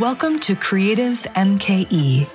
Welcome 0.00 0.40
to 0.40 0.56
Creative 0.56 1.16
MKE, 1.36 2.28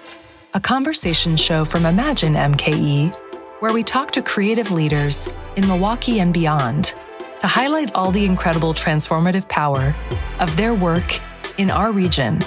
a 0.53 0.59
conversation 0.61 1.35
show 1.35 1.65
from 1.65 1.85
Imagine 1.85 2.35
MKE, 2.35 3.13
where 3.59 3.73
we 3.73 3.83
talk 3.83 4.11
to 4.11 4.21
creative 4.21 4.71
leaders 4.71 5.27
in 5.57 5.67
Milwaukee 5.67 6.21
and 6.21 6.33
beyond 6.33 6.93
to 7.41 7.47
highlight 7.47 7.93
all 7.93 8.11
the 8.11 8.23
incredible 8.23 8.73
transformative 8.73 9.49
power 9.49 9.93
of 10.39 10.55
their 10.55 10.73
work 10.73 11.19
in 11.57 11.69
our 11.69 11.91
region. 11.91 12.39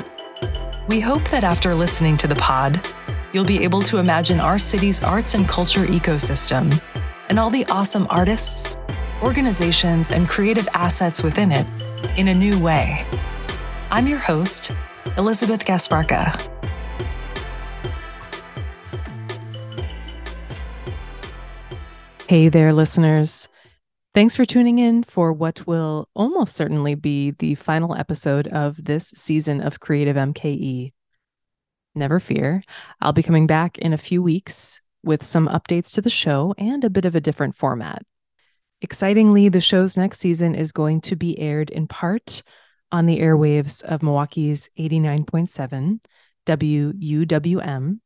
We 0.88 0.98
hope 0.98 1.28
that 1.28 1.44
after 1.44 1.74
listening 1.74 2.16
to 2.16 2.26
the 2.26 2.36
pod, 2.36 2.80
you'll 3.34 3.44
be 3.44 3.64
able 3.64 3.82
to 3.82 3.98
imagine 3.98 4.40
our 4.40 4.56
city's 4.56 5.04
arts 5.04 5.34
and 5.34 5.46
culture 5.46 5.84
ecosystem 5.84 6.80
and 7.28 7.38
all 7.38 7.50
the 7.50 7.66
awesome 7.66 8.06
artists, 8.08 8.78
organizations, 9.22 10.10
and 10.10 10.26
creative 10.26 10.70
assets 10.72 11.22
within 11.22 11.52
it 11.52 11.66
in 12.16 12.28
a 12.28 12.34
new 12.34 12.58
way. 12.58 13.06
I'm 13.90 14.08
your 14.08 14.18
host, 14.18 14.72
Elisabeth 15.18 15.66
Gasparca. 15.66 16.40
Hey 22.26 22.48
there, 22.48 22.72
listeners. 22.72 23.50
Thanks 24.14 24.34
for 24.34 24.46
tuning 24.46 24.78
in 24.78 25.02
for 25.02 25.34
what 25.34 25.66
will 25.66 26.08
almost 26.14 26.54
certainly 26.54 26.94
be 26.94 27.32
the 27.32 27.56
final 27.56 27.94
episode 27.94 28.48
of 28.48 28.82
this 28.82 29.08
season 29.08 29.60
of 29.60 29.80
Creative 29.80 30.16
MKE. 30.16 30.92
Never 31.94 32.18
fear, 32.18 32.62
I'll 33.02 33.12
be 33.12 33.22
coming 33.22 33.46
back 33.46 33.76
in 33.76 33.92
a 33.92 33.98
few 33.98 34.22
weeks 34.22 34.80
with 35.04 35.22
some 35.22 35.46
updates 35.46 35.92
to 35.94 36.00
the 36.00 36.08
show 36.08 36.54
and 36.56 36.84
a 36.84 36.90
bit 36.90 37.04
of 37.04 37.14
a 37.14 37.20
different 37.20 37.54
format. 37.54 38.02
Excitingly, 38.80 39.50
the 39.50 39.60
show's 39.60 39.98
next 39.98 40.20
season 40.20 40.54
is 40.54 40.72
going 40.72 41.02
to 41.02 41.16
be 41.16 41.38
aired 41.38 41.68
in 41.68 41.86
part 41.86 42.42
on 42.92 43.06
the 43.06 43.18
airwaves 43.18 43.82
of 43.82 44.02
Milwaukee's 44.02 44.70
89.7 44.78 45.98
WUWM. 46.46 48.00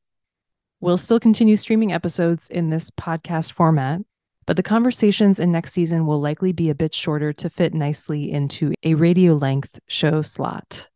We'll 0.81 0.97
still 0.97 1.21
continue 1.21 1.57
streaming 1.57 1.93
episodes 1.93 2.49
in 2.49 2.71
this 2.71 2.91
podcast 2.91 3.53
format, 3.53 4.01
but 4.47 4.57
the 4.57 4.63
conversations 4.63 5.41
in 5.41 5.51
next 5.51 5.73
season 5.73 6.07
will 6.07 6.21
likely 6.21 6.53
be 6.53 6.71
a 6.71 6.75
bit 6.75 6.95
shorter 6.95 7.33
to 7.33 7.51
fit 7.51 7.75
nicely 7.75 8.31
into 8.31 8.73
a 8.85 8.95
radio 8.95 9.35
length 9.35 9.81
show 9.89 10.23
slot. 10.23 10.89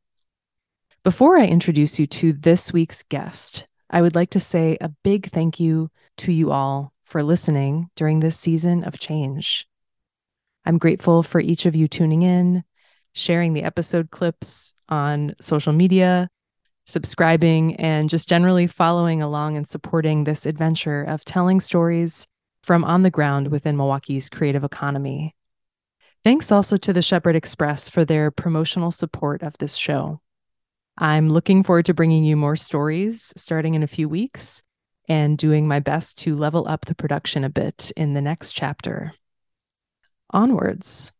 Before 1.03 1.36
I 1.36 1.47
introduce 1.47 1.98
you 1.98 2.07
to 2.07 2.33
this 2.33 2.73
week's 2.73 3.03
guest, 3.03 3.67
I 3.91 4.03
would 4.03 4.14
like 4.14 4.31
to 4.31 4.41
say 4.41 4.79
a 4.81 4.91
big 5.03 5.31
thank 5.31 5.59
you 5.59 5.91
to 6.19 6.31
you 6.31 6.53
all 6.53 6.92
for 7.03 7.23
listening 7.23 7.91
during 7.97 8.20
this 8.20 8.39
season 8.39 8.84
of 8.84 9.01
change. 9.01 9.67
I'm 10.64 10.79
grateful 10.79 11.23
for 11.23 11.41
each 11.41 11.67
of 11.67 11.75
you 11.75 11.89
tuning 11.89 12.23
in, 12.23 12.62
sharing 13.12 13.53
the 13.53 13.62
episode 13.62 14.11
clips 14.11 14.75
on 14.89 15.34
social 15.41 15.72
media, 15.72 16.28
subscribing, 16.86 17.77
and 17.77 18.08
just 18.08 18.28
generally 18.28 18.67
following 18.67 19.22
along 19.22 19.56
and 19.56 19.67
supporting 19.67 20.25
this 20.25 20.47
adventure 20.47 21.02
of 21.02 21.25
telling 21.25 21.61
stories 21.61 22.27
from 22.62 22.84
on 22.84 23.02
the 23.02 23.11
ground 23.11 23.48
within 23.48 23.77
Milwaukee's 23.77 24.28
creative 24.28 24.64
economy. 24.64 25.34
Thanks 26.22 26.52
also 26.52 26.77
to 26.77 26.92
the 26.92 27.02
Shepherd 27.02 27.36
Express 27.36 27.89
for 27.89 28.05
their 28.05 28.30
promotional 28.30 28.91
support 28.91 29.42
of 29.42 29.56
this 29.58 29.74
show. 29.74 30.20
I'm 30.98 31.30
looking 31.30 31.62
forward 31.62 31.86
to 31.86 31.95
bringing 31.95 32.24
you 32.24 32.36
more 32.36 32.56
stories 32.56 33.33
starting 33.36 33.74
in 33.74 33.83
a 33.83 33.86
few 33.86 34.08
weeks 34.08 34.62
and 35.08 35.39
doing 35.39 35.67
my 35.67 35.80
best 35.80 36.19
to 36.19 36.36
level 36.36 36.69
up 36.69 36.84
the 36.84 36.95
production 36.95 37.42
a 37.42 37.48
bit 37.48 37.91
in 37.97 38.12
the 38.12 38.20
next 38.20 38.52
chapter. 38.52 39.12
Onwards. 40.30 41.12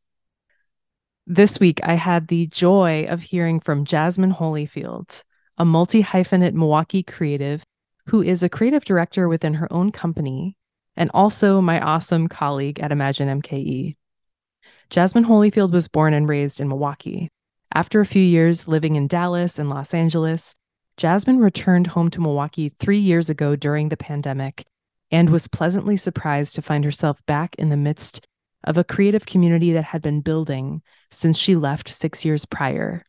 This 1.33 1.61
week, 1.61 1.78
I 1.84 1.95
had 1.95 2.27
the 2.27 2.48
joy 2.48 3.06
of 3.09 3.23
hearing 3.23 3.61
from 3.61 3.84
Jazmine 3.84 4.36
Holifield, 4.36 5.23
a 5.59 5.64
multi 5.64 6.03
hyphenate 6.03 6.55
Milwaukee 6.55 7.05
creative 7.05 7.62
who 8.06 8.21
is 8.21 8.43
a 8.43 8.49
creative 8.49 8.84
director 8.84 9.28
within 9.28 9.54
her 9.54 9.72
own 9.72 9.93
company 9.93 10.56
and 10.97 11.09
also 11.15 11.60
my 11.60 11.78
awesome 11.78 12.27
colleague 12.27 12.81
at 12.81 12.91
Imagine 12.91 13.41
MKE. 13.41 13.94
Jazmine 14.91 15.25
Holifield 15.25 15.71
was 15.71 15.87
born 15.87 16.15
and 16.15 16.28
raised 16.28 16.60
in 16.60 16.66
Milwaukee. 16.66 17.28
After 17.72 18.00
a 18.00 18.06
few 18.06 18.25
years 18.25 18.66
living 18.66 18.97
in 18.97 19.06
Dallas 19.06 19.60
and 19.60 19.71
Los 19.71 19.94
Angeles, 19.94 20.56
Jazmine 20.97 21.41
returned 21.41 21.87
home 21.87 22.10
to 22.10 22.21
Milwaukee 22.21 22.71
three 22.71 22.99
years 22.99 23.31
ago 23.31 23.54
during 23.54 23.88
the 23.88 23.97
pandemic 23.97 24.65
and 25.12 25.31
was 25.31 25.47
pleasantly 25.47 25.97
surprised 25.97 26.56
to 26.56 26.62
find 26.62 26.84
herself 26.84 27.25
back 27.27 27.54
in 27.54 27.69
the 27.69 27.77
midst 27.77 28.27
of 28.65 28.78
a 28.78 28.84
creative 28.84 29.26
community 29.26 29.72
that 29.72 29.84
had 29.84 30.03
been 30.03 30.21
building 30.21 30.82
since 31.10 31.38
she 31.38 31.56
left 31.56 31.88
six 31.88 32.25
years 32.25 32.44
prior, 32.44 33.04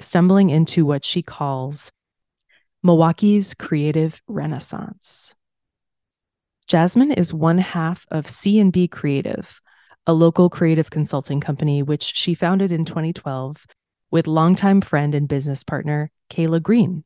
stumbling 0.00 0.50
into 0.50 0.84
what 0.84 1.04
she 1.04 1.22
calls 1.22 1.92
Milwaukee's 2.82 3.54
creative 3.54 4.20
renaissance. 4.28 5.34
Jazmine 6.68 7.16
is 7.16 7.32
one 7.32 7.58
half 7.58 8.06
of 8.10 8.28
C&B 8.28 8.88
Creative, 8.88 9.60
a 10.06 10.12
local 10.12 10.50
creative 10.50 10.90
consulting 10.90 11.40
company 11.40 11.82
which 11.82 12.02
she 12.02 12.34
founded 12.34 12.72
in 12.72 12.84
2012 12.84 13.66
with 14.10 14.26
longtime 14.26 14.80
friend 14.80 15.14
and 15.14 15.28
business 15.28 15.62
partner 15.62 16.10
Kayla 16.30 16.62
Green. 16.62 17.04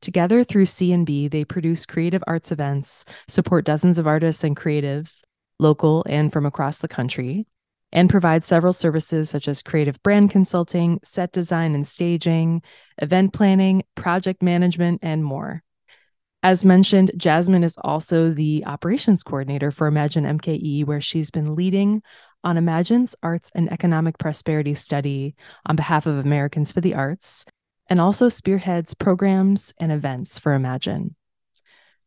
Together 0.00 0.44
through 0.44 0.66
C&B, 0.66 1.28
they 1.28 1.44
produce 1.44 1.84
creative 1.84 2.22
arts 2.26 2.52
events, 2.52 3.04
support 3.28 3.64
dozens 3.64 3.98
of 3.98 4.06
artists 4.06 4.44
and 4.44 4.56
creatives, 4.56 5.24
local 5.60 6.04
and 6.08 6.32
from 6.32 6.46
across 6.46 6.78
the 6.78 6.88
country, 6.88 7.46
and 7.92 8.10
provide 8.10 8.44
several 8.44 8.72
services 8.72 9.28
such 9.30 9.48
as 9.48 9.62
creative 9.62 10.02
brand 10.02 10.30
consulting, 10.30 11.00
set 11.02 11.32
design 11.32 11.74
and 11.74 11.86
staging, 11.86 12.62
event 13.02 13.32
planning, 13.32 13.82
project 13.94 14.42
management, 14.42 15.00
and 15.02 15.24
more. 15.24 15.62
As 16.42 16.64
mentioned, 16.64 17.12
Jazmine 17.18 17.64
is 17.64 17.76
also 17.84 18.32
the 18.32 18.64
operations 18.66 19.22
coordinator 19.22 19.70
for 19.70 19.86
Imagine 19.86 20.24
MKE, 20.24 20.86
where 20.86 21.00
she's 21.00 21.30
been 21.30 21.54
leading 21.54 22.02
on 22.42 22.56
Imagine's 22.56 23.14
Arts 23.22 23.50
and 23.54 23.70
Economic 23.70 24.16
Prosperity 24.16 24.72
Study 24.72 25.34
on 25.66 25.76
behalf 25.76 26.06
of 26.06 26.16
Americans 26.16 26.72
for 26.72 26.80
the 26.80 26.94
Arts, 26.94 27.44
and 27.88 28.00
also 28.00 28.30
spearheads 28.30 28.94
programs 28.94 29.74
and 29.78 29.92
events 29.92 30.38
for 30.38 30.54
Imagine. 30.54 31.14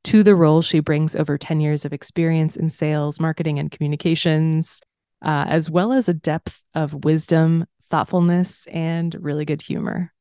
To 0.05 0.21
the 0.21 0.35
role, 0.35 0.61
she 0.61 0.79
brings 0.79 1.15
over 1.15 1.37
10 1.37 1.61
years 1.61 1.85
of 1.85 1.93
experience 1.93 2.57
in 2.57 2.69
sales, 2.69 3.19
marketing, 3.19 3.57
and 3.57 3.71
communications, 3.71 4.81
uh, 5.21 5.45
as 5.47 5.69
well 5.69 5.93
as 5.93 6.09
a 6.09 6.13
depth 6.13 6.61
of 6.75 7.05
wisdom, 7.05 7.65
thoughtfulness, 7.83 8.67
and 8.67 9.15
really 9.19 9.45
good 9.45 9.61
humor. 9.61 10.11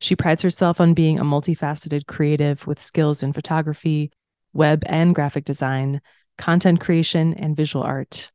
She 0.00 0.14
prides 0.14 0.42
herself 0.42 0.80
on 0.80 0.92
being 0.92 1.18
a 1.18 1.24
multifaceted 1.24 2.06
creative 2.06 2.66
with 2.66 2.80
skills 2.80 3.22
in 3.22 3.32
photography, 3.32 4.12
web 4.52 4.82
and 4.86 5.14
graphic 5.14 5.44
design, 5.46 6.02
content 6.36 6.80
creation, 6.80 7.32
and 7.34 7.56
visual 7.56 7.84
art. 7.84 8.30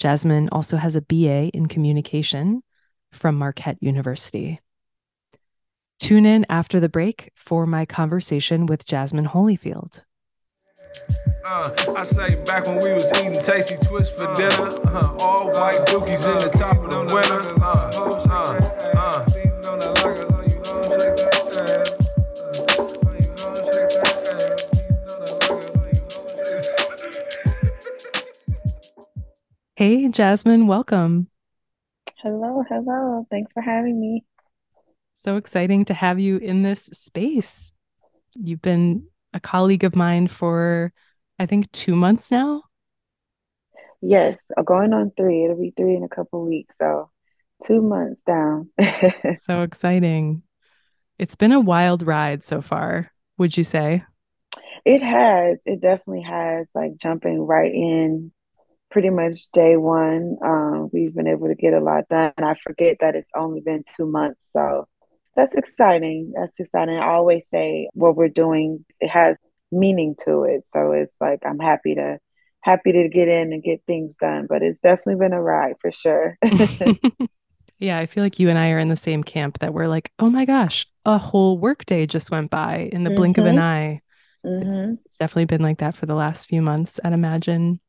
Jazmine 0.00 0.48
also 0.50 0.76
has 0.76 0.96
a 0.96 1.02
BA 1.02 1.50
in 1.54 1.66
communication 1.66 2.62
from 3.12 3.36
Marquette 3.36 3.78
University. 3.80 4.60
Tune 6.00 6.26
in 6.26 6.44
after 6.48 6.80
the 6.80 6.88
break 6.88 7.30
for 7.36 7.66
my 7.66 7.86
conversation 7.86 8.66
with 8.66 8.84
Jazmine 8.84 9.28
Holifield. 9.28 10.02
Uh, 11.44 11.70
I 11.96 12.04
say 12.04 12.36
back 12.44 12.66
when 12.66 12.78
we 12.82 12.92
was 12.92 13.10
eating 13.18 13.40
tasty 13.40 13.76
twists 13.76 14.14
for 14.14 14.32
dinner, 14.36 14.70
uh, 14.86 15.16
all 15.18 15.50
white 15.50 15.84
dookies 15.86 16.24
in 16.24 16.38
the 16.38 16.48
top 16.56 16.76
of 16.78 16.88
the 16.90 17.04
winter. 17.12 17.42
Uh, 17.62 17.90
uh, 18.28 18.28
uh. 18.28 19.26
Hey, 29.74 30.06
Jazmine, 30.06 30.66
welcome. 30.66 31.28
Hello, 32.18 32.62
hello. 32.68 33.26
Thanks 33.30 33.52
for 33.52 33.62
having 33.62 33.98
me. 34.00 34.24
So 35.12 35.36
exciting 35.36 35.84
to 35.86 35.94
have 35.94 36.20
you 36.20 36.36
in 36.36 36.62
this 36.62 36.84
space. 36.84 37.72
You've 38.34 38.62
been 38.62 39.08
a 39.32 39.40
colleague 39.40 39.84
of 39.84 39.96
mine 39.96 40.28
for, 40.28 40.92
I 41.38 41.46
think, 41.46 41.70
two 41.72 41.94
months 41.96 42.30
now. 42.30 42.62
Yes, 44.00 44.38
uh, 44.56 44.62
going 44.62 44.92
on 44.92 45.12
three. 45.16 45.44
It'll 45.44 45.60
be 45.60 45.72
three 45.76 45.94
in 45.94 46.02
a 46.02 46.08
couple 46.08 46.44
weeks. 46.44 46.74
So 46.80 47.10
two 47.64 47.80
months 47.80 48.20
down. 48.26 48.70
so 49.38 49.62
exciting. 49.62 50.42
It's 51.18 51.36
been 51.36 51.52
a 51.52 51.60
wild 51.60 52.02
ride 52.02 52.42
so 52.42 52.60
far, 52.60 53.12
would 53.38 53.56
you 53.56 53.64
say? 53.64 54.04
It 54.84 55.02
has. 55.02 55.58
It 55.64 55.80
definitely 55.80 56.22
has. 56.22 56.68
Like 56.74 56.96
jumping 56.96 57.40
right 57.40 57.72
in 57.72 58.32
pretty 58.90 59.10
much 59.10 59.50
day 59.52 59.76
one. 59.76 60.36
Um, 60.44 60.90
we've 60.92 61.14
been 61.14 61.28
able 61.28 61.48
to 61.48 61.54
get 61.54 61.72
a 61.72 61.80
lot 61.80 62.08
done. 62.08 62.32
I 62.38 62.54
forget 62.62 62.98
that 63.00 63.14
it's 63.14 63.30
only 63.36 63.60
been 63.60 63.84
two 63.96 64.06
months. 64.06 64.40
So 64.52 64.88
that's 65.36 65.54
exciting. 65.54 66.32
That's 66.36 66.58
exciting. 66.58 66.96
I 66.96 67.08
always 67.08 67.48
say 67.48 67.88
what 67.94 68.16
we're 68.16 68.28
doing, 68.28 68.84
it 69.00 69.08
has 69.08 69.36
meaning 69.70 70.14
to 70.24 70.44
it. 70.44 70.64
So 70.72 70.92
it's 70.92 71.14
like 71.20 71.40
I'm 71.46 71.58
happy 71.58 71.94
to 71.94 72.18
happy 72.60 72.92
to 72.92 73.08
get 73.08 73.28
in 73.28 73.52
and 73.52 73.62
get 73.62 73.82
things 73.86 74.14
done. 74.20 74.46
But 74.48 74.62
it's 74.62 74.80
definitely 74.82 75.16
been 75.16 75.32
a 75.32 75.42
ride 75.42 75.74
for 75.80 75.90
sure. 75.90 76.38
Yeah, 77.82 77.98
I 77.98 78.06
feel 78.06 78.22
like 78.22 78.38
you 78.38 78.48
and 78.48 78.56
I 78.56 78.70
are 78.70 78.78
in 78.78 78.90
the 78.90 78.96
same 78.96 79.24
camp 79.24 79.58
that 79.58 79.74
we're 79.74 79.88
like, 79.88 80.12
oh 80.20 80.30
my 80.30 80.44
gosh, 80.44 80.86
a 81.04 81.18
whole 81.18 81.58
workday 81.58 82.06
just 82.06 82.30
went 82.30 82.48
by 82.48 82.88
in 82.92 83.02
the 83.02 83.10
mm-hmm. 83.10 83.16
blink 83.16 83.38
of 83.38 83.44
an 83.44 83.58
eye. 83.58 84.00
Mm-hmm. 84.46 84.68
It's, 84.68 85.00
it's, 85.04 85.16
definitely 85.18 85.46
been 85.46 85.62
like 85.62 85.78
that 85.78 85.96
for 85.96 86.06
the 86.06 86.14
last 86.14 86.48
few 86.48 86.62
months 86.62 87.00
I'd 87.02 87.12
Imagine. 87.12 87.80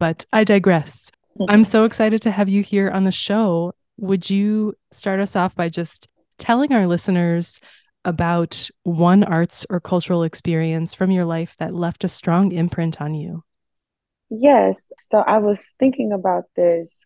But 0.00 0.24
I 0.32 0.44
digress. 0.44 1.12
I'm 1.50 1.64
so 1.64 1.84
excited 1.84 2.22
to 2.22 2.30
have 2.30 2.48
you 2.48 2.62
here 2.62 2.90
on 2.90 3.04
the 3.04 3.10
show. 3.10 3.74
Would 3.98 4.30
you 4.30 4.74
start 4.90 5.20
us 5.20 5.36
off 5.36 5.54
by 5.54 5.68
just 5.68 6.08
telling 6.38 6.72
our 6.72 6.86
listeners 6.86 7.60
about 8.04 8.68
one 8.82 9.24
arts 9.24 9.66
or 9.70 9.80
cultural 9.80 10.22
experience 10.22 10.94
from 10.94 11.10
your 11.10 11.24
life 11.24 11.56
that 11.58 11.74
left 11.74 12.04
a 12.04 12.08
strong 12.08 12.52
imprint 12.52 13.00
on 13.00 13.14
you? 13.14 13.42
Yes. 14.30 14.80
So 15.08 15.18
I 15.18 15.38
was 15.38 15.72
thinking 15.78 16.12
about 16.12 16.44
this 16.56 16.98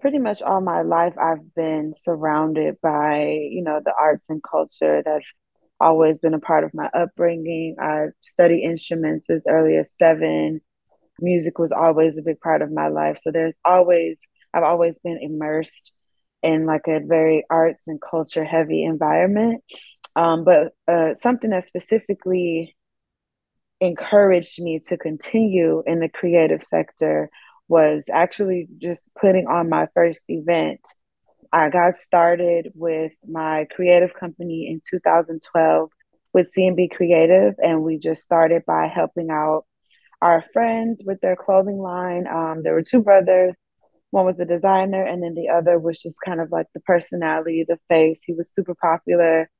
pretty 0.00 0.18
much 0.18 0.42
all 0.42 0.60
my 0.60 0.82
life 0.82 1.14
I've 1.18 1.54
been 1.54 1.92
surrounded 1.94 2.76
by, 2.82 3.38
you 3.50 3.62
know, 3.62 3.80
the 3.84 3.94
arts 3.98 4.26
and 4.28 4.42
culture 4.42 5.02
that's 5.04 5.32
always 5.80 6.18
been 6.18 6.34
a 6.34 6.40
part 6.40 6.64
of 6.64 6.74
my 6.74 6.88
upbringing. 6.94 7.76
I 7.80 8.06
studied 8.20 8.62
instruments 8.62 9.26
as 9.30 9.44
early 9.48 9.76
as 9.76 9.92
seven. 9.94 10.60
Music 11.20 11.58
was 11.58 11.72
always 11.72 12.18
a 12.18 12.22
big 12.22 12.40
part 12.40 12.62
of 12.62 12.70
my 12.70 12.88
life. 12.88 13.18
So 13.22 13.30
there's 13.30 13.54
always, 13.64 14.18
I've 14.52 14.62
always 14.62 14.98
been 14.98 15.18
immersed 15.20 15.92
in 16.42 16.66
like 16.66 16.86
a 16.88 17.00
very 17.00 17.44
arts 17.50 17.82
and 17.86 18.00
culture 18.00 18.44
heavy 18.44 18.84
environment. 18.84 19.62
Um, 20.14 20.44
but 20.44 20.72
uh, 20.88 21.14
something 21.14 21.50
that 21.50 21.66
specifically 21.66 22.76
encouraged 23.80 24.60
me 24.62 24.80
to 24.86 24.96
continue 24.96 25.82
in 25.86 26.00
the 26.00 26.08
creative 26.08 26.64
sector 26.64 27.30
was 27.68 28.04
actually 28.10 28.68
just 28.78 29.10
putting 29.20 29.46
on 29.46 29.68
my 29.68 29.88
first 29.94 30.22
event. 30.28 30.80
I 31.52 31.68
got 31.68 31.94
started 31.94 32.72
with 32.74 33.12
my 33.26 33.66
creative 33.74 34.14
company 34.14 34.68
in 34.68 34.80
2012 34.88 35.90
with 36.32 36.52
C&B 36.52 36.88
Creative, 36.94 37.54
and 37.62 37.82
we 37.82 37.98
just 37.98 38.22
started 38.22 38.62
by 38.66 38.86
helping 38.86 39.30
out 39.30 39.64
our 40.20 40.44
friends 40.52 41.02
with 41.04 41.20
their 41.20 41.36
clothing 41.36 41.78
line. 41.78 42.26
Um, 42.26 42.62
there 42.62 42.74
were 42.74 42.82
two 42.82 43.02
brothers. 43.02 43.54
One 44.16 44.24
was 44.24 44.40
a 44.40 44.46
designer, 44.46 45.02
and 45.02 45.22
then 45.22 45.34
the 45.34 45.50
other 45.50 45.78
was 45.78 46.00
just 46.00 46.16
kind 46.24 46.40
of 46.40 46.50
like 46.50 46.68
the 46.72 46.80
personality, 46.80 47.66
the 47.68 47.78
face. 47.90 48.22
He 48.24 48.32
was 48.32 48.50
super 48.50 48.74
popular. 48.74 49.50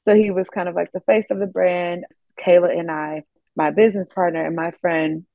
So 0.00 0.14
he 0.14 0.30
was 0.30 0.48
kind 0.48 0.66
of 0.66 0.74
like 0.74 0.90
the 0.92 1.02
face 1.02 1.26
of 1.30 1.38
the 1.38 1.46
brand. 1.46 2.06
Kayla 2.42 2.70
and 2.70 2.90
I, 2.90 3.24
my 3.54 3.70
business 3.70 4.08
partner 4.08 4.46
and 4.46 4.56
my 4.56 4.70
friend, 4.80 5.26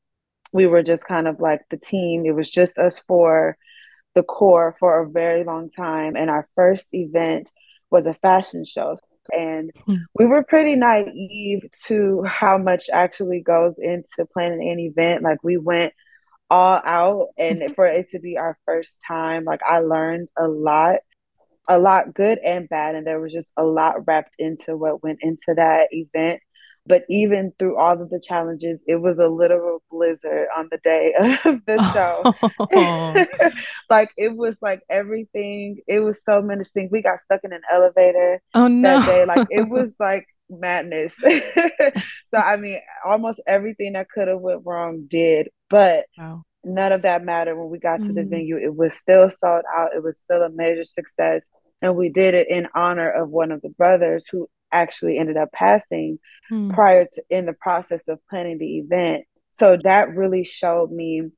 we 0.54 0.66
were 0.66 0.82
just 0.82 1.06
kind 1.06 1.28
of 1.28 1.40
like 1.40 1.62
the 1.70 1.78
team. 1.78 2.26
It 2.26 2.34
was 2.34 2.50
just 2.50 2.80
us 2.80 2.98
four, 2.98 3.58
the 4.16 4.24
core 4.24 4.76
for 4.80 5.04
a 5.04 5.08
very 5.08 5.44
long 5.44 5.70
time. 5.70 6.16
And 6.16 6.32
our 6.32 6.48
first 6.56 6.88
event 6.94 7.52
was 7.92 8.08
a 8.08 8.16
fashion 8.16 8.66
show. 8.66 8.98
And 9.32 9.70
hmm. 9.86 9.98
we 10.16 10.26
were 10.26 10.42
pretty 10.42 10.76
naive 10.76 11.70
to 11.86 12.24
how 12.24 12.58
much 12.58 12.86
actually 12.92 13.42
goes 13.42 13.76
into 13.78 14.26
planning 14.34 14.68
an 14.68 14.80
event. 14.80 15.22
Like 15.22 15.44
we 15.44 15.58
went 15.58 15.94
all 16.54 16.82
out, 16.86 17.30
and 17.38 17.76
for 17.76 17.86
it 17.86 18.10
to 18.10 18.20
be 18.20 18.38
our 18.38 18.58
first 18.66 19.00
time, 19.08 19.44
like 19.44 19.62
I 19.68 19.80
learned 19.80 20.30
a 20.38 20.48
lot 20.48 20.98
a 21.70 21.80
lot 21.80 22.14
good 22.14 22.40
and 22.40 22.68
bad 22.68 22.94
and 22.94 23.08
there 23.08 23.22
was 23.22 23.32
just 23.32 23.48
a 23.56 23.64
lot 23.64 24.06
wrapped 24.06 24.36
into 24.38 24.76
what 24.76 25.02
went 25.02 25.20
into 25.22 25.54
that 25.56 25.88
event 25.92 26.42
but 26.86 27.06
even 27.10 27.54
through 27.58 27.78
all 27.78 28.02
of 28.02 28.10
the 28.10 28.20
challenges, 28.20 28.80
it 28.88 28.98
was 28.98 29.18
a 29.18 29.28
literal 29.28 29.82
blizzard 29.90 30.48
on 30.56 30.68
the 30.70 30.80
day 30.84 31.14
of 31.46 31.62
the 31.66 31.92
show. 31.94 33.52
Like 33.90 34.10
it 34.18 34.36
was 34.36 34.58
like 34.62 34.82
everything, 34.90 35.78
it 35.88 36.00
was 36.00 36.24
so 36.24 36.42
menacing. 36.42 36.90
We 36.92 37.04
got 37.04 37.20
stuck 37.26 37.42
in 37.44 37.54
an 37.54 37.62
elevator 37.72 38.42
oh, 38.56 38.68
no. 38.68 39.00
that 39.00 39.06
day. 39.06 39.26
Like 39.26 39.48
it 39.52 39.70
was 39.70 39.94
like 40.00 40.26
madness. 40.60 41.16
so 42.28 42.38
I 42.38 42.58
mean, 42.58 42.80
almost 43.06 43.42
everything 43.48 43.94
that 43.94 44.10
could 44.10 44.28
have 44.28 44.40
went 44.40 44.64
wrong 44.66 45.06
did, 45.08 45.50
but 45.70 46.06
wow. 46.18 46.44
none 46.64 46.92
of 46.92 47.04
that 47.04 47.24
mattered 47.24 47.58
when 47.58 47.70
we 47.70 47.80
got 47.80 48.00
mm. 48.00 48.08
to 48.08 48.14
the 48.14 48.22
mm. 48.22 48.30
venue. 48.30 48.58
It 48.58 48.76
was 48.76 48.94
still 48.94 49.30
sold 49.30 49.64
out. 49.76 49.96
It 49.96 50.04
was 50.04 50.18
still 50.24 50.42
a 50.42 50.50
major 50.50 50.84
success. 50.84 51.46
And 51.82 51.96
we 51.96 52.10
did 52.10 52.34
it 52.34 52.50
in 52.50 52.68
honor 52.74 53.12
of 53.12 53.30
one 53.30 53.52
of 53.52 53.62
the 53.62 53.70
brothers 53.70 54.24
who 54.32 54.50
actually 54.72 55.18
ended 55.18 55.38
up 55.38 55.52
passing 55.52 56.18
hmm. 56.50 56.72
prior 56.72 57.06
to 57.06 57.24
in 57.30 57.46
the 57.46 57.54
process 57.54 58.02
of 58.08 58.20
planning 58.30 58.58
the 58.58 58.80
event. 58.80 59.26
So 59.52 59.78
that 59.84 60.16
really 60.16 60.44
showed 60.44 60.92
me 60.92 61.30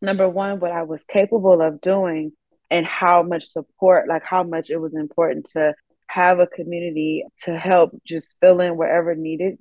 number 0.00 0.28
one 0.28 0.60
what 0.60 0.72
I 0.72 0.84
was 0.84 1.04
capable 1.04 1.60
of 1.60 1.80
doing 1.80 2.32
and 2.70 2.86
how 2.86 3.22
much 3.22 3.48
support, 3.48 4.08
like 4.08 4.24
how 4.24 4.42
much 4.42 4.70
it 4.70 4.78
was 4.78 4.94
important 4.94 5.46
to 5.52 5.74
have 6.12 6.38
a 6.40 6.46
community 6.46 7.24
to 7.44 7.56
help 7.56 7.92
just 8.04 8.34
fill 8.40 8.60
in 8.60 8.76
wherever 8.76 9.14
needed. 9.14 9.58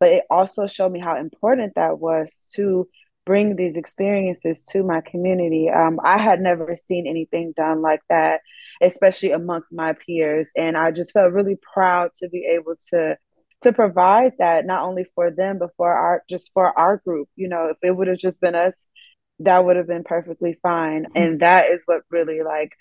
But 0.00 0.10
it 0.10 0.24
also 0.30 0.66
showed 0.66 0.92
me 0.92 1.00
how 1.00 1.16
important 1.16 1.74
that 1.76 1.98
was 1.98 2.50
to 2.56 2.88
bring 3.24 3.54
these 3.54 3.76
experiences 3.76 4.64
to 4.72 4.82
my 4.82 5.00
community. 5.00 5.70
Um, 5.70 6.00
I 6.02 6.18
had 6.18 6.40
never 6.40 6.76
seen 6.76 7.06
anything 7.06 7.54
done 7.56 7.80
like 7.80 8.00
that 8.10 8.40
especially 8.82 9.30
amongst 9.30 9.72
my 9.72 9.94
peers. 9.94 10.50
And 10.56 10.76
I 10.76 10.90
just 10.90 11.12
felt 11.12 11.32
really 11.32 11.56
proud 11.72 12.10
to 12.16 12.28
be 12.28 12.46
able 12.54 12.74
to 12.90 13.16
to 13.62 13.72
provide 13.72 14.32
that 14.40 14.66
not 14.66 14.82
only 14.82 15.06
for 15.14 15.30
them 15.30 15.60
but 15.60 15.70
for 15.76 15.92
our 15.92 16.24
just 16.28 16.50
for 16.52 16.76
our 16.76 16.96
group. 16.98 17.28
You 17.36 17.48
know, 17.48 17.68
if 17.70 17.76
it 17.82 17.92
would 17.92 18.08
have 18.08 18.18
just 18.18 18.40
been 18.40 18.56
us, 18.56 18.84
that 19.38 19.64
would 19.64 19.76
have 19.76 19.86
been 19.86 20.04
perfectly 20.04 20.58
fine. 20.62 21.04
Mm-hmm. 21.04 21.16
And 21.16 21.40
that 21.40 21.70
is 21.70 21.82
what 21.86 22.02
really 22.10 22.42
like 22.42 22.72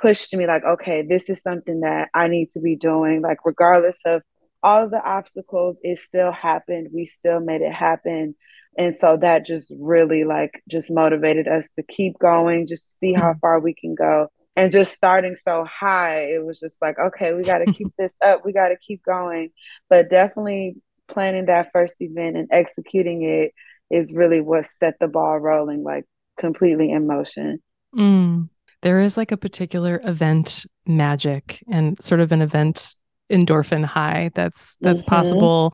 pushed 0.00 0.34
me 0.34 0.46
like, 0.46 0.64
okay, 0.64 1.02
this 1.02 1.28
is 1.28 1.40
something 1.42 1.80
that 1.80 2.08
I 2.14 2.28
need 2.28 2.52
to 2.52 2.60
be 2.60 2.76
doing. 2.76 3.22
Like 3.22 3.38
regardless 3.44 3.96
of 4.04 4.22
all 4.62 4.84
of 4.84 4.90
the 4.90 5.02
obstacles, 5.02 5.78
it 5.82 5.98
still 5.98 6.32
happened. 6.32 6.88
We 6.92 7.06
still 7.06 7.40
made 7.40 7.62
it 7.62 7.72
happen. 7.72 8.34
And 8.78 8.96
so 9.00 9.16
that 9.18 9.46
just 9.46 9.72
really 9.78 10.24
like 10.24 10.62
just 10.68 10.90
motivated 10.90 11.48
us 11.48 11.70
to 11.76 11.82
keep 11.82 12.18
going, 12.18 12.66
just 12.66 12.86
see 13.00 13.12
how 13.12 13.30
mm-hmm. 13.30 13.38
far 13.40 13.60
we 13.60 13.74
can 13.74 13.94
go 13.94 14.28
and 14.56 14.72
just 14.72 14.92
starting 14.92 15.36
so 15.36 15.64
high 15.64 16.22
it 16.32 16.44
was 16.44 16.58
just 16.58 16.80
like 16.80 16.98
okay 16.98 17.34
we 17.34 17.42
got 17.42 17.58
to 17.58 17.72
keep 17.72 17.88
this 17.98 18.12
up 18.24 18.44
we 18.44 18.52
got 18.52 18.68
to 18.68 18.76
keep 18.76 19.04
going 19.04 19.50
but 19.88 20.10
definitely 20.10 20.76
planning 21.08 21.46
that 21.46 21.70
first 21.72 21.94
event 22.00 22.36
and 22.36 22.48
executing 22.50 23.22
it 23.22 23.52
is 23.94 24.12
really 24.12 24.40
what 24.40 24.66
set 24.66 24.94
the 24.98 25.06
ball 25.06 25.38
rolling 25.38 25.84
like 25.84 26.04
completely 26.38 26.90
in 26.90 27.06
motion 27.06 27.62
mm. 27.94 28.48
There 28.82 29.00
is 29.00 29.16
like 29.16 29.32
a 29.32 29.36
particular 29.36 30.00
event 30.04 30.66
magic 30.86 31.62
and 31.70 32.00
sort 32.02 32.20
of 32.20 32.32
an 32.32 32.42
event 32.42 32.94
endorphin 33.30 33.84
high 33.84 34.30
that's 34.34 34.76
that's 34.80 35.02
mm-hmm. 35.02 35.14
possible 35.14 35.72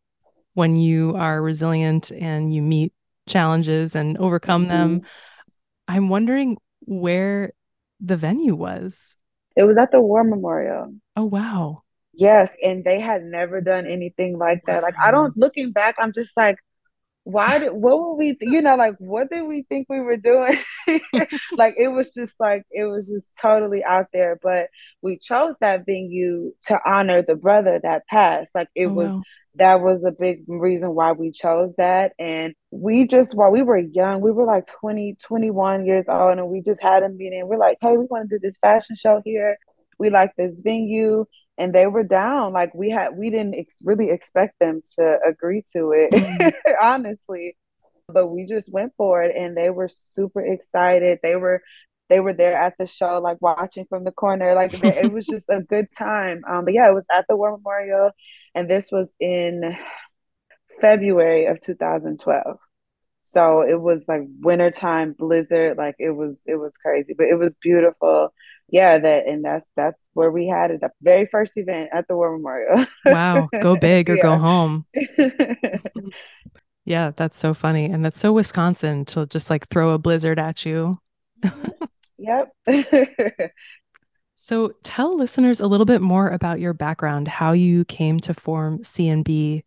when 0.55 0.77
you 0.77 1.15
are 1.17 1.43
resilient 1.43 2.11
and 2.11 2.55
you 2.55 2.63
meet 2.63 2.93
challenges 3.29 3.95
and 3.95 4.17
overcome 4.19 4.63
mm-hmm. 4.63 4.73
them 4.73 5.01
i'm 5.87 6.09
wondering 6.09 6.57
where 6.81 7.53
the 8.03 8.17
venue 8.17 8.55
was. 8.55 9.17
It 9.57 9.63
was 9.65 9.77
at 9.77 9.93
the 9.93 10.01
War 10.01 10.25
Memorial. 10.25 10.95
Oh, 11.17 11.25
wow. 11.25 11.83
Yes. 12.13 12.53
And 12.63 12.85
they 12.85 13.01
had 13.01 13.23
never 13.23 13.61
done 13.61 13.87
anything 13.87 14.39
like 14.39 14.63
that. 14.67 14.83
Like, 14.83 14.95
I 15.03 15.11
don't, 15.11 15.37
looking 15.37 15.73
back, 15.73 15.95
I'm 15.99 16.13
just 16.13 16.37
like, 16.37 16.57
why 17.25 17.59
did, 17.59 17.73
what 17.73 17.99
were 17.99 18.15
we, 18.15 18.37
you 18.41 18.63
know, 18.63 18.77
like, 18.77 18.97
what 18.99 19.31
did 19.31 19.43
we 19.43 19.65
think 19.69 19.87
we 19.89 20.01
were 20.01 20.17
doing? 20.17 20.59
like, 21.53 21.75
it 21.79 21.89
was 21.89 22.13
just 22.13 22.35
like, 22.41 22.65
it 22.71 22.85
was 22.85 23.09
just 23.09 23.31
totally 23.41 23.85
out 23.85 24.07
there. 24.13 24.39
But 24.43 24.69
we 25.03 25.19
chose 25.19 25.55
that 25.61 25.87
venue 25.87 26.53
to 26.67 26.81
honor 26.85 27.23
the 27.23 27.37
brother 27.37 27.81
that 27.83 28.07
passed. 28.09 28.55
Like, 28.55 28.69
it 28.75 28.87
oh, 28.87 28.93
was, 28.93 29.13
wow 29.13 29.23
that 29.57 29.81
was 29.81 30.03
a 30.05 30.13
big 30.13 30.45
reason 30.49 30.95
why 30.95 31.13
we 31.13 31.31
chose 31.31 31.75
that. 31.77 32.13
And 32.19 32.55
we 32.71 33.07
just, 33.07 33.35
while 33.35 33.51
we 33.51 33.63
were 33.63 33.79
young, 33.79 34.21
we 34.21 34.33
were 34.33 34.45
like 34.45 34.67
20, 34.67 35.17
21 35.23 35.85
years 35.85 36.07
old, 36.09 36.39
and 36.39 36.49
we 36.49 36.63
just 36.63 36.83
had 36.83 37.03
a 37.03 37.09
meeting. 37.09 37.47
We're 37.47 37.59
like, 37.59 37.79
hey, 37.81 37.97
we 37.97 38.07
want 38.09 38.31
to 38.31 38.37
do 38.37 38.41
this 38.41 38.57
fashion 38.59 38.97
show 38.97 39.21
here. 39.25 39.57
We 39.99 40.11
like 40.11 40.35
this 40.37 40.61
venue. 40.61 41.27
And 41.63 41.75
they 41.75 41.87
were 41.87 42.03
down. 42.03 42.53
Like 42.53 42.75
we 42.75 42.91
had, 42.91 43.17
we 43.17 43.31
didn't 43.31 43.55
ex- 43.55 43.75
really 43.83 44.11
expect 44.11 44.59
them 44.59 44.83
to 44.99 45.19
agree 45.27 45.65
to 45.75 45.93
it, 45.93 46.13
mm-hmm. 46.13 46.71
honestly. 46.83 47.57
But 48.09 48.29
we 48.29 48.45
just 48.47 48.71
went 48.73 48.93
for 48.97 49.23
it, 49.23 49.35
and 49.37 49.57
they 49.57 49.71
were 49.71 49.89
super 49.89 50.45
excited. 50.45 51.21
They 51.23 51.37
were 51.37 51.63
they 52.09 52.21
were 52.21 52.35
there 52.35 52.55
at 52.55 52.75
the 52.79 52.87
show, 52.87 53.21
like 53.21 53.39
watching 53.41 53.87
from 53.89 54.05
the 54.05 54.13
corner. 54.13 54.55
Like 54.55 54.75
it 54.85 55.13
was 55.13 55.27
just 55.27 55.47
a 55.49 55.61
good 55.69 55.87
time. 55.97 56.43
Um, 56.49 56.65
but 56.65 56.75
yeah, 56.75 56.89
it 56.89 56.95
was 56.95 57.07
at 57.11 57.27
the 57.29 57.37
War 57.37 57.57
Memorial, 57.57 58.11
and 58.55 58.69
this 58.69 58.91
was 58.93 59.11
in 59.21 59.77
February 60.81 61.47
of 61.47 61.61
2012. 61.61 62.59
So 63.23 63.63
it 63.63 63.81
was 63.81 64.05
like 64.09 64.23
wintertime 64.41 65.15
blizzard, 65.17 65.79
like 65.79 65.97
it 65.99 66.11
was 66.11 66.41
it 66.47 66.57
was 66.57 66.73
crazy, 66.83 67.15
but 67.17 67.29
it 67.29 67.39
was 67.39 67.55
beautiful. 67.61 68.33
Yeah, 68.69 68.99
that 68.99 69.27
and 69.27 69.45
that's 69.45 69.69
that's 69.77 69.99
where 70.15 70.31
we 70.31 70.49
had 70.49 70.71
it. 70.71 70.81
The 70.81 70.91
very 71.03 71.27
first 71.27 71.53
event 71.57 71.91
at 71.93 72.09
the 72.09 72.17
War 72.17 72.37
Memorial. 72.37 72.87
wow, 73.07 73.49
go 73.61 73.77
big 73.81 74.11
or 74.11 74.17
yeah. 74.17 74.23
go 74.23 74.39
home. 74.39 74.87
yeah, 76.85 77.13
that's 77.17 77.39
so 77.39 77.55
funny, 77.55 77.87
and 77.87 78.05
that's 78.05 78.19
so 78.19 78.33
Wisconsin 78.33 79.05
to 79.07 79.27
just 79.27 79.51
like 79.51 79.69
throw 79.69 79.91
a 79.91 79.99
blizzard 79.99 80.39
at 80.39 80.65
you. 80.65 80.99
yep. 82.19 82.53
So 84.43 84.73
tell 84.83 85.17
listeners 85.17 85.61
a 85.61 85.69
little 85.69 85.87
bit 85.87 86.03
more 86.03 86.29
about 86.29 86.59
your 86.59 86.73
background, 86.73 87.29
how 87.29 87.53
you 87.53 87.85
came 87.85 88.19
to 88.21 88.35
form 88.35 88.83
C&B 88.83 89.63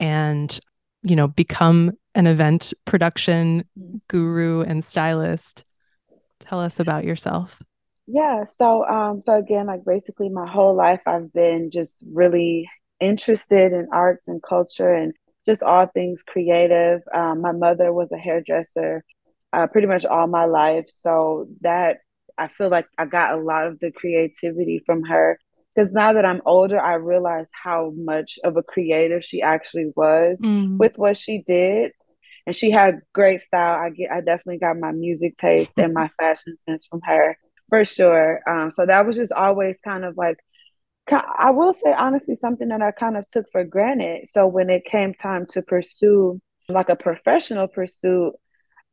and, 0.00 0.60
you 1.04 1.14
know, 1.14 1.28
become 1.28 1.92
an 2.18 2.26
event 2.26 2.74
production 2.84 3.64
guru 4.08 4.62
and 4.62 4.84
stylist. 4.84 5.64
Tell 6.40 6.58
us 6.60 6.80
about 6.80 7.04
yourself. 7.04 7.62
Yeah, 8.08 8.44
so 8.44 8.84
um 8.86 9.22
so 9.22 9.34
again, 9.34 9.66
like 9.66 9.84
basically 9.84 10.28
my 10.28 10.46
whole 10.46 10.74
life 10.74 11.00
I've 11.06 11.32
been 11.32 11.70
just 11.70 12.02
really 12.12 12.68
interested 12.98 13.72
in 13.72 13.86
arts 13.92 14.24
and 14.26 14.42
culture 14.42 14.92
and 14.92 15.12
just 15.46 15.62
all 15.62 15.86
things 15.86 16.24
creative. 16.24 17.02
Um, 17.14 17.40
my 17.40 17.52
mother 17.52 17.92
was 17.92 18.10
a 18.10 18.18
hairdresser 18.18 19.04
uh, 19.52 19.66
pretty 19.68 19.86
much 19.86 20.04
all 20.04 20.26
my 20.26 20.44
life, 20.44 20.86
so 20.88 21.46
that 21.60 21.98
I 22.36 22.48
feel 22.48 22.68
like 22.68 22.86
I 22.98 23.06
got 23.06 23.38
a 23.38 23.40
lot 23.40 23.66
of 23.68 23.78
the 23.78 23.92
creativity 23.92 24.82
from 24.84 25.04
her. 25.04 25.38
Because 25.74 25.92
now 25.92 26.12
that 26.14 26.24
I'm 26.24 26.42
older, 26.44 26.80
I 26.80 26.94
realize 26.94 27.46
how 27.52 27.92
much 27.96 28.38
of 28.42 28.56
a 28.56 28.62
creative 28.64 29.24
she 29.24 29.40
actually 29.42 29.92
was 29.94 30.38
Mm. 30.42 30.76
with 30.78 30.98
what 30.98 31.16
she 31.16 31.42
did. 31.46 31.92
And 32.48 32.56
she 32.56 32.70
had 32.70 33.02
great 33.12 33.42
style. 33.42 33.78
I 33.78 33.90
get, 33.90 34.10
I 34.10 34.22
definitely 34.22 34.56
got 34.56 34.78
my 34.78 34.90
music 34.90 35.36
taste 35.36 35.74
and 35.76 35.92
my 35.92 36.08
fashion 36.18 36.56
sense 36.66 36.86
from 36.86 37.02
her 37.04 37.36
for 37.68 37.84
sure. 37.84 38.40
Um, 38.48 38.70
so 38.70 38.86
that 38.86 39.06
was 39.06 39.16
just 39.16 39.32
always 39.32 39.76
kind 39.84 40.02
of 40.02 40.16
like 40.16 40.38
I 41.10 41.50
will 41.50 41.74
say 41.74 41.92
honestly 41.92 42.38
something 42.40 42.68
that 42.68 42.80
I 42.80 42.90
kind 42.90 43.18
of 43.18 43.28
took 43.28 43.44
for 43.52 43.64
granted. 43.64 44.28
So 44.28 44.46
when 44.46 44.70
it 44.70 44.86
came 44.86 45.12
time 45.12 45.44
to 45.50 45.60
pursue 45.60 46.40
like 46.70 46.88
a 46.88 46.96
professional 46.96 47.68
pursuit, 47.68 48.32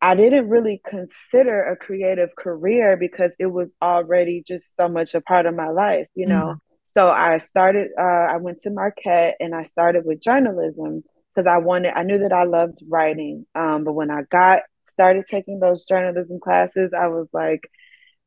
I 0.01 0.15
didn't 0.15 0.49
really 0.49 0.81
consider 0.85 1.63
a 1.63 1.77
creative 1.77 2.35
career 2.37 2.97
because 2.97 3.33
it 3.39 3.45
was 3.45 3.71
already 3.81 4.43
just 4.45 4.75
so 4.75 4.89
much 4.89 5.15
a 5.15 5.21
part 5.21 5.45
of 5.45 5.55
my 5.55 5.69
life, 5.69 6.07
you 6.13 6.27
know. 6.27 6.55
Mm. 6.55 6.59
So 6.87 7.09
I 7.09 7.37
started 7.37 7.91
uh, 7.97 8.03
I 8.03 8.35
went 8.35 8.59
to 8.63 8.69
Marquette 8.69 9.37
and 9.39 9.55
I 9.55 9.63
started 9.63 10.03
with 10.03 10.21
journalism 10.21 11.05
because 11.35 11.47
I 11.47 11.57
wanted 11.59 11.93
I 11.97 12.03
knew 12.03 12.19
that 12.19 12.33
I 12.33 12.45
loved 12.45 12.79
writing. 12.89 13.45
Um, 13.55 13.83
but 13.85 13.93
when 13.93 14.11
I 14.11 14.21
got 14.31 14.61
started 14.87 15.25
taking 15.29 15.59
those 15.59 15.85
journalism 15.85 16.39
classes, 16.41 16.93
I 16.93 17.07
was 17.07 17.27
like 17.33 17.69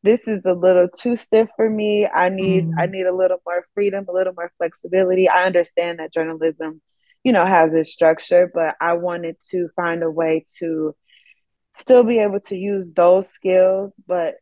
this 0.05 0.21
is 0.27 0.43
a 0.47 0.55
little 0.55 0.89
too 0.89 1.17
stiff 1.17 1.49
for 1.57 1.69
me. 1.69 2.07
I 2.07 2.29
need 2.31 2.69
I 2.79 2.87
Mm. 2.87 2.93
need 2.93 3.07
a 3.07 3.15
little 3.17 3.39
more 3.47 3.67
freedom, 3.75 4.07
a 4.09 4.13
little 4.13 4.35
more 4.35 4.53
flexibility. 4.59 5.29
I 5.29 5.45
understand 5.47 5.99
that 6.01 6.13
journalism, 6.15 6.83
you 7.25 7.33
know, 7.33 7.47
has 7.47 7.73
its 7.73 7.93
structure, 7.93 8.51
but 8.53 8.77
I 8.81 8.95
wanted 8.95 9.37
to 9.51 9.69
find 9.77 10.03
a 10.03 10.11
way 10.11 10.45
to 10.61 10.95
still 11.75 12.05
be 12.05 12.19
able 12.21 12.41
to 12.41 12.57
use 12.57 12.89
those 12.95 13.29
skills, 13.29 13.95
but 14.07 14.37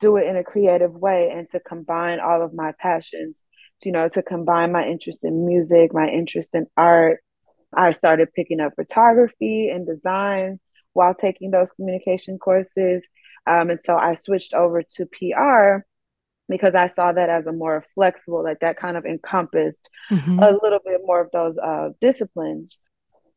do 0.00 0.16
it 0.16 0.26
in 0.26 0.36
a 0.36 0.44
creative 0.44 0.92
way 0.94 1.30
and 1.34 1.48
to 1.50 1.60
combine 1.60 2.20
all 2.20 2.42
of 2.42 2.54
my 2.54 2.72
passions, 2.78 3.40
you 3.84 3.92
know, 3.92 4.08
to 4.08 4.22
combine 4.22 4.72
my 4.72 4.86
interest 4.86 5.20
in 5.24 5.46
music, 5.46 5.94
my 5.94 6.08
interest 6.08 6.50
in 6.54 6.66
art. 6.76 7.20
I 7.76 7.92
started 7.92 8.32
picking 8.34 8.60
up 8.60 8.74
photography 8.76 9.68
and 9.70 9.86
design 9.86 10.60
while 10.94 11.14
taking 11.14 11.50
those 11.52 11.70
communication 11.72 12.38
courses. 12.38 13.04
Um, 13.46 13.70
and 13.70 13.80
so 13.84 13.96
I 13.96 14.14
switched 14.14 14.54
over 14.54 14.82
to 14.96 15.06
PR 15.06 15.84
because 16.48 16.74
I 16.74 16.86
saw 16.86 17.12
that 17.12 17.28
as 17.30 17.46
a 17.46 17.52
more 17.52 17.84
flexible, 17.94 18.42
like 18.44 18.60
that 18.60 18.78
kind 18.78 18.96
of 18.96 19.04
encompassed 19.06 19.90
Mm-hmm. 20.10 20.38
a 20.38 20.52
little 20.52 20.80
bit 20.84 21.00
more 21.04 21.20
of 21.20 21.30
those 21.32 21.58
uh, 21.58 21.90
disciplines. 22.00 22.80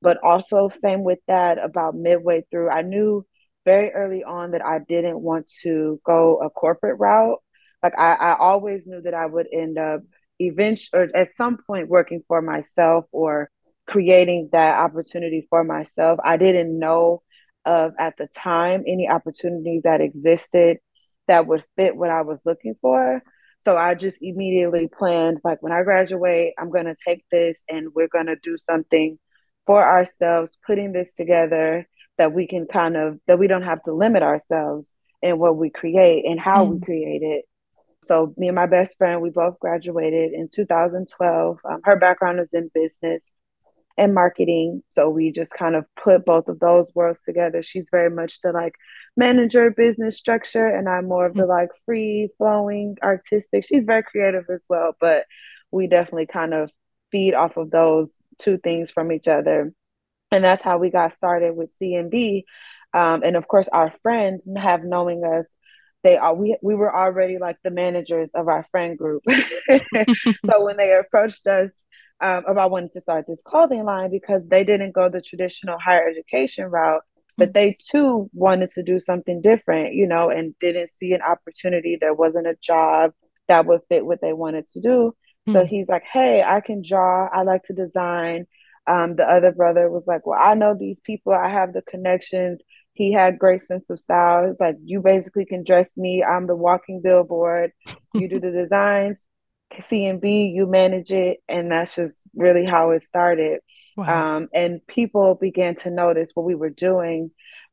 But 0.02 0.18
also, 0.24 0.70
same 0.70 1.04
with 1.04 1.20
that, 1.28 1.58
about 1.60 1.96
midway 1.96 2.46
through, 2.52 2.70
I 2.70 2.84
knew 2.84 3.26
very 3.66 3.92
early 3.92 4.24
on 4.24 4.52
that 4.52 4.66
I 4.66 4.80
didn't 4.80 5.20
want 5.22 5.52
to 5.64 6.00
go 6.06 6.38
a 6.42 6.50
corporate 6.50 7.00
route. 7.00 7.40
Like, 7.84 7.94
I, 7.98 8.14
I 8.16 8.36
always 8.38 8.86
knew 8.88 9.02
that 9.02 9.14
I 9.14 9.26
would 9.26 9.48
end 9.52 9.78
up 9.78 10.02
eventually, 10.40 11.02
or 11.02 11.10
at 11.16 11.36
some 11.36 11.58
point, 11.68 11.90
working 11.90 12.24
for 12.28 12.42
myself 12.42 13.06
or 13.12 13.50
creating 13.90 14.50
that 14.52 14.80
opportunity 14.80 15.48
for 15.50 15.64
myself. 15.64 16.20
I 16.24 16.38
didn't 16.38 16.78
know 16.78 17.24
of 17.66 17.94
at 18.00 18.16
the 18.18 18.28
time 18.28 18.84
any 18.88 19.10
opportunities 19.10 19.82
that 19.84 20.00
existed 20.02 20.78
that 21.28 21.48
would 21.48 21.64
fit 21.76 21.96
what 21.96 22.10
I 22.10 22.22
was 22.22 22.42
looking 22.46 22.76
for. 22.82 23.22
So 23.66 23.76
I 23.76 23.96
just 23.96 24.20
immediately 24.22 24.88
planned 24.88 25.40
like 25.44 25.62
when 25.62 25.74
I 25.74 25.84
graduate, 25.84 26.54
I'm 26.58 26.72
going 26.72 26.86
to 26.86 26.96
take 27.06 27.26
this 27.32 27.62
and 27.68 27.90
we're 27.94 28.08
going 28.08 28.28
to 28.28 28.38
do 28.42 28.58
something 28.58 29.20
for 29.66 29.84
ourselves, 29.84 30.58
putting 30.66 30.94
this 30.94 31.14
together 31.14 31.88
that 32.18 32.32
we 32.34 32.48
can 32.48 32.68
kind 32.68 32.96
of 32.96 33.20
that 33.28 33.40
we 33.40 33.48
don't 33.48 33.64
have 33.64 33.82
to 33.84 33.94
limit 33.94 34.24
ourselves 34.24 34.92
in 35.22 35.38
what 35.40 35.58
we 35.58 35.70
create 35.70 36.26
and 36.26 36.40
how 36.40 36.64
we 36.64 36.78
Mm. 36.78 36.84
create 36.86 37.22
it. 37.22 37.46
So 38.06 38.34
me 38.38 38.48
and 38.48 38.56
my 38.56 38.66
best 38.66 38.98
friend, 38.98 39.22
we 39.22 39.30
both 39.30 39.60
graduated 39.60 40.32
in 40.34 40.48
2012. 40.50 41.60
Um, 41.70 41.82
her 41.84 41.98
background 41.98 42.40
is 42.40 42.50
in 42.54 42.72
business 42.74 43.24
and 44.00 44.14
marketing. 44.14 44.82
So 44.94 45.10
we 45.10 45.32
just 45.32 45.52
kind 45.52 45.76
of 45.76 45.86
put 46.02 46.26
both 46.26 46.48
of 46.48 46.60
those 46.60 46.88
worlds 46.96 47.20
together. 47.26 47.62
She's 47.62 47.90
very 47.92 48.10
much 48.10 48.42
the 48.42 48.54
like 48.54 48.76
manager 49.18 49.70
business 49.72 50.18
structure, 50.18 50.66
and 50.68 50.88
I'm 50.88 51.08
more 51.08 51.26
of 51.26 51.36
the 51.36 51.46
like 51.46 51.70
free 51.86 52.30
flowing 52.38 52.96
artistic. 53.04 53.66
She's 53.66 53.84
very 53.84 54.04
creative 54.04 54.46
as 54.50 54.66
well, 54.70 54.96
but 55.02 55.26
we 55.70 55.88
definitely 55.88 56.28
kind 56.28 56.54
of 56.54 56.72
feed 57.12 57.34
off 57.34 57.58
of 57.58 57.72
those 57.72 58.16
two 58.38 58.58
things 58.58 58.90
from 58.90 59.12
each 59.12 59.28
other. 59.28 59.74
And 60.32 60.44
that's 60.46 60.64
how 60.64 60.78
we 60.78 60.90
got 60.92 61.14
started 61.14 61.56
with 61.56 61.70
C&B. 61.80 62.46
Um, 62.94 63.22
and 63.24 63.36
of 63.36 63.48
course, 63.50 63.68
our 63.68 63.94
friends 64.02 64.48
have 64.58 64.84
knowing 64.84 65.26
us. 65.26 65.46
They 66.04 66.16
are 66.16 66.34
we 66.34 66.56
we 66.62 66.76
were 66.76 66.96
already 66.96 67.38
like 67.38 67.58
the 67.62 67.72
managers 67.72 68.30
of 68.34 68.48
our 68.48 68.66
friend 68.72 68.98
group. 68.98 69.24
so 70.46 70.64
when 70.64 70.78
they 70.78 70.94
approached 70.94 71.46
us 71.46 71.72
um, 72.22 72.44
about 72.48 72.72
wanting 72.72 72.90
to 72.94 73.02
start 73.02 73.26
this 73.28 73.42
clothing 73.44 73.84
line 73.86 74.12
because 74.12 74.46
they 74.48 74.64
didn't 74.64 74.94
go 74.94 75.10
the 75.10 75.22
traditional 75.22 75.78
higher 75.80 76.08
education 76.08 76.66
route, 76.66 77.02
but 77.38 77.54
they 77.54 77.78
too 77.92 78.30
wanted 78.34 78.72
to 78.72 78.84
do 78.84 79.00
something 79.00 79.42
different, 79.42 79.94
you 79.94 80.08
know, 80.08 80.30
and 80.30 80.58
didn't 80.60 80.92
see 81.00 81.14
an 81.14 81.22
opportunity. 81.22 81.98
There 82.00 82.14
wasn't 82.14 82.48
a 82.48 82.58
job 82.62 83.12
that 83.48 83.66
would 83.66 83.82
fit 83.90 84.06
what 84.06 84.22
they 84.22 84.34
wanted 84.34 84.66
to 84.68 84.82
do. 84.82 85.16
So 85.52 85.64
Mm. 85.64 85.68
he's 85.68 85.88
like, 85.88 86.04
hey, 86.04 86.44
I 86.46 86.62
can 86.62 86.84
draw. 86.88 87.28
I 87.28 87.44
like 87.44 87.64
to 87.64 87.74
design. 87.74 88.46
Um, 88.88 89.16
the 89.16 89.24
other 89.30 89.52
brother 89.52 89.90
was 89.90 90.06
like, 90.08 90.26
well, 90.26 90.40
I 90.40 90.54
know 90.56 90.76
these 90.78 91.00
people. 91.04 91.34
I 91.34 91.50
have 91.50 91.74
the 91.74 91.82
connections. 91.82 92.60
He 92.94 93.14
had 93.14 93.40
great 93.40 93.64
sense 93.64 93.86
of 93.90 94.00
style. 94.00 94.50
It's 94.50 94.60
like, 94.60 94.76
you 94.84 95.02
basically 95.02 95.46
can 95.46 95.64
dress 95.64 95.88
me. 95.96 96.24
I'm 96.24 96.48
the 96.48 96.56
walking 96.56 97.02
billboard. 97.02 97.72
You 98.14 98.30
do 98.30 98.40
the 98.40 98.52
designs. 98.52 99.18
C 99.82 100.06
and 100.06 100.20
B, 100.20 100.46
you 100.46 100.66
manage 100.68 101.12
it, 101.12 101.40
and 101.48 101.72
that's 101.72 101.96
just 101.96 102.16
really 102.36 102.66
how 102.66 102.92
it 102.92 103.04
started. 103.04 103.62
Wow. 103.96 104.38
Um, 104.38 104.50
and 104.54 104.86
people 104.88 105.36
began 105.36 105.76
to 105.78 105.90
notice 105.90 106.32
what 106.34 106.46
we 106.46 106.56
were 106.56 106.70
doing 106.70 107.32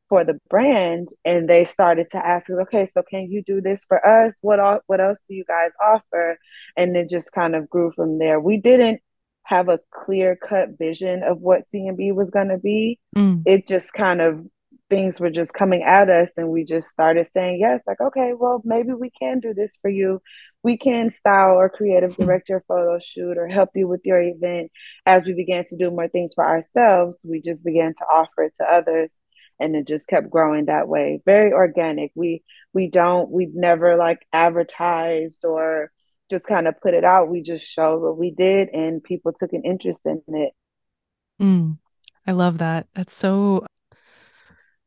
for 0.09 0.23
the 0.23 0.39
brand, 0.49 1.09
and 1.25 1.49
they 1.49 1.65
started 1.65 2.09
to 2.11 2.25
ask 2.25 2.49
"Okay, 2.49 2.87
so 2.93 3.03
can 3.03 3.29
you 3.31 3.43
do 3.43 3.61
this 3.61 3.85
for 3.85 4.05
us? 4.05 4.37
What 4.41 4.59
all, 4.59 4.79
what 4.87 5.01
else 5.01 5.19
do 5.27 5.35
you 5.35 5.43
guys 5.45 5.71
offer?" 5.83 6.37
And 6.75 6.95
it 6.95 7.09
just 7.09 7.31
kind 7.31 7.55
of 7.55 7.69
grew 7.69 7.91
from 7.95 8.19
there. 8.19 8.39
We 8.39 8.57
didn't 8.57 9.01
have 9.43 9.69
a 9.69 9.79
clear 9.93 10.35
cut 10.35 10.77
vision 10.77 11.23
of 11.23 11.39
what 11.39 11.69
C&B 11.71 12.11
was 12.11 12.29
going 12.29 12.49
to 12.49 12.57
be. 12.57 12.99
Mm. 13.15 13.43
It 13.45 13.65
just 13.65 13.93
kind 13.93 14.19
of 14.19 14.45
things 14.89 15.19
were 15.19 15.29
just 15.29 15.53
coming 15.53 15.83
at 15.83 16.09
us 16.09 16.29
and 16.37 16.49
we 16.49 16.63
just 16.63 16.87
started 16.87 17.27
saying 17.33 17.59
yes 17.59 17.81
like 17.85 17.99
okay 17.99 18.31
well 18.37 18.61
maybe 18.63 18.93
we 18.93 19.09
can 19.09 19.39
do 19.39 19.53
this 19.53 19.77
for 19.81 19.89
you 19.89 20.21
we 20.67 20.77
can 20.77 21.09
style 21.09 21.55
or 21.55 21.69
creative 21.69 22.17
direct 22.17 22.49
your 22.49 22.61
photo 22.67 22.99
shoot 22.99 23.37
or 23.37 23.47
help 23.47 23.69
you 23.73 23.87
with 23.87 24.01
your 24.03 24.21
event. 24.21 24.69
As 25.05 25.23
we 25.23 25.33
began 25.33 25.63
to 25.67 25.77
do 25.77 25.89
more 25.89 26.09
things 26.09 26.33
for 26.33 26.45
ourselves 26.45 27.15
we 27.23 27.39
just 27.39 27.63
began 27.63 27.93
to 27.93 28.03
offer 28.03 28.43
it 28.43 28.53
to 28.57 28.65
others 28.65 29.13
and 29.61 29.77
it 29.77 29.87
just 29.87 30.09
kept 30.09 30.29
growing 30.29 30.65
that 30.65 30.89
way. 30.89 31.21
Very 31.25 31.53
organic. 31.53 32.11
We 32.15 32.43
we 32.73 32.89
don't 32.89 33.31
we've 33.31 33.55
never 33.55 33.95
like 33.95 34.27
advertised 34.33 35.45
or 35.45 35.89
just 36.29 36.45
kind 36.45 36.67
of 36.67 36.81
put 36.81 36.93
it 36.93 37.05
out. 37.05 37.29
We 37.29 37.43
just 37.43 37.65
showed 37.65 38.01
what 38.01 38.17
we 38.17 38.31
did 38.31 38.67
and 38.67 39.01
people 39.01 39.31
took 39.31 39.53
an 39.53 39.63
interest 39.63 40.01
in 40.03 40.21
it. 40.27 40.51
Mm. 41.41 41.77
I 42.27 42.33
love 42.33 42.57
that. 42.57 42.87
That's 42.93 43.15
so 43.15 43.65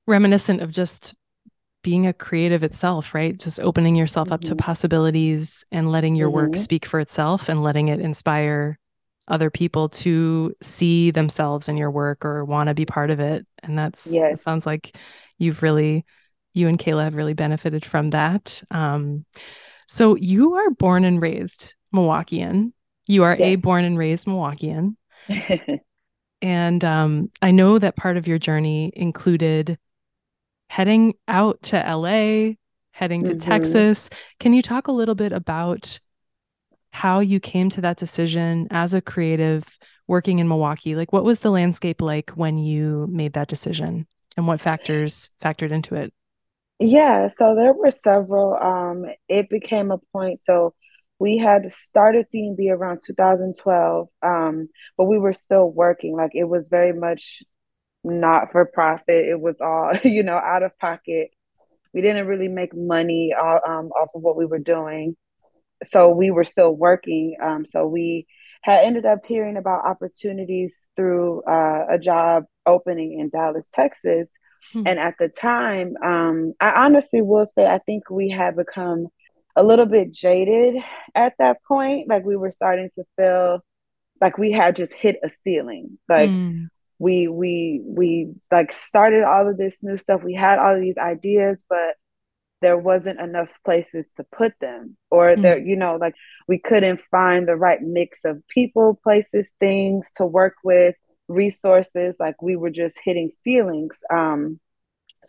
reminiscent 0.07 0.61
of 0.61 0.73
just 0.73 1.15
being 1.83 2.07
a 2.07 2.13
creative 2.13 2.63
itself, 2.63 3.15
right? 3.15 3.39
Just 3.39 3.61
opening 3.61 3.97
yourself 3.97 4.33
up 4.33 4.43
to 4.43 4.55
Mhm. 4.55 4.59
possibilities 4.59 5.65
and 5.73 5.91
letting 5.91 6.15
your 6.15 6.31
work 6.31 6.53
Mhm. 6.53 6.57
speak 6.59 6.85
for 6.85 7.01
itself 7.01 7.49
and 7.49 7.63
letting 7.63 7.89
it 7.89 8.01
inspire 8.01 8.79
other 9.29 9.49
people 9.51 9.89
to 9.89 10.55
see 10.61 11.11
themselves 11.11 11.69
in 11.69 11.77
your 11.77 11.91
work 11.91 12.25
or 12.25 12.45
want 12.45 12.69
to 12.69 12.75
be 12.75 12.85
part 12.85 13.11
of 13.11 13.21
it. 13.21 13.47
And 13.63 13.79
that's 13.79 14.07
it 14.33 14.41
sounds 14.41 14.67
like 14.67 14.97
you've 15.39 15.63
really 15.63 16.05
you 16.53 16.67
and 16.67 16.79
Kayla 16.79 17.05
have 17.05 17.15
really 17.15 17.35
benefited 17.35 17.85
from 17.85 18.11
that. 18.11 18.61
Um, 18.73 19.25
so 19.87 20.17
you 20.17 20.55
are 20.55 20.71
born 20.71 21.05
and 21.05 21.23
raised 21.23 21.77
Milwaukeean. 21.95 22.73
You 23.07 23.23
are 23.23 23.37
a 23.37 23.55
born 23.57 23.85
and 23.85 23.97
raised 23.97 24.27
Milwaukeean. 24.27 24.97
And 26.43 26.83
um, 26.85 27.31
I 27.43 27.51
know 27.51 27.79
that 27.79 27.97
part 27.97 28.17
of 28.17 28.27
your 28.27 28.39
journey 28.39 28.91
included 28.97 29.79
heading 30.71 31.15
out 31.27 31.61
to 31.61 31.77
LA, 31.77 32.55
heading 32.93 33.25
to 33.25 33.33
mm-hmm. 33.33 33.39
Texas. 33.41 34.09
Can 34.39 34.53
you 34.53 34.63
talk 34.63 34.87
a 34.87 34.93
little 34.93 35.17
bit 35.17 35.33
about 35.33 35.99
how 36.93 37.19
you 37.19 37.41
came 37.41 37.71
to 37.71 37.81
that 37.81 37.97
decision 37.97 38.69
as 38.71 38.95
a 38.95 39.01
creative 39.01 39.65
working 40.07 40.39
in 40.39 40.47
Milwaukee? 40.47 40.95
Like, 40.95 41.13
what 41.13 41.25
was 41.25 41.41
the 41.41 41.51
landscape 41.51 42.01
like 42.01 42.31
when 42.31 42.57
you 42.57 43.09
made 43.11 43.33
that 43.33 43.49
decision 43.49 44.07
and 44.37 44.47
what 44.47 44.61
factors 44.61 45.31
factored 45.43 45.73
into 45.73 45.97
it? 45.97 46.15
Yeah, 46.79 47.27
so 47.27 47.57
there 47.57 47.73
were 47.73 47.91
several. 47.91 48.55
Um, 48.55 49.07
it 49.29 49.51
became 49.51 49.91
a 49.91 49.99
point. 50.13 50.41
So 50.45 50.75
we 51.19 51.37
had 51.37 51.69
started 51.73 52.27
C&B 52.31 52.71
around 52.71 53.01
2012, 53.05 54.09
um, 54.23 54.69
but 54.97 55.07
we 55.07 55.19
were 55.19 55.35
still 55.35 55.69
working. 55.69 56.15
Like 56.15 56.31
it 56.35 56.45
was 56.45 56.69
very 56.69 56.93
much 56.93 57.43
not 58.05 58.53
for 58.53 58.65
profit. 58.67 59.27
It 59.27 59.41
was 59.41 59.57
all, 59.61 59.93
you 60.05 60.23
know, 60.23 60.37
out 60.37 60.63
of 60.63 60.79
pocket. 60.79 61.31
We 61.93 62.03
didn't 62.03 62.27
really 62.27 62.49
make 62.49 62.75
money 62.75 63.33
um, 63.35 63.91
off 63.91 64.11
of 64.15 64.23
what 64.23 64.37
we 64.37 64.47
were 64.47 64.61
doing. 64.61 65.17
So 65.83 66.11
we 66.11 66.31
were 66.31 66.45
still 66.45 66.73
working. 66.73 67.37
Um, 67.43 67.67
so 67.73 67.87
we 67.87 68.27
had 68.63 68.85
ended 68.85 69.07
up 69.07 69.21
hearing 69.27 69.57
about 69.57 69.87
opportunities 69.87 70.75
through 70.95 71.43
uh, 71.43 71.87
a 71.91 71.99
job 71.99 72.45
opening 72.67 73.19
in 73.19 73.31
Dallas, 73.31 73.67
Texas. 73.73 74.29
Hmm. 74.73 74.83
And 74.87 74.99
at 74.99 75.15
the 75.19 75.29
time, 75.29 75.95
um, 76.05 76.53
I 76.61 76.85
honestly 76.85 77.23
will 77.23 77.47
say, 77.55 77.67
I 77.67 77.79
think 77.79 78.11
we 78.11 78.29
had 78.29 78.57
become 78.57 79.09
a 79.57 79.63
little 79.63 79.87
bit 79.87 80.13
jaded 80.13 80.83
at 81.15 81.35
that 81.39 81.65
point. 81.67 82.09
Like 82.09 82.25
we 82.25 82.37
were 82.37 82.51
starting 82.51 82.91
to 82.95 83.05
feel 83.17 83.61
like 84.21 84.39
we 84.39 84.53
had 84.53 84.77
just 84.77 84.93
hit 84.93 85.19
a 85.25 85.31
ceiling. 85.43 85.99
Like 86.09 86.31
mm. 86.31 86.69
We 87.01 87.27
we 87.29 87.83
we 87.85 88.35
like 88.53 88.73
started 88.73 89.25
all 89.25 89.49
of 89.49 89.57
this 89.57 89.79
new 89.83 89.97
stuff. 89.97 90.23
We 90.23 90.35
had 90.35 90.59
all 90.59 90.77
of 90.77 90.81
these 90.81 90.99
ideas, 90.99 91.65
but 91.69 91.97
there 92.61 92.77
wasn't 92.77 93.21
enough 93.21 93.49
places 93.65 94.07
to 94.17 94.25
put 94.25 94.53
them. 94.61 94.97
Or 95.11 95.29
mm. 95.29 95.43
there, 95.43 95.59
you 95.59 95.77
know, 95.77 95.97
like 95.97 96.15
we 96.47 96.59
couldn't 96.59 97.01
find 97.11 97.49
the 97.49 97.57
right 97.57 97.81
mix 97.81 98.21
of 98.25 98.47
people, 98.49 99.01
places, 99.03 99.51
things 99.59 100.11
to 100.17 100.27
work 100.27 100.55
with, 100.63 100.95
resources. 101.27 102.15
Like 102.21 102.43
we 102.43 102.57
were 102.57 102.71
just 102.71 102.97
hitting 103.03 103.31
ceilings. 103.43 103.99
Um 104.13 104.61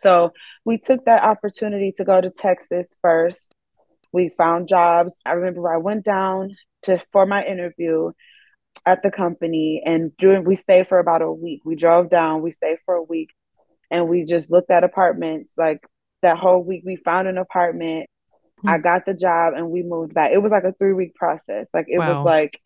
so 0.00 0.32
we 0.64 0.78
took 0.78 1.04
that 1.06 1.24
opportunity 1.24 1.92
to 1.96 2.04
go 2.04 2.20
to 2.20 2.30
Texas 2.30 2.96
first 3.02 3.54
we 4.12 4.30
found 4.36 4.68
jobs. 4.68 5.14
I 5.24 5.32
remember 5.32 5.72
I 5.72 5.78
went 5.78 6.04
down 6.04 6.56
to 6.82 7.02
for 7.12 7.26
my 7.26 7.44
interview 7.44 8.12
at 8.84 9.02
the 9.02 9.10
company 9.10 9.82
and 9.84 10.16
during 10.16 10.44
we 10.44 10.56
stayed 10.56 10.88
for 10.88 10.98
about 10.98 11.22
a 11.22 11.32
week. 11.32 11.62
We 11.64 11.76
drove 11.76 12.10
down, 12.10 12.42
we 12.42 12.50
stayed 12.50 12.78
for 12.84 12.94
a 12.94 13.02
week 13.02 13.30
and 13.90 14.08
we 14.08 14.24
just 14.24 14.50
looked 14.50 14.70
at 14.70 14.84
apartments 14.84 15.52
like 15.56 15.80
that 16.22 16.38
whole 16.38 16.62
week 16.62 16.82
we 16.84 16.96
found 16.96 17.28
an 17.28 17.38
apartment. 17.38 18.08
Mm-hmm. 18.58 18.68
I 18.68 18.78
got 18.78 19.06
the 19.06 19.14
job 19.14 19.54
and 19.56 19.70
we 19.70 19.82
moved 19.82 20.14
back. 20.14 20.32
It 20.32 20.42
was 20.42 20.52
like 20.52 20.64
a 20.64 20.72
3 20.72 20.94
week 20.94 21.14
process. 21.14 21.68
Like 21.72 21.86
it 21.88 21.98
wow. 21.98 22.22
was 22.22 22.24
like 22.24 22.60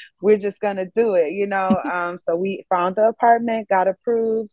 we're 0.22 0.38
just 0.38 0.60
going 0.60 0.76
to 0.76 0.90
do 0.94 1.14
it, 1.14 1.32
you 1.32 1.46
know. 1.46 1.76
um 1.92 2.18
so 2.18 2.36
we 2.36 2.66
found 2.68 2.96
the 2.96 3.08
apartment, 3.08 3.68
got 3.68 3.88
approved, 3.88 4.50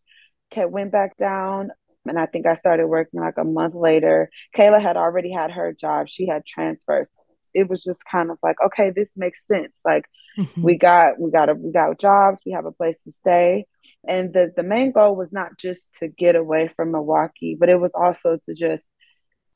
kept 0.52 0.72
went 0.72 0.92
back 0.92 1.18
down 1.18 1.72
and 2.06 2.20
I 2.20 2.26
think 2.26 2.46
I 2.46 2.56
started 2.56 2.88
working 2.88 3.20
like 3.20 3.38
a 3.38 3.44
month 3.44 3.76
later. 3.76 4.30
Kayla 4.56 4.82
had 4.82 4.98
already 4.98 5.32
had 5.32 5.52
her 5.52 5.74
job. 5.74 6.10
She 6.10 6.28
had 6.28 6.46
transferred. 6.46 7.08
It 7.54 7.70
was 7.70 7.84
just 7.84 8.00
kind 8.10 8.32
of 8.32 8.38
like, 8.44 8.58
okay, 8.66 8.92
this 8.92 9.10
makes 9.16 9.46
sense. 9.46 9.74
Like 9.84 10.06
mm-hmm. 10.38 10.62
we 10.62 10.78
got 10.78 11.20
we 11.20 11.32
got 11.32 11.50
a 11.50 11.54
we 11.54 11.72
got 11.72 12.00
jobs, 12.00 12.42
we 12.46 12.54
have 12.54 12.66
a 12.66 12.72
place 12.72 12.98
to 13.06 13.12
stay. 13.12 13.66
And 14.08 14.34
the 14.34 14.52
the 14.56 14.64
main 14.64 14.92
goal 14.92 15.16
was 15.16 15.32
not 15.32 15.58
just 15.58 15.94
to 16.00 16.08
get 16.08 16.36
away 16.36 16.72
from 16.76 16.92
Milwaukee, 16.92 17.56
but 17.60 17.70
it 17.70 17.80
was 17.80 17.92
also 17.94 18.40
to 18.46 18.54
just 18.54 18.86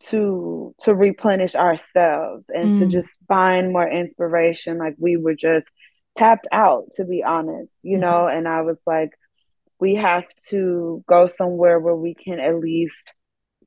to 0.07 0.75
to 0.81 0.93
replenish 0.93 1.55
ourselves 1.55 2.45
and 2.49 2.75
mm. 2.75 2.79
to 2.79 2.87
just 2.87 3.09
find 3.27 3.71
more 3.71 3.89
inspiration. 3.89 4.77
Like 4.77 4.95
we 4.99 5.17
were 5.17 5.35
just 5.35 5.67
tapped 6.15 6.47
out, 6.51 6.85
to 6.95 7.05
be 7.05 7.23
honest, 7.23 7.73
you 7.81 7.97
mm-hmm. 7.97 8.01
know, 8.01 8.27
and 8.27 8.47
I 8.47 8.61
was 8.61 8.79
like, 8.85 9.11
we 9.79 9.95
have 9.95 10.25
to 10.49 11.03
go 11.07 11.25
somewhere 11.25 11.79
where 11.79 11.95
we 11.95 12.13
can 12.15 12.39
at 12.39 12.59
least 12.59 13.13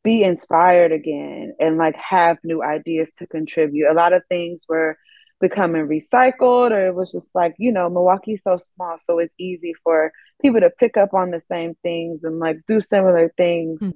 be 0.03 0.23
inspired 0.23 0.93
again 0.93 1.55
and 1.61 1.77
like 1.77 1.97
have 1.97 2.39
new 2.45 2.63
ideas 2.63 3.11
to 3.19 3.27
contribute. 3.27 3.91
A 3.91 3.95
lot 3.95 4.13
of 4.13 4.23
things 4.29 4.65
were 4.69 4.97
becoming 5.41 5.87
recycled 5.87 6.71
or 6.71 6.87
it 6.87 6.95
was 6.95 7.13
just 7.13 7.29
like, 7.35 7.55
you 7.59 7.73
know, 7.73 7.89
Milwaukee's 7.89 8.43
so 8.43 8.59
small, 8.75 8.97
so 9.03 9.19
it's 9.19 9.35
easy 9.39 9.73
for 9.85 10.13
people 10.43 10.61
to 10.61 10.71
pick 10.71 10.97
up 10.97 11.15
on 11.15 11.31
the 11.31 11.41
same 11.51 11.75
things 11.83 12.21
and 12.25 12.39
like 12.39 12.59
do 12.67 12.81
similar 12.81 13.33
things. 13.37 13.81
Mm. 13.81 13.95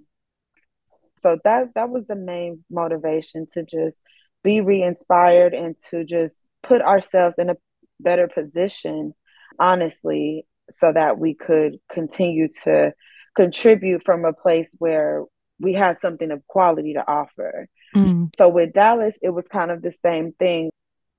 So 1.19 1.39
that 1.45 1.69
that 1.75 1.89
was 1.89 2.07
the 2.07 2.17
main 2.17 2.65
motivation 2.71 3.47
to 3.53 3.63
just 3.63 3.99
be 4.43 4.61
re-inspired 4.61 5.55
and 5.55 5.77
to 5.91 6.05
just 6.05 6.43
put 6.63 6.83
ourselves 6.83 7.37
in 7.39 7.51
a 7.51 7.57
better 8.01 8.27
position 8.27 9.15
honestly 9.59 10.47
so 10.71 10.93
that 10.93 11.19
we 11.19 11.35
could 11.35 11.79
continue 11.93 12.49
to 12.65 12.93
contribute 13.37 14.03
from 14.05 14.25
a 14.25 14.33
place 14.33 14.69
where 14.79 15.25
we 15.61 15.73
had 15.75 16.01
something 16.01 16.31
of 16.31 16.47
quality 16.47 16.95
to 16.95 17.07
offer. 17.07 17.69
Mm. 17.95 18.35
So 18.37 18.49
with 18.49 18.73
Dallas, 18.73 19.19
it 19.23 19.31
was 19.31 19.47
kind 19.49 19.71
of 19.71 19.83
the 19.83 19.93
same 20.03 20.33
thing. 20.33 20.71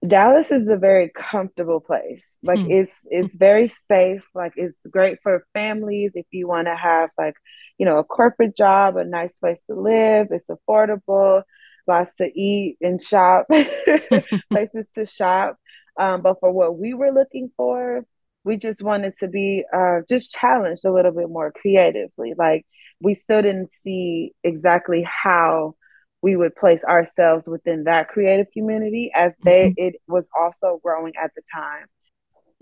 Dallas 0.06 0.52
is 0.52 0.68
a 0.68 0.76
very 0.76 1.10
comfortable 1.16 1.80
place. 1.80 2.26
Like 2.42 2.60
mm. 2.60 2.70
it's 2.70 2.94
it's 3.06 3.36
very 3.36 3.70
safe. 3.90 4.24
Like 4.36 4.54
it's 4.58 4.78
great 4.90 5.20
for 5.24 5.46
families 5.54 6.12
if 6.16 6.26
you 6.32 6.48
want 6.48 6.68
to 6.68 6.76
have 6.76 7.10
like, 7.18 7.36
you 7.78 7.86
know, 7.86 8.00
a 8.00 8.04
corporate 8.04 8.58
job, 8.58 8.98
a 8.98 9.06
nice 9.06 9.34
place 9.36 9.62
to 9.70 9.80
live. 9.80 10.28
It's 10.32 10.50
affordable, 10.50 11.44
lots 11.88 12.12
to 12.18 12.40
eat 12.40 12.78
and 12.82 13.02
shop, 13.02 13.48
places 14.52 14.90
to 14.96 15.06
shop. 15.06 15.58
Um, 15.98 16.22
but 16.22 16.40
for 16.40 16.52
what 16.52 16.78
we 16.78 16.94
were 16.94 17.12
looking 17.12 17.52
for, 17.56 18.04
we 18.44 18.58
just 18.58 18.82
wanted 18.82 19.14
to 19.20 19.28
be 19.28 19.64
uh, 19.72 20.00
just 20.10 20.34
challenged 20.34 20.86
a 20.86 20.92
little 20.92 21.12
bit 21.12 21.30
more 21.30 21.52
creatively. 21.52 22.34
Like 22.38 22.66
we 23.04 23.14
still 23.14 23.42
didn't 23.42 23.70
see 23.84 24.34
exactly 24.44 25.04
how 25.04 25.76
we 26.22 26.36
would 26.38 26.56
place 26.56 26.84
ourselves 26.84 27.46
within 27.48 27.84
that 27.84 28.08
creative 28.08 28.48
community 28.54 29.12
as 29.14 29.34
they 29.44 29.70
mm-hmm. 29.70 29.88
it 29.88 29.96
was 30.08 30.26
also 30.40 30.80
growing 30.82 31.14
at 31.22 31.32
the 31.36 31.42
time. 31.54 31.86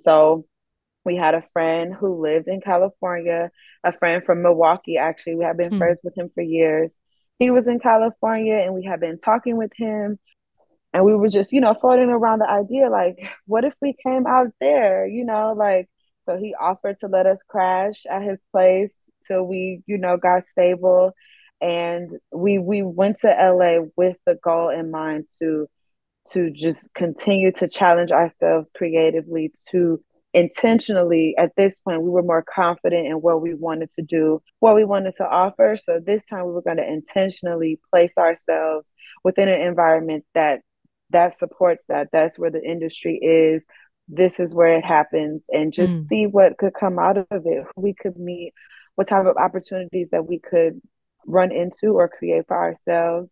So 0.04 0.46
we 1.06 1.16
had 1.16 1.36
a 1.36 1.46
friend 1.54 1.94
who 1.94 2.22
lived 2.22 2.48
in 2.48 2.60
California, 2.60 3.52
a 3.84 3.94
friend 3.94 4.24
from 4.26 4.42
Milwaukee 4.42 4.98
actually. 4.98 5.36
We 5.36 5.46
have 5.46 5.58
been 5.58 5.70
mm-hmm. 5.70 5.78
friends 5.78 6.00
with 6.04 6.18
him 6.18 6.32
for 6.34 6.42
years. 6.42 6.92
He 7.38 7.52
was 7.52 7.68
in 7.68 7.80
California 7.80 8.56
and 8.56 8.74
we 8.74 8.84
had 8.84 9.00
been 9.00 9.20
talking 9.20 9.58
with 9.58 9.72
him 9.76 10.18
and 10.94 11.06
we 11.06 11.16
were 11.16 11.30
just 11.30 11.52
you 11.52 11.62
know 11.62 11.76
floating 11.80 12.10
around 12.10 12.40
the 12.40 12.50
idea 12.50 12.90
like 12.90 13.18
what 13.46 13.64
if 13.64 13.74
we 13.82 13.96
came 14.06 14.28
out 14.28 14.48
there 14.60 15.08
you 15.08 15.26
know 15.26 15.54
like 15.58 15.90
so 16.26 16.38
he 16.38 16.54
offered 16.60 17.00
to 17.00 17.08
let 17.08 17.26
us 17.26 17.40
crash 17.48 18.06
at 18.06 18.22
his 18.22 18.40
place 18.52 18.94
till 19.28 19.44
we 19.44 19.82
you 19.86 19.98
know 19.98 20.18
got 20.18 20.46
stable 20.46 21.14
and 21.62 22.18
we 22.32 22.60
we 22.60 22.82
went 22.82 23.20
to 23.20 23.28
LA 23.28 23.86
with 23.96 24.18
the 24.26 24.36
goal 24.36 24.70
in 24.70 24.92
mind 24.92 25.26
to 25.40 25.68
to 26.30 26.52
just 26.52 26.88
continue 26.94 27.52
to 27.52 27.68
challenge 27.68 28.12
ourselves 28.12 28.70
creatively 28.76 29.52
to 29.70 30.02
intentionally 30.34 31.36
at 31.38 31.52
this 31.58 31.74
point 31.84 32.02
we 32.02 32.10
were 32.10 32.24
more 32.24 32.44
confident 32.44 33.06
in 33.06 33.16
what 33.16 33.42
we 33.42 33.54
wanted 33.54 33.90
to 33.96 34.02
do 34.02 34.42
what 34.60 34.76
we 34.76 34.86
wanted 34.86 35.14
to 35.18 35.26
offer 35.26 35.76
so 35.82 36.00
this 36.00 36.24
time 36.30 36.46
we 36.46 36.54
were 36.54 36.62
going 36.62 36.78
to 36.78 36.88
intentionally 36.88 37.80
place 37.92 38.14
ourselves 38.18 38.86
within 39.24 39.50
an 39.50 39.62
environment 39.62 40.24
that 40.34 40.62
that 41.12 41.38
supports 41.40 41.84
that. 41.88 42.10
That's 42.12 42.38
where 42.38 42.52
the 42.52 42.64
industry 42.64 43.18
is. 43.18 43.64
This 44.08 44.34
is 44.40 44.54
where 44.54 44.78
it 44.78 44.84
happens, 44.84 45.42
and 45.50 45.72
just 45.72 45.94
mm. 45.94 46.10
see 46.10 46.28
what 46.28 46.58
could 46.58 46.74
come 46.74 47.00
out 47.00 47.18
of 47.18 47.26
it. 47.30 47.64
who 47.76 47.82
We 47.82 47.94
could 47.94 48.18
meet 48.18 48.54
what 48.96 49.08
type 49.08 49.26
of 49.26 49.38
opportunities 49.38 50.08
that 50.12 50.28
we 50.28 50.40
could 50.40 50.82
run 51.26 51.52
into 51.52 51.94
or 51.94 52.08
create 52.08 52.46
for 52.48 52.58
ourselves. 52.58 53.30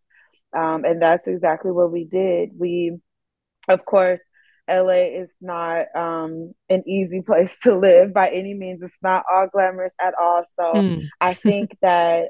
Um, 0.56 0.84
and 0.84 1.00
that's 1.00 1.26
exactly 1.26 1.70
what 1.70 1.92
we 1.92 2.04
did. 2.04 2.50
We, 2.58 2.98
of 3.68 3.84
course, 3.84 4.20
LA 4.68 5.20
is 5.20 5.30
not 5.40 5.86
um, 5.94 6.52
an 6.68 6.84
easy 6.88 7.22
place 7.26 7.58
to 7.60 7.76
live 7.76 8.12
by 8.12 8.30
any 8.30 8.54
means. 8.54 8.82
It's 8.82 8.94
not 9.02 9.24
all 9.32 9.48
glamorous 9.52 9.94
at 10.00 10.14
all. 10.20 10.44
So 10.58 10.72
mm. 10.74 11.02
I 11.20 11.34
think 11.34 11.76
that 11.82 12.28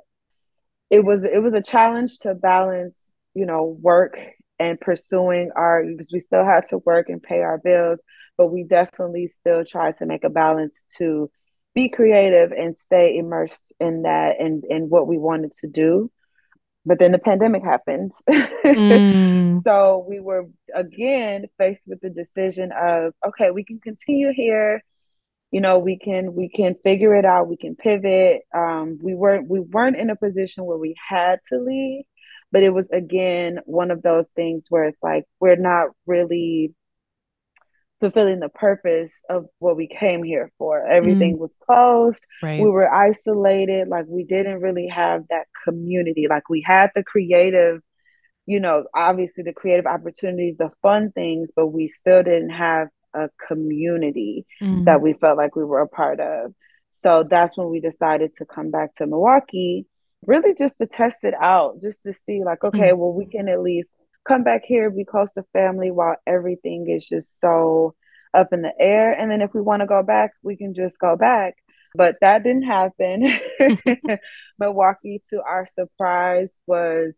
it 0.90 1.05
was 1.05 1.23
it 1.25 1.40
was 1.43 1.55
a 1.55 1.62
challenge 1.62 2.19
to 2.21 2.35
balance, 2.35 2.97
you 3.35 3.47
know, 3.47 3.77
work 3.81 4.16
and 4.59 4.81
pursuing 4.81 5.51
our 5.55 5.85
because 5.85 6.09
we 6.12 6.21
still 6.21 6.45
had 6.45 6.69
to 6.71 6.79
work 6.79 7.09
and 7.09 7.23
pay 7.23 7.40
our 7.40 7.59
bills, 7.59 8.01
but 8.37 8.49
we 8.49 8.64
definitely 8.64 9.29
still 9.29 9.64
tried 9.64 9.97
to 9.99 10.07
make 10.07 10.25
a 10.25 10.31
balance 10.31 10.75
to 10.99 11.31
be 11.74 11.88
creative 11.88 12.52
and 12.52 12.76
stay 12.78 13.16
immersed 13.16 13.72
in 13.80 14.02
that 14.02 14.40
and 14.40 14.64
in 14.64 14.88
what 14.88 15.06
we 15.06 15.18
wanted 15.18 15.54
to 15.56 15.68
do. 15.68 16.11
But 16.87 16.98
then 16.98 17.12
the 17.12 17.18
pandemic 17.18 17.62
happened. 17.62 18.12
Mm. 18.28 19.61
so 19.62 20.04
we 20.09 20.20
were 20.20 20.46
again 20.74 21.46
faced 21.59 21.83
with 21.87 22.00
the 22.00 22.11
decision 22.11 22.72
of 22.72 23.12
okay, 23.26 23.50
we 23.50 23.64
can 23.64 23.80
continue 23.80 24.33
here. 24.35 24.83
You 25.50 25.61
know, 25.61 25.78
we 25.78 25.98
can 25.98 26.35
we 26.35 26.48
can 26.48 26.76
figure 26.83 27.14
it 27.14 27.24
out, 27.24 27.48
we 27.48 27.56
can 27.56 27.76
pivot. 27.76 28.42
Um, 28.54 28.98
we 29.02 29.14
weren't 29.14 29.48
we 29.48 29.61
weren't 29.61 29.96
in 29.96 30.11
a 30.11 30.16
position 30.16 30.64
where 30.64 30.78
we 30.78 30.94
had 31.09 31.40
to 31.50 31.59
leave 31.59 32.04
but 32.52 32.62
it 32.62 32.70
was 32.70 32.90
again 32.90 33.61
one 33.64 33.90
of 33.90 34.02
those 34.02 34.28
things 34.35 34.64
where 34.68 34.85
it's 34.85 35.02
like 35.02 35.24
we're 35.38 35.56
not 35.56 35.88
really 36.06 36.74
fulfilling 38.01 38.41
the 38.41 38.49
purpose 38.49 39.13
of 39.29 39.47
what 39.59 39.77
we 39.77 39.87
came 39.87 40.23
here 40.23 40.51
for. 40.59 40.87
Everything 40.87 41.37
mm. 41.37 41.41
was 41.41 41.55
closed. 41.67 42.25
Right. 42.43 42.61
We 42.61 42.69
were 42.69 42.93
isolated. 42.93 43.89
Like 43.89 44.07
we 44.09 44.25
didn't 44.25 44.61
really 44.61 44.89
have 44.89 45.25
that 45.29 45.47
community. 45.65 46.27
Like 46.29 46.49
we 46.49 46.65
had 46.67 46.91
the 46.95 47.05
creative, 47.05 47.83
you 48.47 48.59
know, 48.59 48.85
obviously 48.95 49.45
the 49.45 49.53
creative 49.53 49.87
opportunities, 49.87 50.57
the 50.57 50.71
fun 50.83 51.13
things, 51.13 51.51
but 51.55 51.69
we 51.69 51.89
still 51.89 52.23
didn't 52.23 52.51
have 52.51 52.89
a 53.15 53.29
community 53.47 54.47
mm. 54.63 54.85
that 54.87 55.03
we 55.03 55.13
felt 55.13 55.37
like 55.37 55.55
we 55.55 55.65
were 55.65 55.83
a 55.83 55.89
part 55.89 56.21
of. 56.21 56.55
So 57.03 57.25
that's 57.29 57.57
when 57.57 57.71
we 57.71 57.81
decided 57.81 58.33
to 58.37 58.45
come 58.45 58.71
back 58.71 58.95
to 58.97 59.07
Milwaukee, 59.07 59.87
really 60.27 60.55
just 60.59 60.75
to 60.81 60.87
test 60.87 61.19
it 61.23 61.35
out, 61.41 61.81
just 61.83 61.99
to 62.05 62.15
see, 62.27 62.43
like, 62.45 62.65
okay, 62.65 62.91
mm. 62.91 62.97
well, 62.97 63.13
we 63.13 63.27
can 63.27 63.49
at 63.49 63.63
least 63.63 63.91
come 64.26 64.44
back 64.44 64.62
here, 64.64 64.90
be 64.90 65.04
close 65.04 65.33
to 65.33 65.44
family 65.52 65.90
while 65.90 66.16
everything 66.26 66.88
is 66.88 67.06
just 67.06 67.40
so 67.40 67.94
up 68.33 68.52
in 68.52 68.62
the 68.62 68.72
air. 68.78 69.12
And 69.12 69.30
then 69.30 69.42
if 69.42 69.52
we 69.54 69.61
want 69.61 69.80
to 69.80 69.87
go 69.87 70.02
back, 70.02 70.33
we 70.42 70.56
can 70.56 70.74
just 70.74 70.98
go 70.98 71.16
back. 71.16 71.54
But 71.94 72.16
that 72.20 72.44
didn't 72.44 72.62
happen. 72.62 73.38
Milwaukee, 74.59 75.22
to 75.30 75.42
our 75.42 75.66
surprise, 75.66 76.48
was 76.66 77.14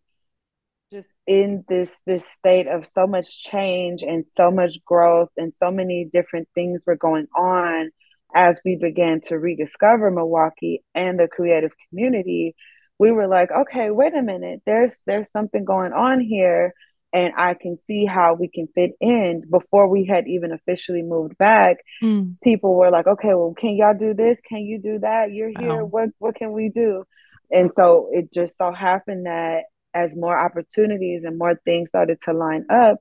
just 0.93 1.09
in 1.27 1.65
this 1.69 1.97
this 2.07 2.27
state 2.27 2.67
of 2.67 2.87
so 2.87 3.07
much 3.07 3.43
change 3.43 4.03
and 4.03 4.25
so 4.37 4.51
much 4.51 4.79
growth 4.85 5.31
and 5.37 5.53
so 5.59 5.71
many 5.71 6.09
different 6.13 6.49
things 6.55 6.83
were 6.87 6.97
going 6.97 7.27
on 7.37 7.91
as 8.35 8.61
we 8.65 8.77
began 8.77 9.21
to 9.21 9.39
rediscover 9.39 10.11
Milwaukee 10.11 10.83
and 10.95 11.19
the 11.19 11.29
creative 11.29 11.71
community 11.89 12.55
we 12.99 13.11
were 13.11 13.27
like 13.27 13.51
okay 13.51 13.91
wait 13.91 14.15
a 14.15 14.21
minute 14.21 14.61
there's 14.67 14.95
there's 15.07 15.31
something 15.33 15.65
going 15.65 15.95
on 15.95 16.21
here 16.21 16.75
and 17.13 17.35
I 17.37 17.55
can 17.55 17.79
see 17.87 18.07
how 18.07 18.35
we 18.35 18.49
can 18.49 18.69
fit 18.75 18.93
in 19.01 19.43
before 19.51 19.87
we 19.89 20.07
had 20.07 20.27
even 20.27 20.53
officially 20.53 21.03
moved 21.03 21.37
back. 21.37 21.79
Mm. 22.03 22.37
People 22.43 22.75
were 22.75 22.91
like, 22.91 23.07
okay, 23.07 23.35
well, 23.35 23.55
can 23.59 23.77
y'all 23.77 23.97
do 23.97 24.15
this? 24.15 24.39
Can 24.49 24.61
you 24.61 24.79
do 24.79 24.99
that? 25.01 25.33
You're 25.33 25.51
here. 25.51 25.83
Wow. 25.83 25.85
What 25.85 26.09
what 26.19 26.35
can 26.37 26.53
we 26.53 26.71
do? 26.71 27.05
And 27.51 27.71
so 27.77 28.09
it 28.13 28.33
just 28.33 28.57
so 28.57 28.73
happened 28.73 29.27
that 29.27 29.65
as 29.93 30.17
more 30.17 30.39
opportunities 30.39 31.25
and 31.25 31.39
more 31.39 31.61
things 31.67 31.91
started 31.91 32.19
to 32.23 32.33
line 32.33 32.65
up, 32.71 32.97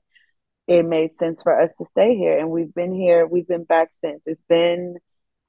it 0.66 0.84
made 0.84 1.16
sense 1.18 1.42
for 1.42 1.58
us 1.58 1.74
to 1.76 1.86
stay 1.86 2.14
here. 2.14 2.38
And 2.38 2.50
we've 2.50 2.74
been 2.74 2.94
here, 2.94 3.26
we've 3.26 3.48
been 3.48 3.64
back 3.64 3.88
since. 4.04 4.20
It's 4.26 4.42
been 4.46 4.96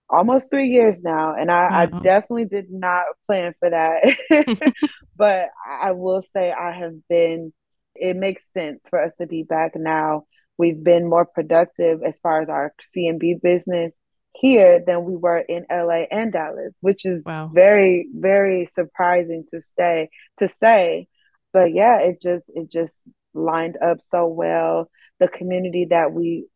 almost 0.10 0.46
three 0.50 0.70
years 0.70 1.02
now. 1.02 1.36
And 1.38 1.52
I. 1.52 1.82
I 1.82 1.86
definitely 1.88 2.46
did 2.46 2.72
not 2.72 3.06
plan 3.28 3.54
for 3.60 3.70
that. 3.70 4.18
but 5.18 5.50
I 5.68 5.92
will 5.92 6.24
say 6.34 6.54
I 6.54 6.72
have 6.72 6.94
been 7.10 7.52
it 7.96 8.16
makes 8.16 8.44
sense 8.54 8.80
for 8.90 9.02
us 9.02 9.14
to 9.20 9.28
be 9.28 9.44
back 9.44 9.74
now. 9.76 10.26
We've 10.58 10.82
been 10.82 11.10
more 11.10 11.26
productive 11.26 12.04
as 12.04 12.20
far 12.20 12.42
as 12.42 12.50
our 12.50 12.74
C&B 12.94 13.38
business 13.42 13.92
here 14.36 14.84
than 14.86 15.04
we 15.04 15.16
were 15.16 15.40
in 15.40 15.66
LA 15.72 16.06
and 16.12 16.32
Dallas, 16.32 16.74
which 16.82 17.06
is 17.06 17.24
wow. 17.26 17.50
very, 17.54 18.08
very 18.14 18.70
surprising 18.76 19.46
to 19.52 19.62
stay 19.62 20.10
to 20.38 20.50
say. 20.60 21.08
But 21.52 21.74
yeah, 21.74 22.00
it 22.00 22.22
just 22.22 22.46
it 22.50 22.72
just 22.72 22.94
lined 23.34 23.78
up 23.78 23.98
so 24.12 24.28
well. 24.28 24.90
The 25.20 25.28
community 25.28 25.88
that 25.92 26.12
we 26.12 26.48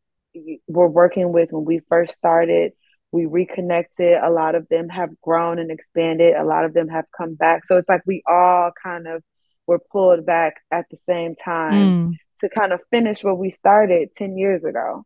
were 0.67 0.89
working 0.89 1.32
with 1.32 1.50
when 1.52 1.65
we 1.65 1.82
first 1.88 2.13
started, 2.13 2.73
we 3.12 3.26
reconnected. 3.26 4.17
A 4.17 4.30
lot 4.30 4.56
of 4.56 4.67
them 4.69 4.89
have 4.89 5.10
grown 5.21 5.60
and 5.60 5.71
expanded. 5.71 6.36
A 6.36 6.43
lot 6.43 6.65
of 6.65 6.73
them 6.73 6.89
have 6.89 7.06
come 7.15 7.36
back. 7.36 7.65
So 7.65 7.78
it's 7.78 7.89
like 7.89 8.02
we 8.06 8.23
all 8.28 8.71
kind 8.84 9.08
of 9.08 9.23
were 9.67 9.80
pulled 9.80 10.25
back 10.25 10.62
at 10.71 10.86
the 10.89 10.97
same 11.08 11.36
time 11.36 11.73
mm. 11.73 12.17
to 12.39 12.49
kind 12.49 12.73
of 12.73 12.80
finish 12.89 13.23
what 13.23 13.38
we 13.38 13.51
started 13.51 14.15
10 14.15 14.38
years 14.38 14.63
ago. 14.63 15.06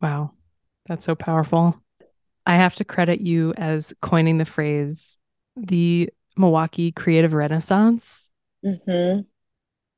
Wow. 0.00 0.32
That's 0.86 1.04
so 1.04 1.14
powerful. 1.14 1.80
I 2.46 2.56
have 2.56 2.76
to 2.76 2.84
credit 2.84 3.20
you 3.20 3.52
as 3.56 3.94
coining 4.00 4.38
the 4.38 4.44
phrase 4.44 5.18
the 5.56 6.08
Milwaukee 6.36 6.92
Creative 6.92 7.32
Renaissance. 7.32 8.30
Mm-hmm. 8.64 9.20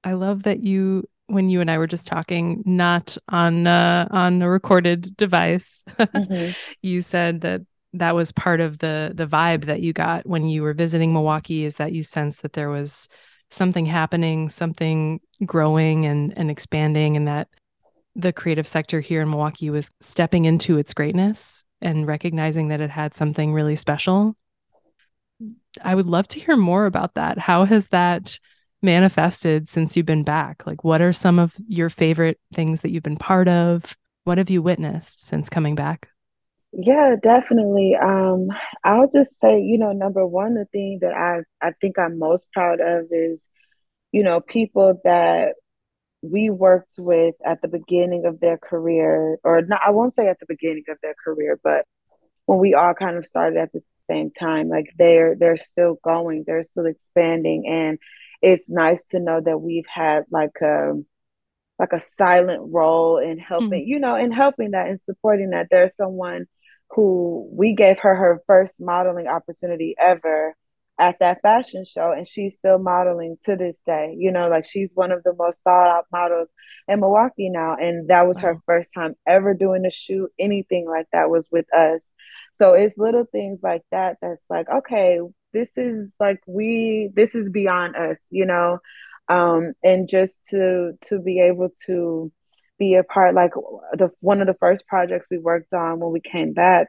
I 0.05 0.13
love 0.13 0.45
that 0.45 0.63
you, 0.63 1.05
when 1.27 1.51
you 1.51 1.61
and 1.61 1.71
I 1.71 1.79
were 1.79 1.87
just 1.87 2.07
talking, 2.07 2.63
not 2.65 3.19
on 3.29 3.67
uh, 3.67 4.09
on 4.11 4.41
a 4.41 4.49
recorded 4.49 5.17
device, 5.17 5.85
mm-hmm. 5.99 6.53
you 6.81 7.01
said 7.01 7.43
that 7.43 7.63
that 7.95 8.15
was 8.15 8.33
part 8.33 8.61
of 8.61 8.79
the 8.79 9.13
the 9.15 9.27
vibe 9.27 9.65
that 9.65 9.81
you 9.81 9.93
got 9.93 10.27
when 10.27 10.49
you 10.49 10.63
were 10.63 10.75
visiting 10.75 11.13
Milwaukee. 11.13 11.65
Is 11.65 11.77
that 11.77 11.93
you 11.93 12.03
sensed 12.03 12.43
that 12.43 12.53
there 12.53 12.71
was 12.71 13.09
something 13.51 13.87
happening, 13.87 14.49
something 14.49 15.21
growing 15.45 16.07
and, 16.07 16.37
and 16.37 16.51
expanding, 16.51 17.17
and 17.17 17.29
that 17.29 17.49
the 18.15 18.33
creative 18.33 18.67
sector 18.67 19.01
here 19.01 19.23
in 19.23 19.31
Milwaukee 19.31 19.71
was 19.71 19.93
stepping 20.01 20.45
into 20.45 20.77
its 20.79 20.93
greatness 20.93 21.63
and 21.81 22.07
recognizing 22.07 22.69
that 22.69 22.81
it 22.81 22.91
had 22.91 23.15
something 23.15 23.53
really 23.53 23.77
special. 23.77 24.37
I 25.83 25.95
would 25.95 26.07
love 26.07 26.27
to 26.29 26.41
hear 26.41 26.57
more 26.57 26.87
about 26.87 27.15
that. 27.15 27.39
How 27.39 27.65
has 27.65 27.89
that 27.89 28.39
manifested 28.83 29.69
since 29.69 29.97
you've 29.97 30.07
been 30.07 30.25
back? 30.25 30.67
Like, 30.67 30.83
what 30.83 31.01
are 31.01 31.13
some 31.13 31.39
of 31.39 31.55
your 31.69 31.89
favorite 31.89 32.41
things 32.55 32.81
that 32.81 32.91
you've 32.91 33.03
been 33.03 33.17
part 33.17 33.47
of? 33.47 33.97
What 34.25 34.39
have 34.39 34.51
you 34.51 34.63
witnessed 34.63 35.21
since 35.21 35.49
coming 35.49 35.75
back? 35.75 36.09
Yeah, 36.73 37.17
definitely. 37.21 37.97
Um, 37.97 38.49
I'll 38.85 39.09
just 39.09 39.41
say, 39.41 39.61
you 39.61 39.79
know, 39.79 39.93
number 39.93 40.27
one, 40.27 40.55
the 40.55 40.67
thing 40.67 40.99
that 41.01 41.15
I 41.15 41.41
I 41.67 41.73
think 41.81 41.99
I'm 41.99 42.19
most 42.19 42.47
proud 42.53 42.81
of 42.81 43.07
is, 43.11 43.49
you 44.13 44.23
know, 44.23 44.41
people 44.41 45.01
that 45.05 45.55
we 46.23 46.51
worked 46.51 46.97
with 46.99 47.37
at 47.45 47.63
the 47.63 47.69
beginning 47.69 48.27
of 48.27 48.41
their 48.41 48.59
career, 48.59 49.39
or 49.45 49.63
not, 49.63 49.81
I 49.85 49.91
won't 49.91 50.17
say 50.17 50.29
at 50.29 50.41
the 50.41 50.47
beginning 50.47 50.85
of 50.89 50.99
their 51.03 51.15
career, 51.25 51.59
but 51.63 51.87
when 52.47 52.59
we 52.59 52.75
all 52.75 52.95
kind 52.95 53.17
of 53.17 53.27
started 53.27 53.59
at 53.59 53.73
the 53.73 53.83
same 54.11 54.31
time, 54.31 54.69
like 54.69 54.93
they're 54.99 55.37
they're 55.37 55.57
still 55.57 55.99
going, 56.05 56.45
they're 56.47 56.65
still 56.65 56.87
expanding, 56.87 57.67
and 57.69 57.99
it's 58.43 58.69
nice 58.69 59.03
to 59.13 59.21
know 59.21 59.41
that 59.41 59.59
we've 59.61 59.87
had 59.93 60.25
like 60.31 60.57
a 60.63 60.91
um, 60.93 61.07
like 61.79 61.93
a 61.93 62.01
silent 62.19 62.63
role 62.73 63.19
in 63.19 63.39
helping, 63.39 63.71
mm-hmm. 63.71 63.89
you 63.89 63.99
know, 64.01 64.17
in 64.17 64.33
helping 64.33 64.73
that 64.73 64.89
and 64.89 65.01
supporting 65.07 65.51
that. 65.51 65.69
There's 65.71 65.97
someone 65.97 66.47
who 66.91 67.49
we 67.53 67.75
gave 67.75 67.99
her 68.01 68.15
her 68.15 68.43
first 68.47 68.75
modeling 68.79 69.27
opportunity 69.27 69.95
ever 69.99 70.55
at 70.99 71.19
that 71.21 71.41
fashion 71.43 71.85
show 71.85 72.13
and 72.13 72.27
she's 72.27 72.55
still 72.55 72.79
modeling 72.79 73.37
to 73.45 73.57
this 73.57 73.77
day. 73.87 74.15
You 74.19 74.33
know 74.33 74.49
like 74.49 74.67
she's 74.67 74.91
one 74.95 75.13
of 75.13 75.23
the 75.23 75.35
most 75.35 75.63
sought 75.63 75.89
out 75.89 76.07
models 76.11 76.49
in 76.89 77.01
milwaukee 77.01 77.51
now 77.51 77.77
and 77.77 78.09
that 78.09 78.27
was 78.27 78.37
wow. 78.39 78.43
her 78.43 78.63
first 78.67 78.93
time 78.95 79.15
ever 79.27 79.55
doing 79.55 79.85
a 79.87 79.91
shoot 79.91 80.31
anything 80.39 80.87
like 80.89 81.07
that 81.13 81.31
was 81.31 81.45
with 81.53 81.73
us. 81.73 82.05
So 82.55 82.73
it's 82.75 82.99
little 82.99 83.25
things 83.31 83.61
like 83.63 83.83
that 83.93 84.17
that's 84.21 84.43
like 84.51 84.69
okay 84.69 85.21
this 85.53 85.69
is 85.77 86.11
like 86.19 86.41
we 86.47 87.11
this 87.15 87.35
is 87.35 87.49
beyond 87.51 87.95
us 87.95 88.17
you 88.31 88.47
know? 88.47 88.79
Um 89.29 89.75
and 89.85 90.09
just 90.09 90.37
to 90.51 90.93
to 91.03 91.21
be 91.21 91.41
able 91.41 91.69
to 91.87 92.33
be 92.79 92.95
a 92.95 93.05
part 93.05 93.35
like 93.35 93.53
the 93.95 94.11
one 94.21 94.41
of 94.41 94.47
the 94.47 94.57
first 94.61 94.87
projects 94.87 95.29
we 95.31 95.39
worked 95.39 95.75
on 95.75 96.01
when 96.01 96.13
we 96.13 96.21
came 96.21 96.53
back 96.53 96.89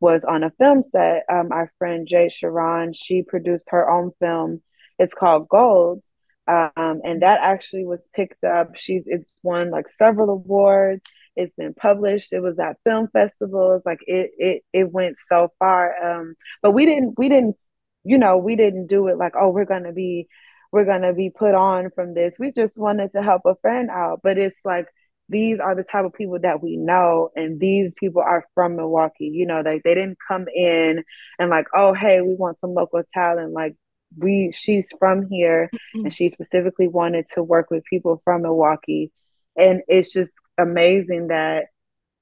was 0.00 0.22
on 0.24 0.42
a 0.44 0.50
film 0.58 0.82
set. 0.92 1.24
Um, 1.30 1.50
our 1.52 1.72
friend 1.78 2.06
jay 2.08 2.28
sharon 2.28 2.92
she 2.92 3.22
produced 3.22 3.66
her 3.68 3.88
own 3.90 4.12
film. 4.20 4.62
It's 4.98 5.14
called 5.14 5.48
gold. 5.48 6.02
Um, 6.46 7.00
and 7.04 7.22
that 7.22 7.40
actually 7.42 7.84
was 7.84 8.06
picked 8.14 8.44
up. 8.44 8.76
She's 8.76 9.04
it's 9.06 9.30
won 9.42 9.70
like 9.70 9.88
several 9.88 10.30
awards. 10.30 11.02
It's 11.36 11.54
been 11.54 11.74
published. 11.74 12.32
It 12.32 12.40
was 12.40 12.58
at 12.58 12.78
film 12.84 13.08
festivals. 13.12 13.82
Like 13.86 14.00
it 14.06 14.30
it 14.38 14.62
it 14.72 14.90
went 14.90 15.16
so 15.30 15.52
far. 15.58 16.20
Um, 16.20 16.34
but 16.62 16.72
we 16.72 16.86
didn't 16.86 17.14
we 17.18 17.28
didn't 17.28 17.56
you 18.04 18.18
know 18.18 18.38
we 18.38 18.56
didn't 18.56 18.86
do 18.88 19.08
it 19.08 19.18
like 19.18 19.34
oh 19.38 19.50
we're 19.50 19.64
gonna 19.66 19.92
be 19.92 20.28
we're 20.72 20.84
gonna 20.86 21.14
be 21.14 21.30
put 21.30 21.54
on 21.54 21.90
from 21.94 22.14
this. 22.14 22.34
We 22.38 22.52
just 22.52 22.76
wanted 22.76 23.12
to 23.12 23.22
help 23.22 23.42
a 23.46 23.54
friend 23.56 23.90
out. 23.90 24.20
But 24.22 24.38
it's 24.38 24.58
like 24.64 24.86
these 25.30 25.60
are 25.60 25.74
the 25.74 25.84
type 25.84 26.04
of 26.04 26.12
people 26.12 26.38
that 26.40 26.62
we 26.62 26.76
know 26.76 27.30
and 27.36 27.60
these 27.60 27.92
people 27.96 28.20
are 28.20 28.44
from 28.54 28.76
milwaukee 28.76 29.30
you 29.32 29.46
know 29.46 29.62
they, 29.62 29.80
they 29.84 29.94
didn't 29.94 30.18
come 30.26 30.46
in 30.54 31.04
and 31.38 31.50
like 31.50 31.66
oh 31.74 31.94
hey 31.94 32.20
we 32.20 32.34
want 32.34 32.60
some 32.60 32.74
local 32.74 33.02
talent 33.14 33.52
like 33.52 33.76
we 34.18 34.50
she's 34.52 34.90
from 34.98 35.28
here 35.28 35.70
mm-hmm. 35.72 36.06
and 36.06 36.12
she 36.12 36.28
specifically 36.28 36.88
wanted 36.88 37.26
to 37.32 37.42
work 37.42 37.70
with 37.70 37.84
people 37.84 38.20
from 38.24 38.42
milwaukee 38.42 39.10
and 39.56 39.82
it's 39.88 40.12
just 40.12 40.32
amazing 40.58 41.28
that 41.28 41.66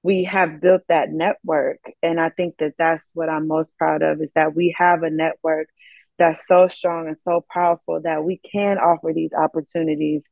we 0.02 0.24
have 0.24 0.60
built 0.60 0.82
that 0.88 1.10
network 1.10 1.78
and 2.02 2.20
i 2.20 2.28
think 2.28 2.54
that 2.58 2.74
that's 2.78 3.04
what 3.14 3.28
i'm 3.28 3.48
most 3.48 3.70
proud 3.78 4.02
of 4.02 4.20
is 4.20 4.30
that 4.34 4.54
we 4.54 4.74
have 4.76 5.02
a 5.02 5.10
network 5.10 5.68
that's 6.18 6.40
so 6.48 6.66
strong 6.66 7.06
and 7.06 7.16
so 7.24 7.44
powerful 7.50 8.00
that 8.02 8.22
we 8.22 8.38
can 8.38 8.76
offer 8.76 9.12
these 9.14 9.32
opportunities 9.32 10.22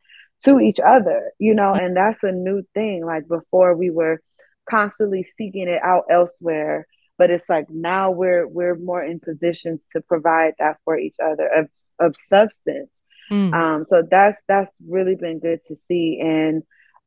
to 0.44 0.61
each 0.61 0.81
other, 0.81 1.33
you 1.38 1.55
know, 1.55 1.72
and 1.72 1.96
that's 1.96 2.22
a 2.22 2.33
new 2.33 2.62
thing. 2.75 3.05
Like 3.05 3.27
before 3.29 3.75
we 3.77 3.90
were 3.90 4.20
constantly 4.68 5.27
seeking 5.37 5.68
it 5.68 5.81
out 5.83 6.05
elsewhere, 6.11 6.87
but 7.18 7.31
it's 7.31 7.49
like 7.49 7.66
now 7.70 8.11
we're 8.11 8.46
we're 8.46 8.77
more 8.77 9.03
in 9.03 9.20
positions 9.20 9.81
to 9.92 10.01
provide 10.01 10.55
that 10.59 10.77
for 10.85 10.99
each 10.99 11.16
other 11.22 11.49
of 11.49 11.68
of 11.99 12.14
substance. 12.16 12.90
Mm. 13.31 13.55
Um, 13.55 13.85
so 13.85 14.03
that's 14.09 14.40
that's 14.46 14.72
really 14.87 15.14
been 15.14 15.40
good 15.40 15.61
to 15.68 15.77
see. 15.77 16.20
And 16.20 16.62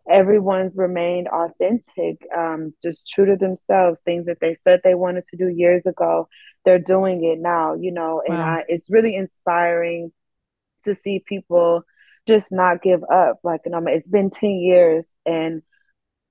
everyone's 0.10 0.76
remained 0.76 1.28
authentic, 1.28 2.26
um, 2.36 2.74
just 2.82 3.08
true 3.08 3.28
to 3.28 3.36
themselves. 3.36 4.02
Things 4.02 4.26
that 4.26 4.40
they 4.42 4.58
said 4.64 4.82
they 4.84 4.96
wanted 4.96 5.26
to 5.30 5.38
do 5.38 5.48
years 5.48 5.86
ago, 5.86 6.28
they're 6.66 6.80
doing 6.80 7.24
it 7.24 7.40
now. 7.40 7.76
You 7.76 7.92
know, 7.92 8.22
and 8.26 8.38
wow. 8.38 8.56
I, 8.58 8.64
it's 8.68 8.90
really 8.90 9.16
inspiring 9.16 10.12
to 10.86 10.96
see 10.96 11.24
people 11.26 11.84
just 12.30 12.48
not 12.52 12.82
give 12.82 13.04
up. 13.04 13.40
Like, 13.44 13.62
you 13.66 13.72
know, 13.72 13.84
it's 13.88 14.08
been 14.08 14.32
ten 14.32 14.52
years, 14.52 15.06
and 15.26 15.62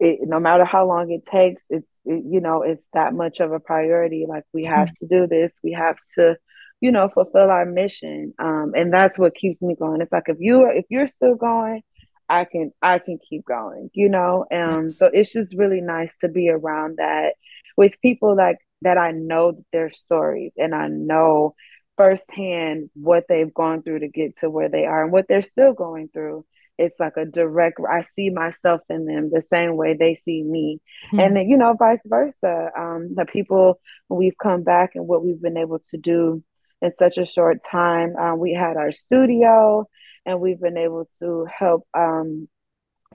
it, 0.01 0.21
no 0.23 0.41
matter 0.41 0.65
how 0.65 0.87
long 0.87 1.11
it 1.11 1.27
takes, 1.27 1.63
it's 1.69 1.89
it, 2.05 2.25
you 2.27 2.41
know, 2.41 2.63
it's 2.63 2.85
that 2.95 3.13
much 3.13 3.41
of 3.41 3.53
a 3.53 3.61
priority. 3.61 4.25
Like, 4.27 4.45
we 4.55 4.65
mm-hmm. 4.65 4.75
have 4.75 4.95
to 4.97 5.07
do 5.07 5.27
this. 5.27 5.53
We 5.63 5.73
have 5.73 5.97
to 6.15 6.37
you 6.81 6.93
know 6.93 7.09
fulfill 7.09 7.51
our 7.51 7.67
mission 7.67 8.33
um, 8.39 8.73
and 8.77 8.93
that's 8.93 9.19
what 9.19 9.35
keeps 9.35 9.61
me 9.61 9.75
going 9.75 10.01
it's 10.01 10.13
like 10.13 10.29
if 10.29 10.37
you 10.39 10.63
are, 10.63 10.73
if 10.73 10.85
you're 10.89 11.09
still 11.09 11.35
going 11.35 11.83
I 12.29 12.45
can 12.45 12.73
I 12.83 12.99
can 12.99 13.19
keep 13.19 13.45
going, 13.47 13.91
you 13.95 14.09
know. 14.09 14.45
Um, 14.53 14.85
yes. 14.85 14.99
so 14.99 15.07
it's 15.07 15.33
just 15.33 15.55
really 15.57 15.81
nice 15.81 16.15
to 16.21 16.29
be 16.29 16.51
around 16.51 16.99
that 16.99 17.35
with 17.77 17.93
people 18.03 18.37
like 18.37 18.59
that 18.83 18.99
I 18.99 19.13
know 19.13 19.65
their 19.73 19.91
stories 19.91 20.53
and 20.57 20.75
I 20.75 20.89
know 20.89 21.55
firsthand 21.99 22.89
what 22.95 23.25
they've 23.29 23.53
gone 23.53 23.83
through 23.83 23.99
to 23.99 24.09
get 24.09 24.37
to 24.37 24.49
where 24.49 24.71
they 24.71 24.87
are 24.87 25.03
and 25.03 25.13
what 25.13 25.27
they're 25.29 25.43
still 25.43 25.75
going 25.75 26.09
through. 26.09 26.47
It's 26.79 26.99
like 26.99 27.17
a 27.17 27.27
direct 27.27 27.79
I 27.91 28.03
see 28.03 28.31
myself 28.31 28.81
in 28.89 29.05
them 29.05 29.31
the 29.33 29.43
same 29.43 29.77
way 29.77 29.95
they 29.95 30.15
see 30.15 30.43
me. 30.45 30.81
Mm-hmm. 31.09 31.21
And 31.21 31.37
then, 31.37 31.49
you 31.49 31.59
know, 31.59 31.75
vice 31.77 32.01
versa. 32.07 32.71
Um, 32.79 33.15
the 33.17 33.27
people 33.27 33.81
we've 34.09 34.39
come 34.41 34.63
back 34.63 34.93
and 34.95 35.09
what 35.09 35.25
we've 35.25 35.43
been 35.43 35.57
able 35.57 35.81
to 35.91 35.99
do 35.99 36.43
in 36.81 36.93
such 36.97 37.19
a 37.19 37.27
short 37.27 37.59
time. 37.69 38.17
Um, 38.17 38.39
we 38.39 38.55
had 38.55 38.77
our 38.77 38.93
studio 38.93 39.89
and 40.25 40.41
we've 40.41 40.61
been 40.61 40.79
able 40.79 41.09
to 41.19 41.49
help 41.53 41.85
um, 41.95 42.49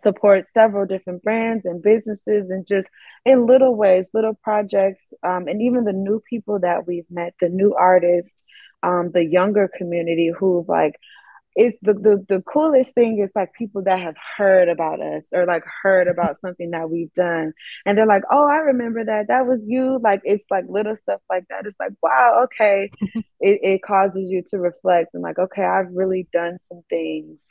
support 0.03 0.49
several 0.51 0.85
different 0.85 1.23
brands 1.23 1.65
and 1.65 1.81
businesses 1.81 2.49
and 2.49 2.67
just 2.67 2.87
in 3.25 3.45
little 3.45 3.75
ways 3.75 4.09
little 4.13 4.33
projects 4.43 5.01
um, 5.23 5.47
and 5.47 5.61
even 5.61 5.85
the 5.85 5.93
new 5.93 6.21
people 6.29 6.59
that 6.59 6.85
we've 6.85 7.09
met 7.09 7.33
the 7.39 7.49
new 7.49 7.73
artists 7.73 8.43
um, 8.83 9.11
the 9.13 9.25
younger 9.25 9.69
community 9.77 10.31
who 10.37 10.65
like 10.67 10.95
it's 11.55 11.77
the, 11.83 11.93
the 11.93 12.25
the 12.27 12.41
coolest 12.41 12.95
thing 12.95 13.19
is 13.19 13.31
like 13.35 13.53
people 13.53 13.83
that 13.83 13.99
have 13.99 14.15
heard 14.37 14.69
about 14.69 14.99
us 14.99 15.25
or 15.31 15.45
like 15.45 15.63
heard 15.83 16.07
about 16.07 16.41
something 16.41 16.71
that 16.71 16.89
we've 16.89 17.13
done. 17.13 17.53
And 17.85 17.97
they're 17.97 18.07
like 18.07 18.23
oh 18.31 18.47
i 18.47 18.57
remember 18.57 19.05
that. 19.05 19.27
That 19.27 19.45
was 19.45 19.59
you. 19.65 19.99
Like 20.01 20.21
it's 20.23 20.45
like 20.49 20.65
little 20.67 20.95
stuff 20.95 21.21
like 21.29 21.45
that. 21.49 21.65
It's 21.65 21.79
like 21.79 21.93
wow 22.01 22.45
okay. 22.45 22.89
It, 23.45 23.59
it 23.61 23.83
causes 23.83 24.31
you 24.31 24.41
to 24.51 24.57
reflect 24.57 25.09
and 25.13 25.21
like 25.21 25.37
okay 25.37 25.65
i've 25.65 25.91
really 25.93 26.29
done 26.31 26.59
some 26.69 26.81
things 26.89 27.41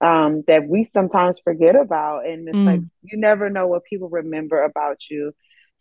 um, 0.00 0.42
that 0.48 0.66
we 0.68 0.84
sometimes 0.84 1.38
forget 1.38 1.76
about. 1.76 2.26
And 2.26 2.48
it's 2.48 2.56
mm. 2.56 2.66
like 2.66 2.80
you 3.02 3.18
never 3.18 3.50
know 3.50 3.66
what 3.66 3.84
people 3.84 4.08
remember 4.08 4.62
about 4.62 5.08
you 5.10 5.32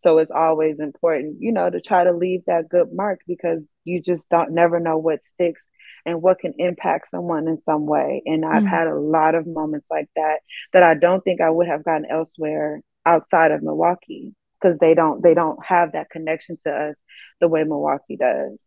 so 0.03 0.19
it's 0.19 0.31
always 0.31 0.79
important 0.79 1.37
you 1.39 1.51
know 1.51 1.69
to 1.69 1.81
try 1.81 2.03
to 2.03 2.11
leave 2.11 2.41
that 2.45 2.69
good 2.69 2.87
mark 2.93 3.21
because 3.27 3.61
you 3.85 4.01
just 4.01 4.29
don't 4.29 4.51
never 4.51 4.79
know 4.79 4.97
what 4.97 5.23
sticks 5.23 5.63
and 6.05 6.21
what 6.21 6.39
can 6.39 6.53
impact 6.57 7.09
someone 7.09 7.47
in 7.47 7.61
some 7.65 7.85
way. 7.85 8.21
And 8.25 8.45
I've 8.45 8.63
mm 8.63 8.69
had 8.73 8.87
a 8.87 8.95
lot 8.95 9.35
of 9.35 9.45
moments 9.45 9.85
like 9.91 10.09
that 10.15 10.39
that 10.71 10.83
I 10.83 10.95
don't 10.95 11.23
think 11.23 11.41
I 11.41 11.49
would 11.49 11.67
have 11.67 11.83
gotten 11.83 12.05
elsewhere 12.09 12.81
outside 13.05 13.51
of 13.51 13.61
Milwaukee 13.61 14.33
because 14.59 14.77
they 14.79 14.95
don't 14.95 15.21
they 15.21 15.33
don't 15.33 15.63
have 15.63 15.91
that 15.91 16.09
connection 16.09 16.57
to 16.63 16.71
us 16.71 16.95
the 17.39 17.47
way 17.47 17.63
Milwaukee 17.63 18.17
does. 18.17 18.65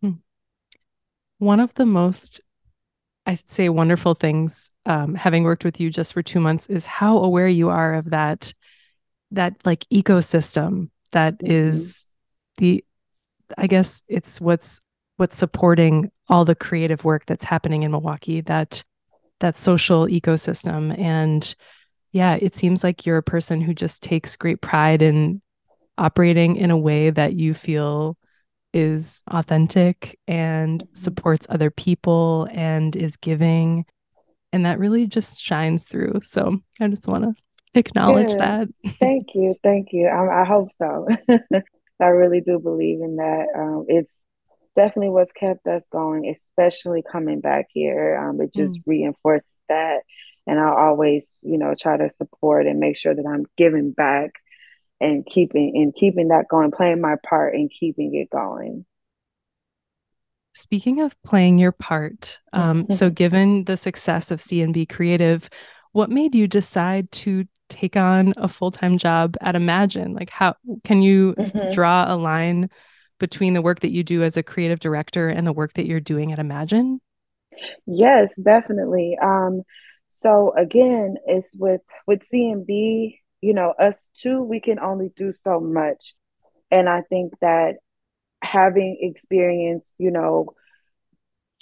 Hmm. 0.00 0.12
One 1.38 1.60
of 1.60 1.74
the 1.74 1.86
most 1.86 2.40
I'd 3.26 3.48
say 3.48 3.68
wonderful 3.68 4.14
things 4.14 4.70
um, 4.86 5.14
having 5.14 5.44
worked 5.44 5.64
with 5.64 5.78
you 5.78 5.90
just 5.90 6.14
for 6.14 6.22
two 6.22 6.40
months 6.40 6.66
is 6.66 6.86
how 6.86 7.18
aware 7.18 7.48
you 7.48 7.68
are 7.68 7.94
of 7.94 8.10
that 8.10 8.52
that 9.32 9.54
like 9.64 9.84
ecosystem 9.92 10.90
that 11.12 11.38
mm-hmm. 11.38 11.52
is 11.52 12.06
the 12.58 12.84
I 13.58 13.66
guess 13.66 14.02
it's 14.08 14.40
what's 14.40 14.80
what's 15.16 15.36
supporting 15.36 16.10
all 16.28 16.44
the 16.44 16.54
creative 16.54 17.04
work 17.04 17.26
that's 17.26 17.44
happening 17.44 17.82
in 17.82 17.90
Milwaukee, 17.90 18.40
that 18.42 18.84
that 19.40 19.58
social 19.58 20.06
ecosystem. 20.06 20.98
And 20.98 21.54
yeah, 22.12 22.36
it 22.40 22.54
seems 22.54 22.84
like 22.84 23.06
you're 23.06 23.18
a 23.18 23.22
person 23.22 23.60
who 23.60 23.74
just 23.74 24.02
takes 24.02 24.36
great 24.36 24.60
pride 24.60 25.02
in 25.02 25.40
operating 25.98 26.56
in 26.56 26.70
a 26.70 26.76
way 26.76 27.10
that 27.10 27.34
you 27.34 27.54
feel 27.54 28.16
is 28.72 29.22
authentic 29.28 30.18
and 30.26 30.86
supports 30.94 31.46
other 31.50 31.70
people 31.70 32.48
and 32.52 32.94
is 32.96 33.16
giving. 33.16 33.84
And 34.52 34.66
that 34.66 34.78
really 34.78 35.06
just 35.06 35.42
shines 35.42 35.88
through. 35.88 36.20
So 36.22 36.58
I 36.80 36.88
just 36.88 37.08
want 37.08 37.24
to 37.24 37.34
acknowledge 37.74 38.36
that. 38.36 38.68
Thank 38.98 39.28
you. 39.34 39.54
Thank 39.62 39.88
you. 39.92 40.06
I, 40.06 40.42
I 40.42 40.44
hope 40.44 40.70
so. 40.78 41.08
I 42.00 42.06
really 42.06 42.40
do 42.40 42.58
believe 42.58 43.00
in 43.00 43.16
that. 43.16 43.46
Um, 43.56 43.86
it's 43.88 44.10
definitely 44.76 45.10
what's 45.10 45.32
kept 45.32 45.66
us 45.66 45.82
going, 45.92 46.28
especially 46.28 47.02
coming 47.02 47.40
back 47.40 47.66
here. 47.72 48.16
Um, 48.16 48.40
it 48.40 48.52
just 48.52 48.72
mm. 48.72 48.82
reinforces 48.86 49.46
that. 49.68 50.00
And 50.46 50.58
I 50.58 50.68
always, 50.68 51.38
you 51.42 51.58
know, 51.58 51.74
try 51.78 51.96
to 51.96 52.10
support 52.10 52.66
and 52.66 52.80
make 52.80 52.96
sure 52.96 53.14
that 53.14 53.26
I'm 53.26 53.46
giving 53.56 53.92
back 53.92 54.32
and 55.00 55.24
keeping 55.24 55.72
and 55.76 55.94
keeping 55.94 56.28
that 56.28 56.48
going, 56.48 56.70
playing 56.70 57.00
my 57.00 57.16
part 57.28 57.54
and 57.54 57.70
keeping 57.70 58.14
it 58.14 58.30
going. 58.30 58.84
Speaking 60.54 61.00
of 61.00 61.14
playing 61.22 61.58
your 61.58 61.72
part, 61.72 62.38
um, 62.52 62.86
so 62.90 63.10
given 63.10 63.64
the 63.64 63.76
success 63.76 64.30
of 64.30 64.40
C&B 64.40 64.86
Creative, 64.86 65.48
what 65.92 66.10
made 66.10 66.34
you 66.34 66.46
decide 66.46 67.10
to 67.12 67.46
take 67.70 67.96
on 67.96 68.34
a 68.36 68.48
full 68.48 68.70
time 68.70 68.98
job 68.98 69.36
at 69.40 69.56
Imagine? 69.56 70.14
Like, 70.14 70.30
how 70.30 70.54
can 70.84 71.02
you 71.02 71.34
mm-hmm. 71.38 71.72
draw 71.72 72.12
a 72.12 72.16
line 72.16 72.68
between 73.18 73.54
the 73.54 73.62
work 73.62 73.80
that 73.80 73.92
you 73.92 74.02
do 74.02 74.22
as 74.22 74.36
a 74.36 74.42
creative 74.42 74.80
director 74.80 75.28
and 75.28 75.46
the 75.46 75.52
work 75.52 75.74
that 75.74 75.86
you're 75.86 76.00
doing 76.00 76.32
at 76.32 76.38
Imagine? 76.38 77.00
Yes, 77.86 78.34
definitely. 78.42 79.16
Um, 79.22 79.62
so 80.12 80.52
again, 80.56 81.16
it's 81.26 81.48
with 81.54 81.82
with 82.06 82.26
C&B, 82.26 83.20
you 83.40 83.54
know, 83.54 83.72
us 83.78 84.08
too 84.14 84.42
we 84.42 84.60
can 84.60 84.78
only 84.78 85.10
do 85.16 85.32
so 85.44 85.60
much. 85.60 86.14
And 86.70 86.88
I 86.88 87.02
think 87.02 87.32
that 87.40 87.76
having 88.42 88.98
experience, 89.00 89.86
you 89.98 90.10
know, 90.10 90.54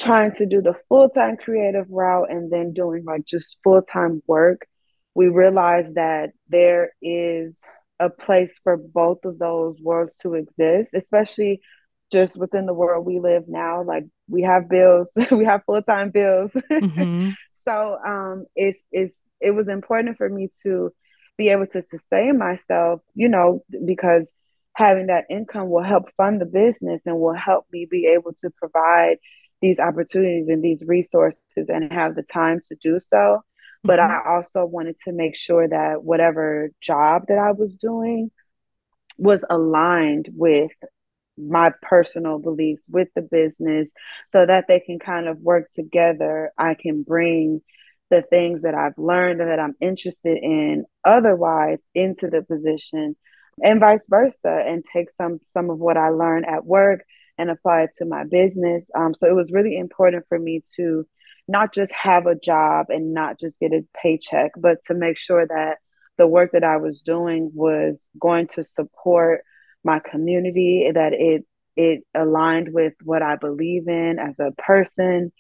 trying 0.01 0.33
to 0.33 0.47
do 0.47 0.63
the 0.63 0.75
full-time 0.89 1.37
creative 1.37 1.87
route 1.91 2.31
and 2.31 2.53
then 2.53 2.73
doing 2.73 3.05
like 3.05 3.25
just 3.25 3.59
full-time 3.65 4.23
work, 4.27 4.67
we 5.15 5.29
realize 5.29 5.93
that 5.95 6.31
there 6.49 6.93
is 7.03 7.57
a 8.01 8.11
place 8.11 8.59
for 8.63 8.77
both 8.77 9.25
of 9.25 9.39
those 9.39 9.77
worlds 9.81 10.13
to 10.23 10.35
exist, 10.35 10.91
especially 10.95 11.61
just 12.11 12.37
within 12.37 12.67
the 12.67 12.75
world 12.75 13.05
we 13.05 13.21
live 13.21 13.45
now. 13.49 13.83
Like 13.83 14.05
we 14.29 14.43
have 14.43 14.69
bills, 14.69 15.09
we 15.31 15.45
have 15.45 15.65
full 15.65 15.83
time 15.83 16.11
bills. 16.11 16.53
Mm-hmm. 16.71 17.31
so 17.67 17.99
um, 18.07 18.47
it's 18.55 18.81
it's 18.93 19.15
it 19.41 19.53
was 19.53 19.69
important 19.69 20.17
for 20.17 20.29
me 20.29 20.51
to 20.63 20.93
be 21.37 21.51
able 21.51 21.67
to 21.69 21.83
sustain 21.83 22.39
myself, 22.39 23.01
you 23.15 23.29
know, 23.29 23.63
because 23.85 24.25
having 24.75 25.07
that 25.07 25.27
income 25.31 25.71
will 25.71 25.83
help 25.83 26.05
fund 26.17 26.41
the 26.41 26.47
business 26.47 27.01
and 27.07 27.19
will 27.19 27.35
help 27.35 27.67
me 27.73 27.87
be 27.89 28.07
able 28.07 28.33
to 28.43 28.51
provide 28.51 29.19
these 29.61 29.79
opportunities 29.79 30.49
and 30.49 30.63
these 30.63 30.83
resources 30.87 31.43
and 31.57 31.93
have 31.93 32.15
the 32.15 32.23
time 32.23 32.61
to 32.69 32.77
do 32.81 33.01
so. 33.11 33.43
But 33.85 33.99
mm-hmm. 33.99 34.29
I 34.29 34.35
also 34.35 34.67
wanted 34.67 34.99
to 35.05 35.13
make 35.13 35.37
sure 35.37 35.69
that 35.69 36.03
whatever 36.03 36.71
job 36.81 37.27
that 37.29 37.39
I 37.39 37.53
was 37.53 37.75
doing 37.75 38.31
was 39.17 39.45
aligned 39.49 40.29
with 40.33 40.73
my 41.37 41.73
personal 41.83 42.39
beliefs 42.39 42.83
with 42.89 43.09
the 43.15 43.23
business 43.23 43.93
so 44.33 44.45
that 44.45 44.65
they 44.69 44.81
can 44.81 44.99
kind 44.99 45.29
of 45.29 45.39
work 45.39 45.71
together. 45.73 46.53
I 46.59 46.75
can 46.75 47.03
bring 47.03 47.63
the 48.11 48.23
things 48.23 48.63
that 48.63 48.75
I've 48.75 48.99
learned 48.99 49.41
and 49.41 49.51
that 49.51 49.61
I'm 49.61 49.77
interested 49.81 50.39
in 50.39 50.85
otherwise 51.05 51.79
into 51.95 52.29
the 52.29 52.43
position 52.43 53.17
and 53.63 53.81
vice 53.81 54.05
versa 54.09 54.63
and 54.67 54.85
take 54.85 55.09
some 55.17 55.41
some 55.53 55.71
of 55.71 55.79
what 55.79 55.97
I 55.97 56.11
learned 56.11 56.47
at 56.47 56.65
work 56.65 57.05
and 57.37 57.51
apply 57.51 57.83
it 57.83 57.91
to 57.97 58.05
my 58.05 58.25
business. 58.25 58.91
Um, 58.95 59.15
so 59.19 59.27
it 59.27 59.35
was 59.35 59.53
really 59.53 59.77
important 59.77 60.25
for 60.29 60.39
me 60.39 60.63
to 60.77 61.07
not 61.49 61.73
just 61.73 61.93
have 61.93 62.27
a 62.27 62.35
job 62.35 62.87
and 62.91 63.15
not 63.15 63.41
just 63.41 63.59
get 63.59 63.73
a 63.73 63.85
paycheck, 64.01 64.53
but 64.57 64.79
to 64.87 64.95
make 64.95 65.17
sure 65.17 65.47
that 65.47 65.79
the 66.19 66.27
work 66.27 66.53
that 66.53 66.65
I 66.65 66.77
was 66.77 67.01
doing 67.01 67.51
was 67.55 67.99
going 68.21 68.49
to 68.49 68.65
support 68.65 69.41
my 69.83 69.99
community, 69.99 70.91
that 70.93 71.15
it 71.15 71.45
it 71.77 72.03
aligned 72.15 72.73
with 72.73 72.95
what 73.05 73.23
I 73.23 73.37
believe 73.37 73.87
in 73.87 74.19
as 74.19 74.35
a 74.41 74.51
person, 74.61 75.33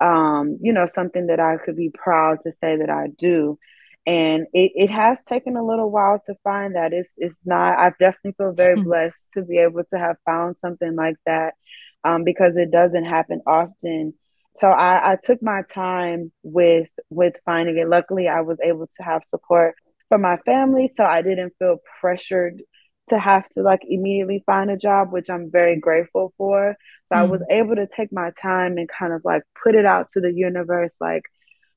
um, 0.00 0.58
you 0.60 0.72
know, 0.72 0.86
something 0.92 1.28
that 1.28 1.38
I 1.38 1.56
could 1.64 1.76
be 1.76 1.90
proud 1.90 2.40
to 2.42 2.50
say 2.50 2.76
that 2.76 2.90
I 2.90 3.06
do. 3.16 3.58
And 4.04 4.48
it, 4.52 4.72
it 4.74 4.90
has 4.90 5.22
taken 5.24 5.56
a 5.56 5.64
little 5.64 5.90
while 5.90 6.20
to 6.26 6.34
find 6.44 6.74
that. 6.74 6.92
It's 6.92 7.12
it's 7.16 7.38
not 7.44 7.78
I 7.78 7.90
definitely 7.98 8.34
feel 8.36 8.52
very 8.52 8.74
hmm. 8.74 8.82
blessed 8.82 9.24
to 9.34 9.42
be 9.42 9.58
able 9.58 9.84
to 9.90 9.98
have 9.98 10.16
found 10.26 10.56
something 10.60 10.94
like 10.94 11.16
that. 11.24 11.54
Um, 12.02 12.22
because 12.22 12.58
it 12.58 12.70
doesn't 12.70 13.06
happen 13.06 13.40
often 13.46 14.12
so 14.56 14.68
I, 14.68 15.12
I 15.12 15.16
took 15.22 15.42
my 15.42 15.62
time 15.72 16.32
with 16.42 16.88
with 17.10 17.34
finding 17.44 17.78
it. 17.78 17.88
Luckily, 17.88 18.28
I 18.28 18.42
was 18.42 18.58
able 18.62 18.88
to 18.96 19.02
have 19.02 19.22
support 19.30 19.74
from 20.08 20.22
my 20.22 20.36
family, 20.38 20.88
so 20.94 21.04
I 21.04 21.22
didn't 21.22 21.54
feel 21.58 21.78
pressured 22.00 22.62
to 23.08 23.18
have 23.18 23.48
to 23.50 23.62
like 23.62 23.82
immediately 23.86 24.42
find 24.46 24.70
a 24.70 24.76
job, 24.76 25.12
which 25.12 25.28
I'm 25.28 25.50
very 25.50 25.78
grateful 25.78 26.32
for. 26.38 26.76
So 27.12 27.16
mm. 27.16 27.20
I 27.20 27.24
was 27.24 27.40
mm. 27.42 27.46
able 27.50 27.76
to 27.76 27.86
take 27.86 28.12
my 28.12 28.30
time 28.40 28.78
and 28.78 28.88
kind 28.88 29.12
of 29.12 29.22
like 29.24 29.42
put 29.62 29.74
it 29.74 29.84
out 29.84 30.10
to 30.10 30.20
the 30.20 30.32
universe, 30.32 30.92
like, 31.00 31.24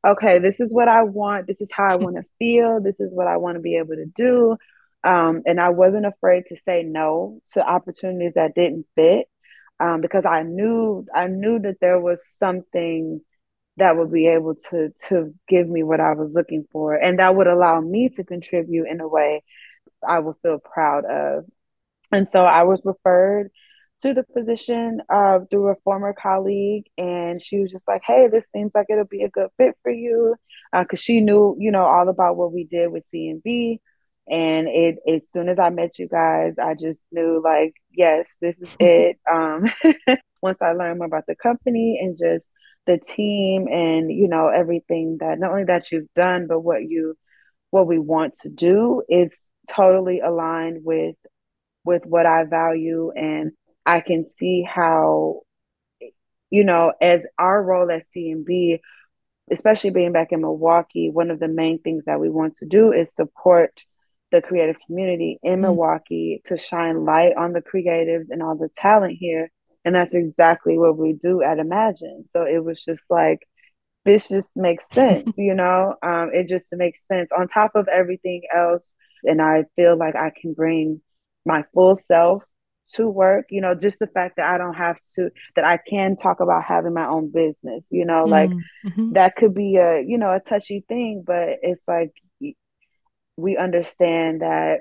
okay, 0.06 0.40
this 0.40 0.60
is 0.60 0.74
what 0.74 0.88
I 0.88 1.04
want. 1.04 1.48
This 1.48 1.60
is 1.60 1.70
how 1.72 1.88
I 1.90 1.96
want 1.96 2.18
to 2.18 2.24
feel. 2.40 2.80
This 2.82 3.00
is 3.00 3.12
what 3.14 3.28
I 3.28 3.38
want 3.38 3.56
to 3.56 3.62
be 3.62 3.78
able 3.78 3.96
to 3.96 4.06
do. 4.06 4.56
Um, 5.04 5.42
and 5.46 5.60
I 5.60 5.70
wasn't 5.70 6.06
afraid 6.06 6.46
to 6.48 6.58
say 6.58 6.84
no 6.84 7.40
to 7.54 7.68
opportunities 7.68 8.34
that 8.36 8.56
didn't 8.56 8.86
fit 8.96 9.28
um, 9.80 10.02
because 10.02 10.26
I 10.26 10.44
knew 10.44 11.06
I 11.14 11.28
knew 11.28 11.60
that 11.60 11.78
there 11.82 12.00
was 12.00 12.22
something 12.40 13.22
that 13.78 13.96
would 13.98 14.12
be 14.12 14.28
able 14.28 14.56
to 14.72 14.90
to 15.10 15.34
give 15.48 15.68
me 15.70 15.84
what 15.84 16.00
I 16.00 16.14
was 16.14 16.34
looking 16.34 16.66
for, 16.72 16.96
and 16.96 17.20
that 17.20 17.36
would 17.36 17.48
allow 17.48 17.80
me 17.82 18.10
to 18.10 18.24
contribute 18.24 18.88
in 18.88 19.02
a 19.02 19.08
way 19.08 19.44
I 20.08 20.20
would 20.20 20.36
feel 20.42 20.60
proud 20.60 21.06
of. 21.06 21.46
And 22.12 22.30
so 22.30 22.42
I 22.42 22.64
was 22.64 22.82
referred 22.86 23.50
to 24.02 24.14
the 24.14 24.24
position 24.24 25.02
uh, 25.10 25.40
through 25.50 25.70
a 25.70 25.76
former 25.84 26.14
colleague, 26.14 26.86
and 26.98 27.42
she 27.42 27.60
was 27.60 27.72
just 27.72 27.88
like, 27.88 28.02
"Hey, 28.06 28.28
this 28.28 28.48
seems 28.54 28.72
like 28.76 28.88
it'll 28.90 29.06
be 29.06 29.24
a 29.24 29.30
good 29.30 29.50
fit 29.58 29.76
for 29.84 29.92
you," 29.92 30.36
because 30.72 31.00
uh, 31.00 31.02
she 31.02 31.22
knew, 31.22 31.56
you 31.60 31.72
know, 31.72 31.84
all 31.84 32.10
about 32.10 32.38
what 32.38 32.54
we 32.54 32.64
did 32.66 32.92
with 32.92 33.06
C&B. 33.08 33.72
And 33.72 33.82
it 34.28 34.98
as 35.08 35.30
soon 35.32 35.50
as 35.50 35.60
I 35.60 35.70
met 35.70 36.00
you 36.00 36.08
guys, 36.08 36.56
I 36.62 36.74
just 36.74 37.02
knew 37.12 37.42
like, 37.44 37.74
yes, 37.92 38.28
this 38.42 38.58
is 38.60 38.70
it. 38.80 39.18
Um, 39.32 39.66
once 40.42 40.60
I 40.62 40.74
learned 40.74 41.00
more 41.00 41.08
about 41.08 41.26
the 41.28 41.36
company 41.36 42.00
and 42.02 42.18
just 42.18 42.48
the 42.86 42.98
team 42.98 43.68
and 43.68 44.12
you 44.12 44.28
know 44.28 44.48
everything 44.48 45.18
that 45.20 45.40
not 45.40 45.52
only 45.52 45.66
that 45.66 45.92
you've 45.92 46.14
done, 46.16 46.48
but 46.48 46.62
what 46.62 46.84
you 46.84 47.16
what 47.70 47.88
we 47.88 48.00
want 48.00 48.34
to 48.42 48.50
do 48.50 49.04
is 49.10 49.30
totally 49.70 50.22
aligned 50.22 50.84
with 50.84 51.16
with 51.84 52.04
what 52.06 52.26
I 52.26 52.46
value 52.46 53.12
and 53.16 53.52
I 53.86 54.02
can 54.02 54.26
see 54.38 54.64
how 54.64 55.42
you 56.50 56.64
know 56.64 56.94
as 57.02 57.26
our 57.38 57.62
role 57.62 57.92
at 57.92 58.04
C&B 58.14 58.80
especially 59.52 59.92
being 59.92 60.12
back 60.14 60.32
in 60.32 60.42
Milwaukee 60.42 61.10
one 61.10 61.32
of 61.32 61.40
the 61.40 61.48
main 61.48 61.80
things 61.80 62.04
that 62.06 62.20
we 62.20 62.30
want 62.30 62.56
to 62.58 62.66
do 62.66 62.92
is 62.92 63.14
support 63.14 63.84
the 64.32 64.42
creative 64.42 64.76
community 64.86 65.40
in 65.44 65.54
mm-hmm. 65.54 65.62
Milwaukee 65.62 66.42
to 66.48 66.58
shine 66.58 67.06
light 67.06 67.36
on 67.38 67.54
the 67.54 67.62
creatives 67.62 68.28
and 68.30 68.42
all 68.44 68.56
the 68.56 68.70
talent 68.76 69.18
here. 69.20 69.50
And 69.86 69.96
that's 69.96 70.14
exactly 70.14 70.78
what 70.78 70.98
we 70.98 71.14
do 71.14 71.42
at 71.42 71.60
Imagine. 71.60 72.26
So 72.34 72.44
it 72.44 72.64
was 72.64 72.84
just 72.84 73.04
like, 73.10 73.40
this 74.06 74.30
just 74.30 74.50
makes 74.56 74.86
sense, 74.94 75.32
you 75.38 75.54
know? 75.54 75.96
Um, 76.04 76.32
it 76.34 76.48
just 76.48 76.68
makes 76.72 77.00
sense 77.12 77.32
on 77.38 77.48
top 77.48 77.72
of 77.76 77.88
everything 77.88 78.42
else. 78.54 78.84
And 79.24 79.42
I 79.42 79.64
feel 79.76 79.98
like 79.98 80.16
I 80.16 80.32
can 80.40 80.54
bring 80.54 81.02
my 81.46 81.64
full 81.74 81.96
self 81.96 82.44
to 82.94 83.08
work, 83.08 83.48
you 83.50 83.62
know, 83.62 83.76
just 83.76 84.00
the 84.00 84.08
fact 84.08 84.38
that 84.38 84.54
I 84.54 84.58
don't 84.58 84.76
have 84.76 84.98
to, 85.16 85.30
that 85.56 85.66
I 85.66 85.78
can 85.78 86.16
talk 86.16 86.40
about 86.40 86.64
having 86.64 86.94
my 86.94 87.06
own 87.06 87.32
business, 87.32 87.84
you 87.90 88.06
know, 88.06 88.26
mm-hmm. 88.26 88.32
like 88.32 89.14
that 89.14 89.36
could 89.36 89.54
be 89.54 89.76
a, 89.78 90.02
you 90.06 90.18
know, 90.18 90.34
a 90.34 90.40
touchy 90.40 90.86
thing, 90.88 91.24
but 91.26 91.60
it's 91.62 91.82
like 91.88 92.12
we 93.38 93.56
understand 93.58 94.42
that 94.42 94.80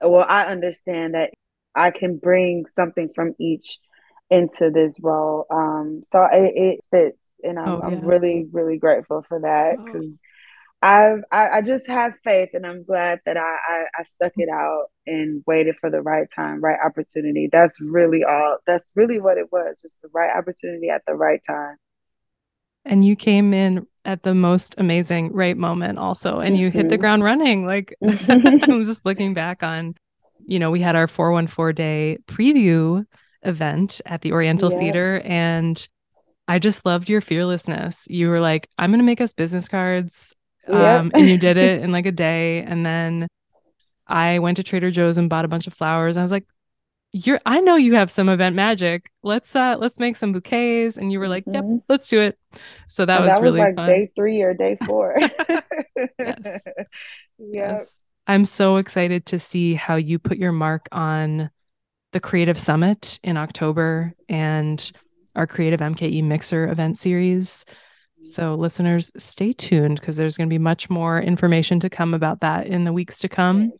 well 0.00 0.26
i 0.28 0.44
understand 0.46 1.14
that 1.14 1.30
i 1.74 1.90
can 1.90 2.16
bring 2.16 2.64
something 2.74 3.10
from 3.14 3.34
each 3.38 3.78
into 4.30 4.70
this 4.70 4.96
role 5.00 5.46
um 5.50 6.02
so 6.12 6.24
it, 6.32 6.52
it 6.56 6.80
fits 6.90 7.18
and 7.42 7.58
i'm, 7.58 7.68
oh, 7.68 7.78
yeah. 7.78 7.86
I'm 7.86 8.04
really 8.04 8.46
really 8.50 8.78
grateful 8.78 9.24
for 9.28 9.40
that 9.40 9.76
because 9.84 10.12
oh. 10.12 10.26
I've 10.82 11.24
I, 11.32 11.48
I, 11.48 11.62
just 11.62 11.86
have 11.86 12.12
faith 12.22 12.50
and 12.52 12.66
I'm 12.66 12.84
glad 12.84 13.20
that 13.24 13.38
I, 13.38 13.40
I, 13.40 13.84
I 13.98 14.02
stuck 14.02 14.32
it 14.36 14.48
out 14.50 14.84
and 15.06 15.42
waited 15.46 15.76
for 15.80 15.90
the 15.90 16.02
right 16.02 16.28
time, 16.30 16.60
right 16.60 16.78
opportunity. 16.84 17.48
That's 17.50 17.80
really 17.80 18.24
all 18.24 18.58
that's 18.66 18.90
really 18.94 19.18
what 19.18 19.38
it 19.38 19.50
was, 19.50 19.80
just 19.80 19.96
the 20.02 20.10
right 20.12 20.30
opportunity 20.36 20.90
at 20.90 21.02
the 21.06 21.14
right 21.14 21.40
time. 21.46 21.76
And 22.86 23.04
you 23.04 23.16
came 23.16 23.52
in 23.52 23.86
at 24.06 24.22
the 24.22 24.34
most 24.34 24.74
amazing 24.78 25.32
right 25.32 25.56
moment 25.56 25.98
also 25.98 26.38
and 26.38 26.56
you 26.56 26.68
mm-hmm. 26.68 26.78
hit 26.78 26.88
the 26.88 26.94
mm-hmm. 26.94 27.00
ground 27.00 27.24
running 27.24 27.66
like 27.66 27.92
i'm 28.02 28.84
just 28.84 29.04
looking 29.04 29.34
back 29.34 29.62
on 29.62 29.94
you 30.46 30.58
know 30.58 30.70
we 30.70 30.80
had 30.80 30.94
our 30.94 31.08
414 31.08 31.74
day 31.74 32.18
preview 32.26 33.04
event 33.42 34.00
at 34.06 34.22
the 34.22 34.32
oriental 34.32 34.72
yeah. 34.72 34.78
theater 34.78 35.22
and 35.24 35.88
i 36.46 36.58
just 36.58 36.86
loved 36.86 37.10
your 37.10 37.20
fearlessness 37.20 38.06
you 38.08 38.28
were 38.28 38.40
like 38.40 38.68
i'm 38.78 38.90
going 38.90 39.00
to 39.00 39.04
make 39.04 39.20
us 39.20 39.32
business 39.32 39.68
cards 39.68 40.32
um, 40.68 41.12
and 41.14 41.28
you 41.28 41.38
did 41.38 41.58
it 41.58 41.82
in 41.82 41.92
like 41.92 42.06
a 42.06 42.12
day 42.12 42.60
and 42.60 42.86
then 42.86 43.26
i 44.06 44.38
went 44.38 44.56
to 44.56 44.62
trader 44.62 44.90
joe's 44.90 45.18
and 45.18 45.28
bought 45.28 45.44
a 45.44 45.48
bunch 45.48 45.66
of 45.66 45.74
flowers 45.74 46.16
i 46.16 46.22
was 46.22 46.32
like 46.32 46.46
you're 47.12 47.40
I 47.46 47.60
know 47.60 47.76
you 47.76 47.94
have 47.94 48.10
some 48.10 48.28
event 48.28 48.56
magic. 48.56 49.10
Let's 49.22 49.54
uh 49.56 49.76
let's 49.78 49.98
make 49.98 50.16
some 50.16 50.32
bouquets. 50.32 50.98
And 50.98 51.10
you 51.10 51.18
were 51.18 51.28
like, 51.28 51.44
Yep, 51.46 51.64
mm-hmm. 51.64 51.76
let's 51.88 52.08
do 52.08 52.20
it. 52.20 52.38
So 52.88 53.06
that 53.06 53.20
was 53.20 53.34
that 53.34 53.42
really 53.42 53.60
was 53.60 53.68
like 53.68 53.76
fun. 53.76 53.88
day 53.88 54.10
three 54.14 54.42
or 54.42 54.54
day 54.54 54.76
four. 54.84 55.16
yes. 56.18 56.62
Yep. 56.66 56.88
Yes. 57.38 58.02
I'm 58.26 58.44
so 58.44 58.76
excited 58.76 59.26
to 59.26 59.38
see 59.38 59.74
how 59.74 59.96
you 59.96 60.18
put 60.18 60.38
your 60.38 60.52
mark 60.52 60.88
on 60.90 61.50
the 62.12 62.20
Creative 62.20 62.58
Summit 62.58 63.20
in 63.22 63.36
October 63.36 64.14
and 64.28 64.90
our 65.36 65.46
Creative 65.46 65.80
MKE 65.80 66.24
Mixer 66.24 66.68
event 66.68 66.98
series. 66.98 67.64
So, 68.22 68.54
listeners, 68.54 69.12
stay 69.16 69.52
tuned 69.52 70.00
because 70.00 70.16
there's 70.16 70.36
going 70.36 70.48
to 70.48 70.52
be 70.54 70.58
much 70.58 70.90
more 70.90 71.20
information 71.20 71.78
to 71.80 71.90
come 71.90 72.14
about 72.14 72.40
that 72.40 72.66
in 72.66 72.84
the 72.84 72.92
weeks 72.92 73.20
to 73.20 73.28
come. 73.28 73.72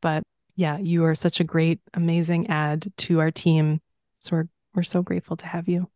But 0.00 0.22
yeah, 0.56 0.78
you 0.78 1.04
are 1.04 1.14
such 1.14 1.40
a 1.40 1.44
great, 1.44 1.80
amazing 1.94 2.48
add 2.48 2.92
to 2.98 3.20
our 3.20 3.30
team. 3.30 3.80
So 4.18 4.36
we're 4.36 4.48
we're 4.74 4.82
so 4.82 5.02
grateful 5.02 5.36
to 5.36 5.46
have 5.46 5.68
you. 5.68 5.88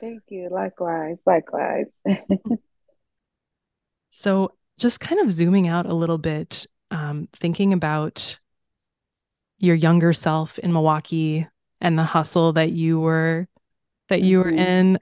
Thank 0.00 0.22
you. 0.28 0.48
Likewise. 0.50 1.18
Likewise. 1.26 1.86
so 4.10 4.52
just 4.78 5.00
kind 5.00 5.20
of 5.20 5.30
zooming 5.30 5.68
out 5.68 5.86
a 5.86 5.94
little 5.94 6.18
bit, 6.18 6.66
um, 6.90 7.28
thinking 7.34 7.72
about 7.72 8.38
your 9.58 9.74
younger 9.74 10.12
self 10.12 10.58
in 10.58 10.72
Milwaukee 10.72 11.46
and 11.80 11.98
the 11.98 12.04
hustle 12.04 12.52
that 12.54 12.72
you 12.72 13.00
were 13.00 13.46
that 14.08 14.22
you 14.22 14.40
mm-hmm. 14.40 14.50
were 14.50 14.56
in. 14.56 14.98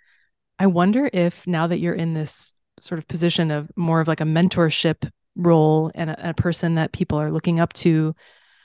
I 0.58 0.66
wonder 0.66 1.10
if 1.12 1.46
now 1.46 1.66
that 1.66 1.78
you're 1.78 1.94
in 1.94 2.14
this 2.14 2.54
sort 2.78 2.98
of 2.98 3.08
position 3.08 3.50
of 3.50 3.70
more 3.76 4.00
of 4.00 4.08
like 4.08 4.20
a 4.20 4.24
mentorship 4.24 5.10
role 5.36 5.90
and 5.94 6.10
a, 6.10 6.30
a 6.30 6.34
person 6.34 6.76
that 6.76 6.92
people 6.92 7.20
are 7.20 7.32
looking 7.32 7.60
up 7.60 7.72
to, 7.72 8.14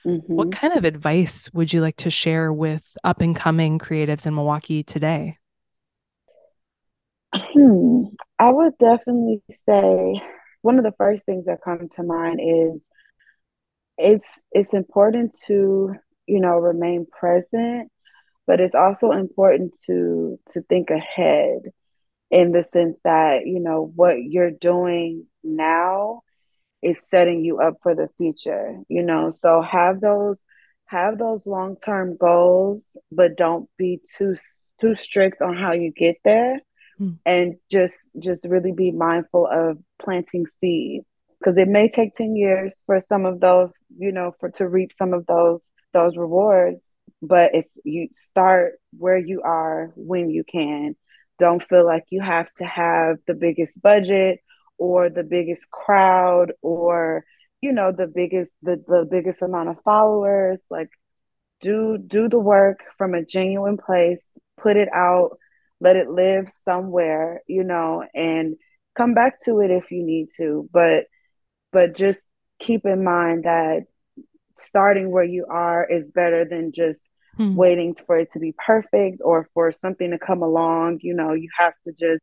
Mm-hmm. 0.10 0.34
What 0.34 0.52
kind 0.52 0.74
of 0.74 0.86
advice 0.86 1.50
would 1.54 1.72
you 1.72 1.82
like 1.82 1.98
to 1.98 2.10
share 2.10 2.52
with 2.52 2.98
up 3.04 3.22
and 3.22 3.36
coming 3.36 3.78
creatives 3.78 4.26
in 4.26 4.34
Milwaukee 4.34 4.82
today? 4.82 5.38
Hmm. 7.34 8.06
I 8.40 8.50
would 8.50 8.78
definitely 8.80 9.44
say 9.68 10.22
one 10.62 10.80
of 10.80 10.84
the 10.84 10.96
first 10.98 11.26
things 11.26 11.46
that 11.46 11.62
come 11.64 11.90
to 11.90 12.04
mind 12.04 12.40
is 12.42 12.82
it's 14.00 14.28
it's 14.52 14.74
important 14.74 15.38
to 15.46 15.94
you 16.26 16.40
know 16.40 16.58
remain 16.58 17.06
present 17.06 17.92
but 18.48 18.60
it's 18.60 18.74
also 18.74 19.12
important 19.12 19.78
to 19.86 20.40
to 20.50 20.62
think 20.62 20.90
ahead 20.90 21.60
in 22.32 22.52
the 22.52 22.64
sense 22.64 22.98
that 23.04 23.46
you 23.46 23.60
know 23.60 23.92
what 23.96 24.24
you're 24.24 24.52
doing 24.52 25.28
now 25.44 26.22
is 26.82 26.98
setting 27.12 27.44
you 27.44 27.60
up 27.60 27.76
for 27.84 27.96
the 27.96 28.10
future 28.18 28.78
you 28.88 29.04
know? 29.04 29.30
So 29.30 29.62
have 29.62 30.02
those 30.02 30.38
have 30.86 31.20
those 31.20 31.46
long-term 31.46 32.18
goals 32.18 32.82
but 33.12 33.38
don't 33.38 33.70
be 33.78 34.02
too 34.18 34.36
too 34.82 34.96
strict 34.96 35.42
on 35.42 35.56
how 35.56 35.72
you 35.72 35.92
get 35.92 36.18
there 36.24 36.60
mm. 37.00 37.18
and 37.26 37.56
just 37.70 37.94
just 38.18 38.44
really 38.46 38.72
be 38.72 38.92
mindful 38.92 39.48
of 39.52 39.78
planting 40.02 40.46
seeds. 40.60 41.06
Because 41.40 41.58
it 41.58 41.70
may 41.70 41.88
take 41.88 42.16
10 42.16 42.36
years 42.36 42.76
for 42.86 43.00
some 43.08 43.26
of 43.26 43.40
those 43.40 43.72
you 43.98 44.12
know 44.12 44.34
for 44.40 44.50
to 44.52 44.68
reap 44.68 44.92
some 44.98 45.14
of 45.14 45.26
those 45.26 45.62
those 45.94 46.18
rewards 46.18 46.82
but 47.22 47.54
if 47.54 47.66
you 47.84 48.10
start 48.14 48.74
where 48.98 49.18
you 49.18 49.42
are 49.42 49.92
when 49.96 50.30
you 50.30 50.44
can. 50.44 50.96
Don't 51.38 51.64
feel 51.70 51.86
like 51.86 52.04
you 52.10 52.22
have 52.22 52.52
to 52.56 52.66
have 52.66 53.18
the 53.26 53.34
biggest 53.34 53.82
budget 53.82 54.40
or 54.80 55.10
the 55.10 55.24
biggest 55.24 55.70
crowd 55.70 56.54
or 56.62 57.24
you 57.62 57.72
know 57.72 57.92
the 57.92 58.08
biggest 58.08 58.52
the, 58.62 58.84
the 58.88 59.08
biggest 59.10 59.42
amount 59.42 59.70
of 59.70 59.82
followers 59.84 60.64
like 60.70 60.90
do 61.62 61.98
do 61.98 62.30
the 62.30 62.40
work 62.40 62.80
from 62.98 63.14
a 63.14 63.26
genuine 63.26 63.78
place 63.78 64.22
put 64.58 64.78
it 64.78 64.90
out 64.94 65.38
let 65.80 65.96
it 65.96 66.10
live 66.10 66.50
somewhere 66.50 67.42
you 67.48 67.64
know 67.64 68.04
and 68.14 68.56
come 68.98 69.14
back 69.14 69.44
to 69.44 69.60
it 69.60 69.72
if 69.72 69.92
you 69.92 70.04
need 70.04 70.28
to 70.36 70.70
but 70.72 71.06
but 71.72 71.96
just 71.96 72.20
keep 72.60 72.86
in 72.86 73.04
mind 73.04 73.44
that 73.44 73.84
starting 74.56 75.10
where 75.12 75.24
you 75.24 75.46
are 75.50 75.86
is 75.90 76.12
better 76.12 76.46
than 76.46 76.72
just 76.72 77.00
mm. 77.40 77.56
waiting 77.56 77.96
for 77.96 78.18
it 78.18 78.32
to 78.34 78.40
be 78.40 78.54
perfect 78.66 79.22
or 79.24 79.50
for 79.54 79.72
something 79.72 80.12
to 80.12 80.20
come 80.20 80.42
along. 80.42 81.00
You 81.02 81.14
know, 81.14 81.34
you 81.34 81.50
have 81.58 81.74
to 81.86 81.94
just 81.94 82.22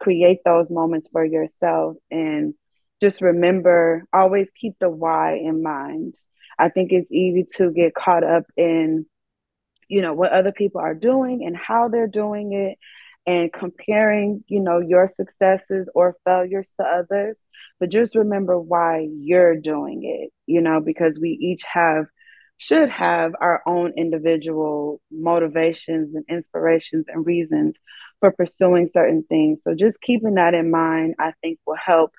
create 0.00 0.38
those 0.44 0.70
moments 0.70 1.08
for 1.12 1.24
yourself 1.24 1.96
and 2.10 2.54
just 3.00 3.20
remember, 3.22 4.04
always 4.12 4.48
keep 4.54 4.74
the 4.78 4.90
why 4.90 5.36
in 5.36 5.62
mind. 5.62 6.14
I 6.58 6.68
think 6.68 6.92
it's 6.92 7.10
easy 7.10 7.46
to 7.56 7.70
get 7.72 7.94
caught 7.94 8.24
up 8.24 8.44
in, 8.56 9.06
you 9.88 10.02
know, 10.02 10.12
what 10.12 10.32
other 10.32 10.52
people 10.52 10.80
are 10.80 10.94
doing 10.94 11.44
and 11.46 11.56
how 11.56 11.88
they're 11.88 12.06
doing 12.06 12.52
it 12.52 12.78
and 13.26 13.52
comparing, 13.52 14.44
you 14.48 14.60
know, 14.60 14.80
your 14.80 15.08
successes 15.08 15.88
or 15.94 16.16
failures 16.24 16.70
to 16.78 16.86
others. 16.86 17.38
But 17.78 17.90
just 17.90 18.14
remember 18.14 18.58
why 18.58 19.08
you're 19.10 19.56
doing 19.56 20.02
it, 20.04 20.32
you 20.46 20.60
know, 20.60 20.80
because 20.80 21.18
we 21.18 21.30
each 21.30 21.62
have 21.72 22.06
should 22.58 22.90
have 22.90 23.32
our 23.40 23.62
own 23.66 23.94
individual 23.96 25.00
motivations 25.10 26.14
and 26.14 26.26
inspirations 26.28 27.06
and 27.08 27.24
reasons 27.24 27.74
for 28.20 28.30
pursuing 28.30 28.88
certain 28.88 29.24
things. 29.28 29.60
So 29.64 29.74
just 29.74 30.00
keeping 30.00 30.34
that 30.34 30.54
in 30.54 30.70
mind, 30.70 31.16
I 31.18 31.32
think 31.42 31.58
will 31.66 31.76
help 31.76 32.12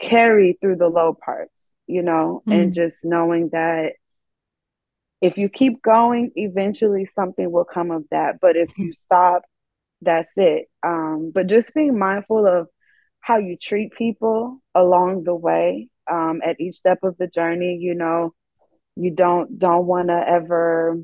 carry 0.00 0.58
through 0.60 0.76
the 0.76 0.88
low 0.88 1.14
parts, 1.14 1.52
you 1.86 2.02
know, 2.02 2.42
mm. 2.46 2.54
and 2.54 2.74
just 2.74 2.96
knowing 3.04 3.50
that 3.52 3.92
if 5.20 5.38
you 5.38 5.48
keep 5.48 5.82
going, 5.82 6.32
eventually 6.36 7.06
something 7.06 7.50
will 7.50 7.64
come 7.64 7.90
of 7.90 8.04
that. 8.10 8.36
But 8.40 8.56
if 8.56 8.68
you 8.76 8.92
stop, 8.92 9.42
that's 10.02 10.32
it. 10.36 10.66
Um, 10.82 11.32
but 11.34 11.46
just 11.46 11.72
being 11.74 11.98
mindful 11.98 12.46
of 12.46 12.68
how 13.20 13.38
you 13.38 13.56
treat 13.56 13.92
people 13.92 14.62
along 14.74 15.24
the 15.24 15.34
way 15.34 15.88
um, 16.10 16.40
at 16.44 16.60
each 16.60 16.76
step 16.76 16.98
of 17.02 17.16
the 17.18 17.26
journey, 17.26 17.78
you 17.80 17.94
know, 17.94 18.34
you 18.94 19.10
don't 19.10 19.58
don't 19.58 19.86
want 19.86 20.08
to 20.08 20.24
ever 20.26 20.98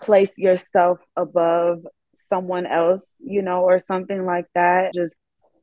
place 0.00 0.36
yourself 0.38 0.98
above 1.16 1.86
someone 2.32 2.66
else, 2.66 3.04
you 3.18 3.42
know, 3.42 3.62
or 3.62 3.78
something 3.78 4.24
like 4.24 4.46
that. 4.54 4.92
Just 4.94 5.12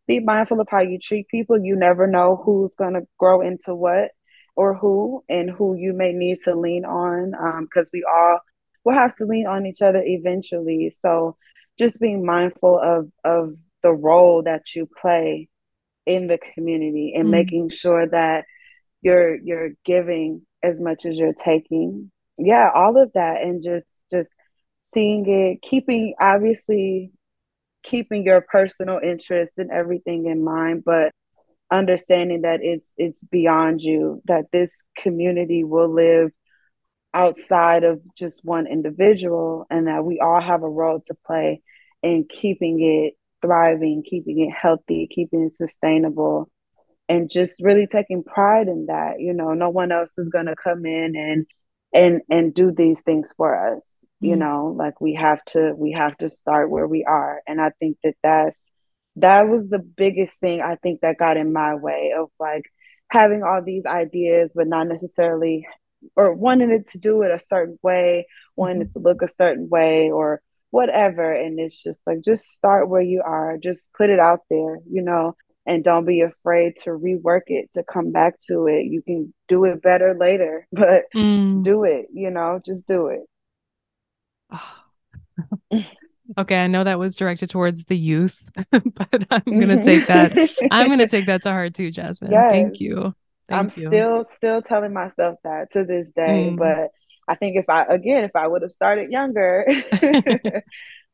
be 0.07 0.19
mindful 0.19 0.61
of 0.61 0.67
how 0.69 0.81
you 0.81 0.99
treat 0.99 1.27
people. 1.27 1.57
You 1.59 1.75
never 1.75 2.05
know 2.05 2.41
who's 2.43 2.75
going 2.75 2.93
to 2.93 3.07
grow 3.17 3.41
into 3.41 3.73
what 3.73 4.11
or 4.55 4.75
who 4.75 5.23
and 5.29 5.49
who 5.49 5.75
you 5.75 5.93
may 5.93 6.11
need 6.11 6.39
to 6.43 6.55
lean 6.55 6.85
on 6.85 7.31
because 7.63 7.87
um, 7.87 7.91
we 7.93 8.05
all 8.07 8.39
will 8.83 8.93
have 8.93 9.15
to 9.15 9.25
lean 9.25 9.47
on 9.47 9.65
each 9.65 9.81
other 9.81 10.01
eventually. 10.03 10.93
So 11.01 11.37
just 11.77 11.99
being 11.99 12.25
mindful 12.25 12.79
of 12.83 13.09
of 13.23 13.55
the 13.81 13.93
role 13.93 14.43
that 14.43 14.75
you 14.75 14.87
play 15.01 15.47
in 16.05 16.27
the 16.27 16.39
community 16.53 17.13
and 17.15 17.27
mm 17.27 17.31
making 17.31 17.69
sure 17.69 18.07
that 18.07 18.45
you're 19.01 19.35
you're 19.37 19.69
giving 19.85 20.45
as 20.61 20.79
much 20.79 21.05
as 21.05 21.17
you're 21.17 21.33
taking. 21.33 22.11
Yeah, 22.37 22.69
all 22.73 23.01
of 23.01 23.11
that 23.13 23.41
and 23.41 23.63
just 23.63 23.87
just 24.11 24.29
seeing 24.93 25.25
it, 25.29 25.61
keeping 25.61 26.15
obviously 26.19 27.11
keeping 27.83 28.25
your 28.25 28.41
personal 28.41 28.99
interests 29.01 29.57
and 29.57 29.71
everything 29.71 30.25
in 30.25 30.43
mind, 30.43 30.83
but 30.85 31.11
understanding 31.71 32.41
that 32.41 32.59
it's 32.61 32.89
it's 32.97 33.23
beyond 33.25 33.81
you, 33.81 34.21
that 34.25 34.45
this 34.51 34.71
community 34.97 35.63
will 35.63 35.93
live 35.93 36.31
outside 37.13 37.83
of 37.83 38.01
just 38.15 38.39
one 38.43 38.67
individual 38.67 39.65
and 39.69 39.87
that 39.87 40.03
we 40.05 40.19
all 40.19 40.41
have 40.41 40.63
a 40.63 40.69
role 40.69 41.01
to 41.07 41.15
play 41.25 41.61
in 42.03 42.25
keeping 42.29 42.81
it 42.81 43.15
thriving, 43.41 44.03
keeping 44.07 44.39
it 44.41 44.53
healthy, 44.53 45.07
keeping 45.11 45.45
it 45.45 45.55
sustainable 45.57 46.49
and 47.09 47.31
just 47.31 47.59
really 47.61 47.87
taking 47.87 48.23
pride 48.23 48.67
in 48.67 48.85
that 48.85 49.19
you 49.19 49.33
know 49.33 49.53
no 49.53 49.69
one 49.69 49.91
else 49.91 50.11
is 50.17 50.29
going 50.29 50.45
to 50.45 50.55
come 50.55 50.85
in 50.85 51.15
and 51.15 51.45
and 51.93 52.21
and 52.29 52.53
do 52.53 52.71
these 52.71 53.01
things 53.01 53.33
for 53.35 53.75
us 53.75 53.81
you 54.19 54.31
mm-hmm. 54.31 54.39
know 54.39 54.75
like 54.77 54.99
we 55.01 55.13
have 55.13 55.43
to 55.45 55.73
we 55.75 55.91
have 55.91 56.17
to 56.17 56.29
start 56.29 56.69
where 56.69 56.87
we 56.87 57.03
are 57.03 57.41
and 57.47 57.61
i 57.61 57.71
think 57.79 57.97
that 58.03 58.15
that's 58.23 58.57
that 59.15 59.47
was 59.47 59.67
the 59.67 59.79
biggest 59.79 60.39
thing 60.39 60.61
i 60.61 60.75
think 60.75 61.01
that 61.01 61.17
got 61.17 61.37
in 61.37 61.53
my 61.53 61.75
way 61.75 62.13
of 62.17 62.29
like 62.39 62.63
having 63.09 63.43
all 63.43 63.61
these 63.63 63.85
ideas 63.85 64.51
but 64.53 64.67
not 64.67 64.87
necessarily 64.87 65.65
or 66.15 66.33
wanting 66.33 66.71
it 66.71 66.89
to 66.89 66.97
do 66.97 67.21
it 67.23 67.31
a 67.31 67.41
certain 67.49 67.77
way 67.81 68.27
wanting 68.55 68.81
mm-hmm. 68.81 68.89
it 68.89 68.93
to 68.93 68.99
look 68.99 69.21
a 69.21 69.27
certain 69.37 69.67
way 69.69 70.09
or 70.11 70.41
whatever 70.71 71.33
and 71.33 71.59
it's 71.59 71.81
just 71.81 71.99
like 72.05 72.21
just 72.21 72.45
start 72.45 72.87
where 72.87 73.01
you 73.01 73.21
are 73.25 73.57
just 73.57 73.81
put 73.97 74.09
it 74.09 74.19
out 74.19 74.41
there 74.49 74.77
you 74.89 75.01
know 75.01 75.35
and 75.65 75.83
don't 75.83 76.05
be 76.05 76.21
afraid 76.21 76.75
to 76.77 76.91
rework 76.91 77.41
it 77.47 77.69
to 77.73 77.83
come 77.83 78.11
back 78.11 78.39
to 78.39 78.67
it 78.67 78.85
you 78.85 79.01
can 79.01 79.33
do 79.47 79.65
it 79.65 79.81
better 79.81 80.15
later 80.19 80.67
but 80.71 81.05
mm. 81.15 81.63
do 81.63 81.83
it 81.83 82.07
you 82.13 82.29
know 82.29 82.59
just 82.63 82.85
do 82.87 83.07
it 83.07 83.21
okay 86.37 86.63
i 86.63 86.67
know 86.67 86.83
that 86.83 86.99
was 86.99 87.15
directed 87.15 87.49
towards 87.49 87.85
the 87.85 87.97
youth 87.97 88.49
but 88.71 89.23
i'm 89.31 89.59
gonna 89.59 89.83
take 89.83 90.05
that 90.07 90.37
i'm 90.71 90.87
gonna 90.87 91.07
take 91.07 91.25
that 91.25 91.41
to 91.41 91.49
heart 91.49 91.73
too 91.73 91.89
Jazmine 91.89 92.31
yes. 92.31 92.51
thank 92.51 92.79
you 92.79 93.13
thank 93.47 93.59
i'm 93.59 93.71
you. 93.75 93.89
still 93.89 94.23
still 94.23 94.61
telling 94.61 94.93
myself 94.93 95.39
that 95.43 95.71
to 95.73 95.83
this 95.83 96.07
day 96.15 96.49
mm. 96.51 96.57
but 96.57 96.89
i 97.27 97.35
think 97.35 97.57
if 97.57 97.69
i 97.69 97.83
again 97.83 98.23
if 98.23 98.35
i 98.35 98.47
would 98.47 98.61
have 98.61 98.71
started 98.71 99.11
younger 99.11 99.65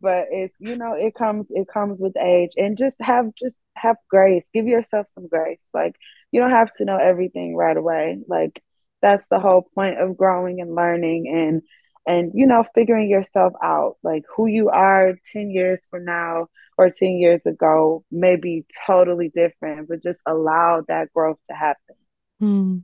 but 0.02 0.28
it's 0.32 0.56
you 0.60 0.76
know 0.76 0.94
it 0.94 1.16
comes 1.16 1.48
it 1.50 1.68
comes 1.68 2.00
with 2.00 2.18
age 2.18 2.52
and 2.58 2.78
just 2.78 2.98
have 3.00 3.28
just 3.42 3.56
have 3.76 3.98
grace 4.10 4.44
give 4.54 4.68
yourself 4.68 5.08
some 5.16 5.28
grace 5.28 5.60
like 5.74 5.96
you 6.32 6.42
don't 6.42 6.52
have 6.52 6.72
to 6.74 6.86
know 6.86 6.98
everything 6.98 7.56
right 7.56 7.78
away 7.78 8.18
like 8.28 8.62
that's 9.02 9.26
the 9.30 9.40
whole 9.40 9.68
point 9.76 10.00
of 10.00 10.18
growing 10.18 10.62
and 10.62 10.74
learning 10.74 11.28
and 11.28 11.62
and 12.06 12.32
you 12.34 12.46
know 12.46 12.64
figuring 12.74 13.10
yourself 13.10 13.54
out 13.64 13.98
like 14.04 14.24
who 14.36 14.48
you 14.48 14.70
are 14.70 15.14
10 15.32 15.50
years 15.50 15.80
from 15.90 16.06
now 16.06 16.48
or 16.78 16.90
10 16.90 17.10
years 17.12 17.42
ago 17.46 18.04
may 18.12 18.36
be 18.36 18.66
totally 18.86 19.30
different 19.34 19.88
but 19.88 20.04
just 20.04 20.20
allow 20.26 20.84
that 20.88 21.12
growth 21.14 21.40
to 21.50 21.56
happen 21.56 21.96
hmm. 22.40 22.78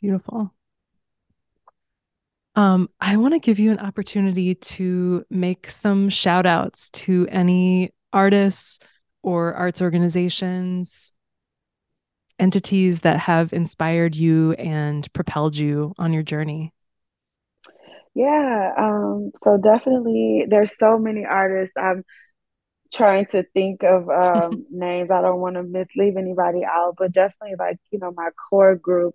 beautiful 0.00 0.52
um, 2.56 2.88
I 3.00 3.16
want 3.16 3.34
to 3.34 3.40
give 3.40 3.58
you 3.58 3.72
an 3.72 3.80
opportunity 3.80 4.54
to 4.54 5.24
make 5.28 5.68
some 5.68 6.08
shout 6.08 6.46
outs 6.46 6.90
to 6.90 7.26
any 7.28 7.90
artists 8.12 8.78
or 9.24 9.54
arts 9.54 9.82
organizations, 9.82 11.12
entities 12.38 13.00
that 13.00 13.18
have 13.18 13.52
inspired 13.52 14.14
you 14.14 14.52
and 14.52 15.10
propelled 15.14 15.56
you 15.56 15.94
on 15.98 16.12
your 16.12 16.22
journey. 16.22 16.73
Yeah, 18.14 18.72
um, 18.78 19.32
so 19.42 19.56
definitely 19.58 20.46
there's 20.48 20.72
so 20.78 20.98
many 20.98 21.24
artists. 21.24 21.74
I'm 21.76 22.04
trying 22.94 23.26
to 23.28 23.44
think 23.54 23.82
of 23.84 24.08
um, 24.10 24.66
names. 24.70 25.10
I 25.10 25.22
don't 25.22 25.40
want 25.40 25.56
to 25.56 25.64
misleave 25.64 26.16
anybody 26.16 26.62
out, 26.64 26.96
but 26.98 27.12
definitely 27.12 27.56
like, 27.58 27.78
you 27.92 27.98
know, 28.00 28.12
my 28.16 28.30
core 28.50 28.76
group, 28.76 29.14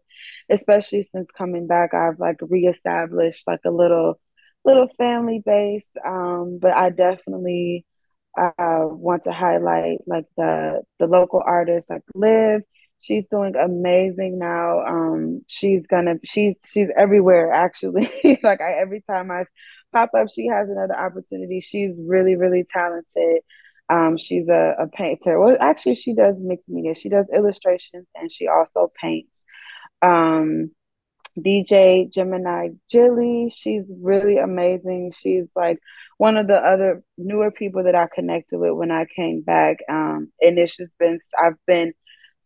especially 0.50 1.04
since 1.04 1.30
coming 1.38 1.68
back, 1.68 1.94
I've 1.94 2.20
like 2.20 2.38
reestablished 2.42 3.46
like 3.48 3.62
a 3.66 3.72
little 3.72 4.20
little 4.66 4.90
family 4.98 5.42
base. 5.46 5.86
Um, 6.06 6.60
but 6.62 6.74
I 6.76 6.90
definitely 6.92 7.86
uh, 8.38 8.52
want 8.88 9.26
to 9.26 9.32
highlight 9.34 10.00
like 10.08 10.26
the 10.38 10.84
the 11.00 11.08
local 11.08 11.42
artists 11.46 11.90
like 11.90 12.04
Liv. 12.16 12.62
She's 13.00 13.26
doing 13.32 13.56
amazing 13.56 14.40
now. 14.40 14.86
Um, 14.86 15.42
she's 15.48 15.88
gonna 15.88 16.16
she's 16.26 16.58
she's 16.72 16.90
everywhere 16.98 17.52
actually. 17.52 18.12
like 18.44 18.62
I, 18.62 18.74
every 18.74 19.02
time 19.10 19.32
I 19.32 19.46
pop 19.94 20.12
up, 20.18 20.28
she 20.34 20.48
has 20.48 20.70
another 20.70 20.98
opportunity. 20.98 21.60
She's 21.60 22.00
really 22.02 22.36
really 22.36 22.66
talented. 22.72 23.42
Um, 23.90 24.18
she's 24.18 24.48
a, 24.50 24.76
a 24.80 24.88
painter. 24.88 25.40
Well, 25.40 25.58
actually, 25.60 25.96
she 25.96 26.14
does 26.14 26.36
mixed 26.40 26.70
media. 26.70 26.94
She 26.94 27.10
does 27.10 27.26
illustrations 27.34 28.06
and 28.16 28.32
she 28.32 28.48
also 28.48 28.92
paints. 29.02 29.32
Um, 30.02 30.72
DJ 31.38 32.12
Gemini 32.12 32.70
Jilly, 32.90 33.50
she's 33.50 33.84
really 34.02 34.38
amazing. 34.38 35.12
She's 35.16 35.48
like 35.56 35.80
one 36.18 36.38
of 36.38 36.48
the 36.48 36.58
other 36.58 37.04
newer 37.18 37.52
people 37.52 37.84
that 37.84 37.96
I 37.96 38.08
connected 38.14 38.60
with 38.60 38.74
when 38.74 38.92
I 38.92 39.06
came 39.16 39.42
back. 39.42 39.78
Um, 39.90 40.32
and 40.42 40.58
it's 40.60 40.78
just 40.78 40.92
been, 41.00 41.20
I've 41.40 41.56
been 41.66 41.94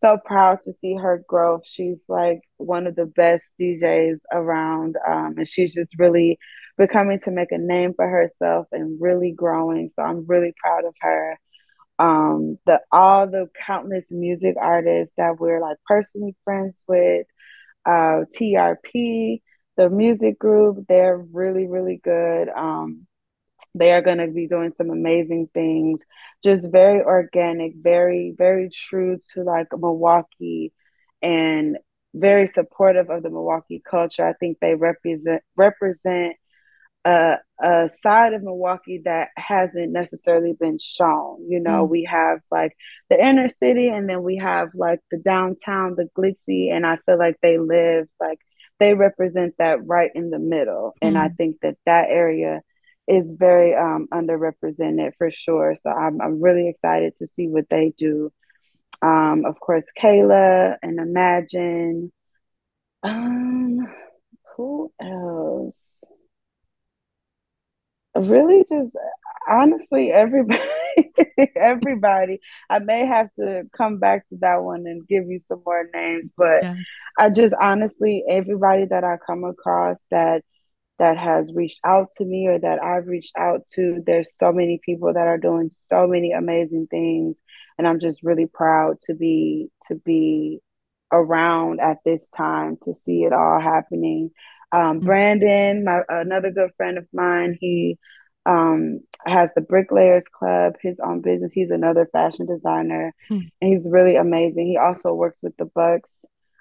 so 0.04 0.18
proud 0.22 0.60
to 0.62 0.72
see 0.72 0.94
her 0.94 1.24
growth. 1.26 1.62
She's 1.64 2.02
like 2.08 2.42
one 2.58 2.86
of 2.86 2.94
the 2.94 3.06
best 3.06 3.44
DJs 3.60 4.18
around. 4.32 4.96
Um, 5.08 5.34
and 5.38 5.48
she's 5.48 5.74
just 5.74 5.98
really 5.98 6.38
becoming 6.76 7.20
to 7.20 7.30
make 7.30 7.52
a 7.52 7.58
name 7.58 7.94
for 7.94 8.06
herself 8.06 8.66
and 8.72 9.00
really 9.00 9.32
growing. 9.32 9.90
So 9.96 10.02
I'm 10.02 10.26
really 10.26 10.52
proud 10.60 10.84
of 10.84 10.94
her. 11.00 11.38
Um, 11.98 12.58
the 12.66 12.80
all 12.92 13.28
the 13.28 13.48
countless 13.66 14.06
music 14.10 14.56
artists 14.60 15.14
that 15.16 15.38
we're 15.38 15.60
like 15.60 15.76
personally 15.86 16.34
friends 16.44 16.74
with, 16.86 17.26
uh, 17.86 18.24
TRP, 18.36 19.40
the 19.76 19.88
music 19.90 20.38
group, 20.38 20.84
they're 20.88 21.16
really, 21.16 21.66
really 21.66 22.00
good. 22.02 22.48
Um, 22.48 23.06
they 23.74 23.92
are 23.92 24.02
going 24.02 24.18
to 24.18 24.28
be 24.28 24.46
doing 24.46 24.72
some 24.76 24.90
amazing 24.90 25.48
things, 25.52 26.00
just 26.42 26.70
very 26.70 27.02
organic, 27.02 27.74
very, 27.76 28.34
very 28.36 28.70
true 28.70 29.18
to 29.32 29.42
like 29.42 29.68
Milwaukee 29.72 30.72
and 31.20 31.78
very 32.14 32.46
supportive 32.46 33.10
of 33.10 33.22
the 33.22 33.30
Milwaukee 33.30 33.82
culture. 33.84 34.26
I 34.26 34.34
think 34.34 34.58
they 34.60 34.74
represent 34.74 35.42
represent 35.56 36.36
a, 37.04 37.36
a 37.60 37.90
side 38.02 38.32
of 38.32 38.42
Milwaukee 38.42 39.02
that 39.04 39.28
hasn't 39.36 39.92
necessarily 39.92 40.54
been 40.58 40.78
shown. 40.78 41.44
You 41.48 41.60
know, 41.60 41.86
mm. 41.86 41.90
we 41.90 42.04
have 42.04 42.40
like 42.50 42.76
the 43.10 43.22
inner 43.22 43.48
city 43.48 43.88
and 43.88 44.08
then 44.08 44.22
we 44.22 44.36
have 44.36 44.68
like 44.74 45.00
the 45.10 45.18
downtown, 45.18 45.96
the 45.96 46.08
glitzy, 46.16 46.72
and 46.72 46.86
I 46.86 46.98
feel 47.04 47.18
like 47.18 47.36
they 47.42 47.58
live 47.58 48.06
like 48.20 48.38
they 48.78 48.94
represent 48.94 49.54
that 49.58 49.84
right 49.86 50.10
in 50.14 50.30
the 50.30 50.38
middle. 50.38 50.94
Mm. 51.02 51.08
And 51.08 51.18
I 51.18 51.28
mm. 51.28 51.36
think 51.36 51.56
that 51.62 51.76
that 51.84 52.08
area 52.10 52.62
is 53.06 53.30
very 53.30 53.74
um, 53.74 54.08
underrepresented 54.12 55.12
for 55.18 55.30
sure. 55.30 55.74
So 55.80 55.90
I'm, 55.90 56.20
I'm 56.20 56.40
really 56.40 56.68
excited 56.68 57.14
to 57.18 57.26
see 57.36 57.48
what 57.48 57.68
they 57.68 57.92
do. 57.96 58.32
Um, 59.02 59.44
of 59.46 59.60
course, 59.60 59.84
Kayla 60.00 60.76
and 60.82 60.98
Imagine. 60.98 62.12
Um, 63.02 63.86
who 64.56 64.92
else? 65.00 65.74
really 68.16 68.64
just 68.68 68.92
honestly 69.48 70.12
everybody 70.12 70.60
everybody 71.56 72.40
i 72.70 72.78
may 72.78 73.04
have 73.04 73.28
to 73.38 73.64
come 73.76 73.98
back 73.98 74.26
to 74.28 74.36
that 74.40 74.62
one 74.62 74.86
and 74.86 75.06
give 75.08 75.24
you 75.26 75.40
some 75.48 75.60
more 75.66 75.88
names 75.92 76.30
but 76.36 76.62
yes. 76.62 76.76
i 77.18 77.28
just 77.28 77.54
honestly 77.60 78.24
everybody 78.28 78.84
that 78.86 79.04
i 79.04 79.16
come 79.26 79.44
across 79.44 79.98
that 80.10 80.44
that 80.98 81.16
has 81.16 81.52
reached 81.54 81.80
out 81.84 82.08
to 82.16 82.24
me 82.24 82.46
or 82.46 82.58
that 82.58 82.82
i've 82.82 83.06
reached 83.06 83.36
out 83.36 83.62
to 83.72 84.02
there's 84.06 84.30
so 84.40 84.52
many 84.52 84.80
people 84.84 85.12
that 85.12 85.26
are 85.26 85.38
doing 85.38 85.70
so 85.90 86.06
many 86.06 86.32
amazing 86.32 86.86
things 86.90 87.36
and 87.78 87.86
i'm 87.86 88.00
just 88.00 88.22
really 88.22 88.46
proud 88.46 89.00
to 89.00 89.14
be 89.14 89.68
to 89.88 89.94
be 89.94 90.60
around 91.12 91.80
at 91.80 91.98
this 92.04 92.26
time 92.36 92.76
to 92.84 92.94
see 93.04 93.22
it 93.24 93.32
all 93.32 93.60
happening 93.60 94.30
um, 94.74 94.98
mm-hmm. 94.98 95.06
Brandon, 95.06 95.84
my 95.84 96.00
another 96.08 96.50
good 96.50 96.70
friend 96.76 96.98
of 96.98 97.06
mine, 97.12 97.56
he 97.60 97.96
um, 98.44 99.00
has 99.24 99.50
the 99.54 99.60
Bricklayers 99.60 100.26
Club, 100.26 100.74
his 100.82 100.98
own 100.98 101.20
business. 101.20 101.52
He's 101.52 101.70
another 101.70 102.08
fashion 102.12 102.46
designer, 102.46 103.14
hmm. 103.28 103.40
and 103.60 103.72
he's 103.72 103.88
really 103.88 104.16
amazing. 104.16 104.66
He 104.66 104.76
also 104.76 105.14
works 105.14 105.38
with 105.42 105.56
the 105.56 105.66
Bucks 105.66 106.10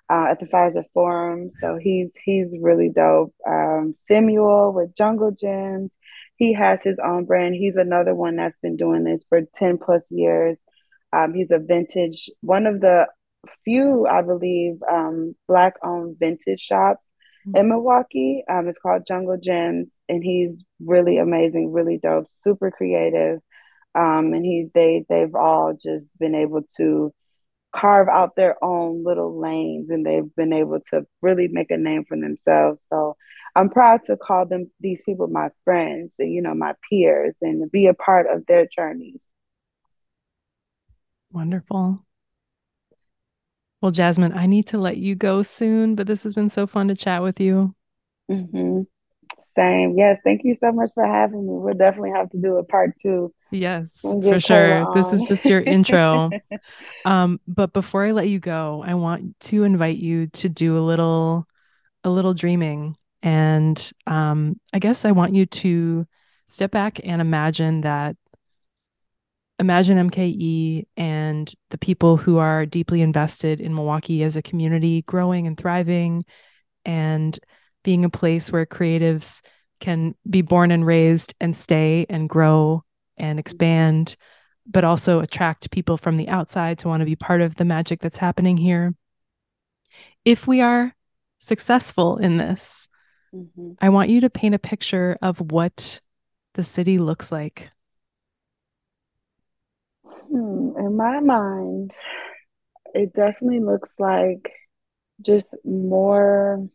uh, 0.09 0.27
at 0.31 0.39
the 0.39 0.45
Fiserv 0.45 0.85
Forum, 0.93 1.49
so 1.61 1.77
he's 1.81 2.09
he's 2.23 2.57
really 2.59 2.89
dope. 2.89 3.33
Um, 3.47 3.93
Samuel 4.07 4.73
with 4.73 4.95
Jungle 4.95 5.31
Gems, 5.31 5.91
he 6.35 6.53
has 6.53 6.79
his 6.83 6.97
own 7.03 7.25
brand. 7.25 7.55
He's 7.55 7.75
another 7.75 8.13
one 8.13 8.35
that's 8.35 8.57
been 8.61 8.77
doing 8.77 9.03
this 9.03 9.25
for 9.29 9.41
ten 9.55 9.77
plus 9.77 10.03
years. 10.09 10.59
Um, 11.11 11.33
he's 11.33 11.51
a 11.51 11.59
vintage, 11.59 12.29
one 12.41 12.65
of 12.65 12.81
the 12.81 13.07
few, 13.63 14.07
I 14.07 14.21
believe, 14.21 14.75
um, 14.89 15.35
black-owned 15.47 16.17
vintage 16.17 16.59
shops 16.59 17.03
mm-hmm. 17.47 17.57
in 17.57 17.69
Milwaukee. 17.69 18.43
Um, 18.49 18.67
it's 18.67 18.79
called 18.79 19.05
Jungle 19.07 19.37
Gems, 19.37 19.89
and 20.09 20.23
he's 20.23 20.63
really 20.83 21.17
amazing, 21.17 21.71
really 21.71 21.99
dope, 22.01 22.27
super 22.41 22.71
creative. 22.71 23.39
Um, 23.95 24.33
and 24.33 24.43
he 24.43 24.69
they 24.73 25.05
they've 25.07 25.35
all 25.35 25.77
just 25.79 26.17
been 26.17 26.33
able 26.33 26.61
to 26.77 27.13
carve 27.75 28.07
out 28.07 28.35
their 28.35 28.63
own 28.63 29.03
little 29.03 29.39
lanes, 29.39 29.89
and 29.89 30.05
they've 30.05 30.35
been 30.35 30.53
able 30.53 30.79
to 30.91 31.05
really 31.21 31.47
make 31.47 31.71
a 31.71 31.77
name 31.77 32.05
for 32.07 32.17
themselves. 32.17 32.81
So 32.89 33.15
I'm 33.55 33.69
proud 33.69 34.01
to 34.05 34.17
call 34.17 34.45
them 34.45 34.71
these 34.79 35.01
people 35.03 35.27
my 35.27 35.49
friends, 35.63 36.11
and 36.19 36.31
you 36.31 36.41
know 36.41 36.53
my 36.53 36.73
peers, 36.89 37.35
and 37.41 37.69
be 37.71 37.87
a 37.87 37.93
part 37.93 38.27
of 38.29 38.45
their 38.47 38.67
journeys. 38.73 39.19
Wonderful. 41.31 42.05
Well, 43.81 43.91
Jazmine, 43.91 44.35
I 44.35 44.45
need 44.45 44.67
to 44.67 44.77
let 44.77 44.97
you 44.97 45.13
go 45.15 45.41
soon, 45.41 45.95
but 45.95 46.07
this 46.07 46.23
has 46.23 46.33
been 46.33 46.49
so 46.49 46.65
fun 46.65 46.87
to 46.87 46.95
chat 46.95 47.21
with 47.21 47.39
you. 47.39 47.75
Mm-hmm. 48.31 48.83
Same. 49.55 49.97
Yes. 49.97 50.19
Thank 50.23 50.41
you 50.43 50.55
so 50.55 50.71
much 50.71 50.89
for 50.93 51.05
having 51.05 51.45
me. 51.45 51.53
We'll 51.53 51.75
definitely 51.75 52.11
have 52.11 52.29
to 52.31 52.37
do 52.37 52.57
a 52.57 52.63
part 52.63 52.99
two. 52.99 53.33
Yes, 53.51 53.99
for 54.01 54.39
sure. 54.39 54.93
This 54.95 55.13
is 55.13 55.23
just 55.23 55.45
your 55.45 55.61
intro. 55.61 56.31
um, 57.05 57.39
but 57.47 57.71
before 57.71 58.03
I 58.03 58.11
let 58.11 58.29
you 58.29 58.39
go, 58.39 58.83
I 58.85 58.95
want 58.95 59.39
to 59.41 59.63
invite 59.63 59.97
you 59.97 60.27
to 60.27 60.49
do 60.49 60.77
a 60.77 60.81
little, 60.81 61.47
a 62.03 62.09
little 62.09 62.33
dreaming. 62.33 62.95
And 63.21 63.91
um, 64.07 64.59
I 64.73 64.79
guess 64.79 65.05
I 65.05 65.11
want 65.11 65.35
you 65.35 65.45
to 65.45 66.07
step 66.47 66.71
back 66.71 66.99
and 67.03 67.21
imagine 67.21 67.81
that 67.81 68.15
Imagine 69.59 70.09
MKE 70.09 70.87
and 70.97 71.53
the 71.69 71.77
people 71.77 72.17
who 72.17 72.37
are 72.37 72.65
deeply 72.65 73.01
invested 73.01 73.61
in 73.61 73.73
Milwaukee 73.73 74.23
as 74.23 74.35
a 74.35 74.41
community 74.41 75.03
growing 75.03 75.45
and 75.45 75.57
thriving 75.57 76.25
and 76.85 77.39
being 77.83 78.05
a 78.05 78.09
place 78.09 78.51
where 78.51 78.65
creatives 78.65 79.41
can 79.79 80.15
be 80.29 80.41
born 80.41 80.71
and 80.71 80.85
raised 80.85 81.33
and 81.39 81.55
stay 81.55 82.05
and 82.09 82.29
grow 82.29 82.83
and 83.17 83.39
expand, 83.39 84.15
but 84.65 84.83
also 84.83 85.19
attract 85.19 85.71
people 85.71 85.97
from 85.97 86.15
the 86.15 86.29
outside 86.29 86.79
to 86.79 86.87
want 86.87 87.01
to 87.01 87.05
be 87.05 87.15
part 87.15 87.41
of 87.41 87.55
the 87.55 87.65
magic 87.65 87.99
that's 87.99 88.17
happening 88.17 88.57
here. 88.57 88.95
If 90.25 90.47
we 90.47 90.61
are 90.61 90.95
successful 91.39 92.17
in 92.17 92.37
this, 92.37 92.87
mm-hmm. 93.35 93.73
I 93.81 93.89
want 93.89 94.09
you 94.09 94.21
to 94.21 94.29
paint 94.29 94.55
a 94.55 94.59
picture 94.59 95.17
of 95.21 95.39
what 95.51 95.99
the 96.53 96.63
city 96.63 96.97
looks 96.97 97.31
like 97.31 97.69
Hmm, 100.33 100.71
in 100.79 100.97
my 100.97 101.19
mind, 101.19 101.91
it 102.95 103.13
definitely 103.13 103.59
looks 103.59 103.93
like 103.99 104.51
just 105.21 105.55
more 105.63 106.67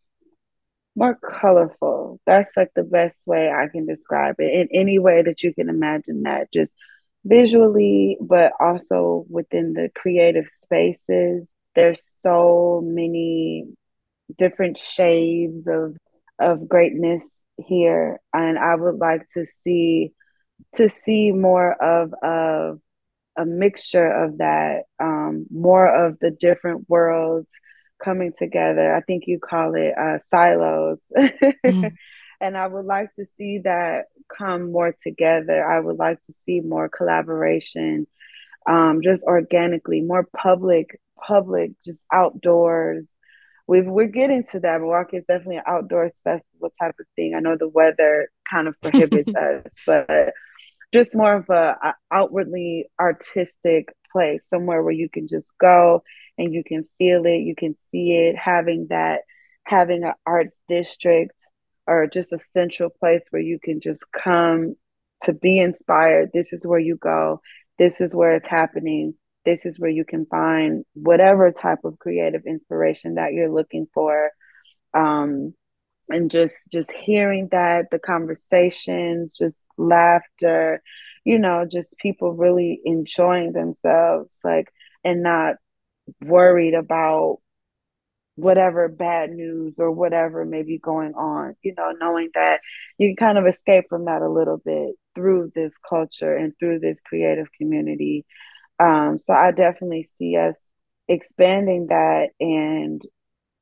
more 0.99 1.15
colorful. 1.15 2.21
That's 2.27 2.51
like 2.57 2.71
the 2.75 2.83
best 2.83 3.19
way 3.25 3.51
I 3.51 3.69
can 3.69 3.87
describe 3.87 4.37
it 4.39 4.53
in 4.53 4.69
any 4.73 4.99
way 4.99 5.23
that 5.23 5.43
you 5.43 5.55
can 5.55 5.69
imagine 5.69 6.25
that 6.25 6.53
just 6.53 6.73
visually, 7.25 8.19
but 8.21 8.53
also 8.61 9.25
within 9.31 9.75
the 9.75 9.91
creative 9.95 10.47
spaces. 10.49 11.47
There's 11.77 12.03
so 12.05 12.83
many 12.85 13.67
different 14.37 14.77
shades 14.77 15.67
of 15.69 15.97
of 16.41 16.69
greatness 16.69 17.41
here 17.57 18.21
and 18.33 18.59
I 18.59 18.75
would 18.75 18.99
like 18.99 19.23
to 19.35 19.47
see 19.65 20.13
to 20.77 20.89
see 20.89 21.33
more 21.33 21.73
of 21.83 22.13
of 22.23 22.81
a 23.37 23.47
mixture 23.47 24.25
of 24.25 24.39
that, 24.39 24.83
um, 25.01 25.47
more 25.51 26.07
of 26.07 26.19
the 26.21 26.31
different 26.33 26.89
worlds 26.89 27.49
coming 28.03 28.33
together. 28.39 28.95
I 28.95 29.01
think 29.01 29.25
you 29.27 29.39
call 29.39 29.75
it 29.75 29.95
uh, 29.97 30.19
silos. 30.31 30.99
mm-hmm. 31.17 31.89
And 32.41 32.57
I 32.57 32.69
would 32.69 32.85
like 32.85 33.13
to 33.17 33.25
see 33.37 33.59
that 33.65 34.05
come 34.37 34.71
more 34.71 34.95
together. 35.03 35.65
I 35.67 35.81
would 35.81 35.97
like 35.97 36.23
to 36.27 36.33
see 36.47 36.61
more 36.61 36.89
collaboration, 36.89 38.07
um, 38.69 39.01
just 39.03 39.25
organically, 39.25 40.03
more 40.03 40.25
public, 40.37 41.01
public, 41.21 41.73
just 41.85 42.01
outdoors. 42.13 43.05
we 43.67 43.81
we're 43.81 44.07
getting 44.07 44.45
to 44.53 44.61
that. 44.61 44.81
Milwaukee 44.81 45.17
is 45.17 45.25
definitely 45.25 45.57
an 45.57 45.65
outdoors 45.67 46.21
festival 46.23 46.73
type 46.81 46.95
of 47.01 47.07
thing. 47.17 47.35
I 47.35 47.41
know 47.41 47.57
the 47.57 47.69
weather 47.69 48.29
kind 48.49 48.69
of 48.69 48.81
prohibits 48.81 49.35
us, 49.35 49.73
but 49.85 50.33
just 50.93 51.17
more 51.17 51.35
of 51.35 51.51
a, 51.51 51.77
a 51.83 51.95
outwardly 52.13 52.89
artistic 53.01 53.93
place, 54.13 54.47
somewhere 54.49 54.83
where 54.83 54.93
you 54.93 55.09
can 55.09 55.27
just 55.27 55.47
go 55.61 56.03
and 56.39 56.55
you 56.55 56.63
can 56.65 56.87
feel 56.99 57.27
it, 57.27 57.39
you 57.39 57.55
can 57.57 57.77
see 57.91 58.13
it, 58.13 58.37
having 58.37 58.87
that, 58.91 59.23
having 59.65 60.05
an 60.05 60.15
arts 60.25 60.55
district 60.69 61.35
or 61.87 62.07
just 62.07 62.33
a 62.33 62.39
central 62.55 62.91
place 62.91 63.23
where 63.31 63.43
you 63.43 63.59
can 63.63 63.81
just 63.81 64.03
come 64.13 64.75
to 65.23 65.33
be 65.33 65.59
inspired. 65.59 66.31
This 66.33 66.53
is 66.53 66.67
where 66.67 66.79
you 66.79 66.97
go. 66.97 67.41
This 67.79 68.01
is 68.01 68.15
where 68.15 68.37
it's 68.37 68.49
happening. 68.49 69.15
This 69.45 69.67
is 69.67 69.79
where 69.79 69.91
you 69.91 70.05
can 70.05 70.27
find 70.27 70.85
whatever 70.95 71.51
type 71.53 71.81
of 71.85 71.99
creative 71.99 72.43
inspiration 72.47 73.15
that 73.15 73.33
you're 73.33 73.53
looking 73.53 73.87
for. 73.95 74.31
Um, 74.95 75.55
and 76.09 76.31
just 76.31 76.55
just 76.73 76.93
hearing 76.93 77.49
that 77.53 77.87
the 77.91 77.99
conversations 77.99 79.37
just 79.37 79.57
laughter 79.77 80.83
you 81.25 81.39
know 81.39 81.67
just 81.71 81.89
people 81.99 82.33
really 82.33 82.81
enjoying 82.85 83.53
themselves 83.53 84.31
like 84.43 84.69
and 85.05 85.23
not 85.23 85.57
worried 86.21 86.75
about 86.75 87.39
whatever 88.37 88.89
bad 88.89 89.31
news 89.31 89.75
or 89.79 89.91
whatever 89.91 90.45
may 90.45 90.63
be 90.63 90.79
going 90.79 91.13
on 91.15 91.57
you 91.63 91.75
know 91.77 91.93
knowing 91.99 92.31
that 92.35 92.61
you 92.97 93.09
can 93.09 93.17
kind 93.17 93.39
of 93.39 93.47
escape 93.47 93.85
from 93.89 94.05
that 94.05 94.23
a 94.23 94.29
little 94.29 94.59
bit 94.59 94.95
through 95.15 95.51
this 95.55 95.75
culture 95.89 96.37
and 96.37 96.53
through 96.59 96.79
this 96.79 97.01
creative 97.01 97.49
community 97.59 98.25
um, 98.79 99.19
so 99.19 99.35
i 99.35 99.51
definitely 99.51 100.09
see 100.17 100.37
us 100.37 100.55
expanding 101.09 101.87
that 101.89 102.29
and 102.39 103.03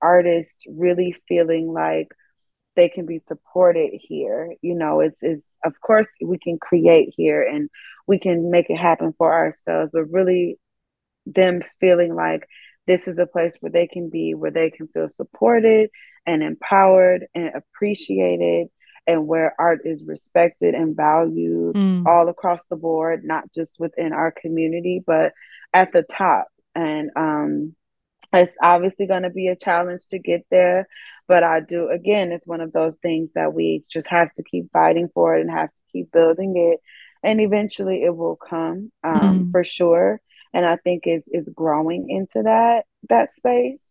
artists 0.02 0.64
really 0.68 1.16
feeling 1.26 1.72
like 1.72 2.08
they 2.76 2.88
can 2.88 3.06
be 3.06 3.18
supported 3.18 3.90
here. 3.94 4.54
You 4.62 4.74
know, 4.74 5.00
it's, 5.00 5.16
it's 5.22 5.42
of 5.64 5.72
course 5.80 6.06
we 6.22 6.38
can 6.38 6.58
create 6.58 7.12
here 7.16 7.42
and 7.42 7.68
we 8.06 8.18
can 8.18 8.50
make 8.50 8.70
it 8.70 8.76
happen 8.76 9.14
for 9.18 9.32
ourselves, 9.32 9.90
but 9.92 10.04
really 10.10 10.58
them 11.26 11.62
feeling 11.80 12.14
like 12.14 12.46
this 12.86 13.06
is 13.08 13.18
a 13.18 13.26
place 13.26 13.54
where 13.60 13.72
they 13.72 13.86
can 13.86 14.10
be, 14.10 14.34
where 14.34 14.50
they 14.50 14.70
can 14.70 14.88
feel 14.88 15.08
supported 15.08 15.90
and 16.24 16.42
empowered 16.42 17.26
and 17.34 17.52
appreciated 17.54 18.68
and 19.06 19.26
where 19.26 19.54
art 19.58 19.82
is 19.84 20.02
respected 20.04 20.74
and 20.74 20.96
valued 20.96 21.76
mm. 21.76 22.06
all 22.06 22.28
across 22.28 22.60
the 22.68 22.76
board, 22.76 23.24
not 23.24 23.52
just 23.52 23.70
within 23.78 24.12
our 24.12 24.32
community, 24.32 25.02
but 25.04 25.32
at 25.72 25.92
the 25.92 26.02
top. 26.02 26.48
And 26.74 27.10
um, 27.16 27.76
it's 28.32 28.52
obviously 28.60 29.06
going 29.06 29.22
to 29.22 29.30
be 29.30 29.48
a 29.48 29.56
challenge 29.56 30.06
to 30.10 30.18
get 30.18 30.44
there. 30.50 30.88
But 31.28 31.44
I 31.44 31.60
do, 31.60 31.88
again, 31.88 32.32
it's 32.32 32.46
one 32.46 32.60
of 32.60 32.72
those 32.72 32.94
things 33.00 33.30
that 33.34 33.52
we 33.52 33.84
just 33.88 34.08
have 34.08 34.32
to 34.34 34.42
keep 34.42 34.70
fighting 34.72 35.08
for 35.12 35.36
it 35.36 35.40
and 35.40 35.50
have 35.50 35.68
to 35.68 35.92
keep 35.92 36.12
building 36.12 36.54
it. 36.56 36.80
And 37.22 37.40
eventually 37.40 38.02
it 38.02 38.14
will 38.14 38.36
come 38.36 38.92
um, 39.02 39.46
mm. 39.46 39.50
for 39.52 39.64
sure. 39.64 40.20
And 40.56 40.64
I 40.64 40.76
think 40.76 41.02
it's, 41.04 41.28
it's 41.30 41.50
growing 41.50 42.08
into 42.08 42.44
that 42.44 42.86
that 43.10 43.34
space. 43.36 43.82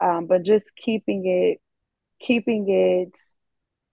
Um, 0.00 0.26
but 0.26 0.44
just 0.44 0.74
keeping 0.74 1.26
it 1.26 1.60
keeping 2.18 2.70
it 2.70 3.14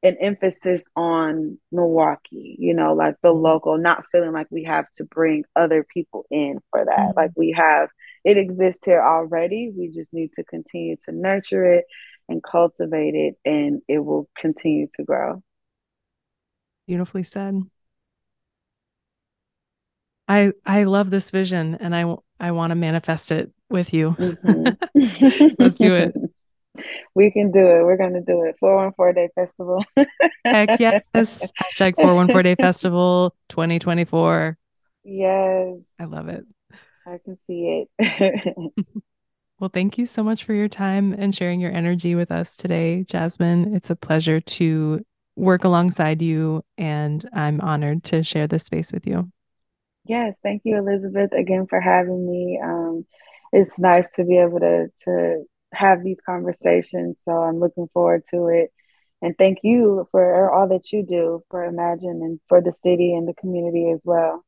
an 0.04 0.16
emphasis 0.22 0.82
on 0.96 1.58
Milwaukee, 1.70 2.56
you 2.60 2.74
know, 2.74 2.94
like 2.94 3.16
the 3.22 3.34
local, 3.34 3.78
not 3.78 4.06
feeling 4.10 4.32
like 4.32 4.48
we 4.52 4.64
have 4.64 4.86
to 4.96 5.04
bring 5.04 5.44
other 5.54 5.86
people 5.94 6.26
in 6.32 6.60
for 6.72 6.86
that. 6.86 6.98
Mm-hmm. 6.98 7.18
Like 7.18 7.32
we 7.36 7.52
have, 7.58 7.90
it 8.24 8.38
exists 8.38 8.86
here 8.86 9.02
already. 9.02 9.72
We 9.76 9.90
just 9.90 10.14
need 10.14 10.32
to 10.38 10.46
continue 10.46 10.96
to 11.06 11.12
nurture 11.12 11.66
it 11.74 11.86
and 12.30 12.42
cultivate 12.42 13.16
it, 13.16 13.36
and 13.44 13.82
it 13.90 14.00
will 14.00 14.30
continue 14.38 14.88
to 14.96 15.04
grow. 15.04 15.44
Beautifully 16.88 17.24
said. 17.24 17.64
I 20.28 20.52
I 20.66 20.84
love 20.84 21.10
this 21.10 21.32
vision, 21.32 21.78
and 21.80 21.96
I 21.96 22.16
I 22.40 22.52
want 22.52 22.72
to 22.72 22.76
manifest 22.76 23.32
it 23.32 23.52
with 23.70 23.94
you. 23.94 24.12
Mm-hmm. 24.12 25.56
Let's 25.60 25.78
do 25.78 25.94
it. 25.96 26.14
We 27.16 27.32
can 27.32 27.52
do 27.52 27.60
it. 27.60 27.84
We're 27.84 27.98
going 27.98 28.14
to 28.14 28.22
do 28.22 28.44
it. 28.44 28.56
414 28.60 29.16
Day 29.16 29.30
Festival. 29.36 29.84
Heck 30.44 30.80
yes. 30.80 31.04
Hashtag 31.14 31.96
414 31.96 32.44
Day 32.44 32.56
Festival 32.56 33.36
2024. 33.50 34.58
Yes. 35.04 35.76
I 36.00 36.06
love 36.06 36.30
it. 36.30 36.46
I 37.06 37.20
can 37.24 37.38
see 37.46 37.86
it. 38.00 38.74
well, 39.60 39.70
thank 39.72 39.98
you 39.98 40.06
so 40.06 40.24
much 40.24 40.46
for 40.46 40.54
your 40.54 40.70
time 40.70 41.14
and 41.14 41.36
sharing 41.36 41.60
your 41.60 41.72
energy 41.72 42.16
with 42.16 42.32
us 42.32 42.56
today, 42.56 43.06
Jazmine. 43.08 43.76
It's 43.76 43.90
a 43.90 43.96
pleasure 43.96 44.40
to 44.42 45.06
work 45.36 45.64
alongside 45.64 46.22
you, 46.22 46.64
and 46.78 47.28
I'm 47.34 47.62
honored 47.62 48.04
to 48.06 48.24
share 48.24 48.48
this 48.48 48.64
space 48.64 48.92
with 48.92 49.06
you. 49.06 49.32
Yes, 50.06 50.38
thank 50.44 50.64
you, 50.66 50.78
Elisabeth, 50.78 51.32
again 51.32 51.66
for 51.68 51.80
having 51.80 52.30
me. 52.30 52.60
Um, 52.62 53.06
it's 53.54 53.78
nice 53.80 54.08
to 54.16 54.26
be 54.26 54.38
able 54.38 54.60
to 54.60 54.88
to 55.06 55.44
have 55.74 56.04
these 56.04 56.18
conversations. 56.26 57.16
So 57.26 57.32
I'm 57.32 57.60
looking 57.60 57.88
forward 57.94 58.24
to 58.32 58.48
it. 58.48 58.72
And 59.22 59.36
thank 59.38 59.60
you 59.64 60.08
for 60.12 60.52
all 60.52 60.68
that 60.70 60.92
you 60.92 61.04
do 61.06 61.44
for 61.50 61.64
Imagine 61.64 62.22
and 62.22 62.40
for 62.50 62.62
the 62.62 62.74
city 62.84 63.14
and 63.14 63.28
the 63.28 63.34
community 63.34 63.92
as 63.92 64.02
well. 64.04 64.44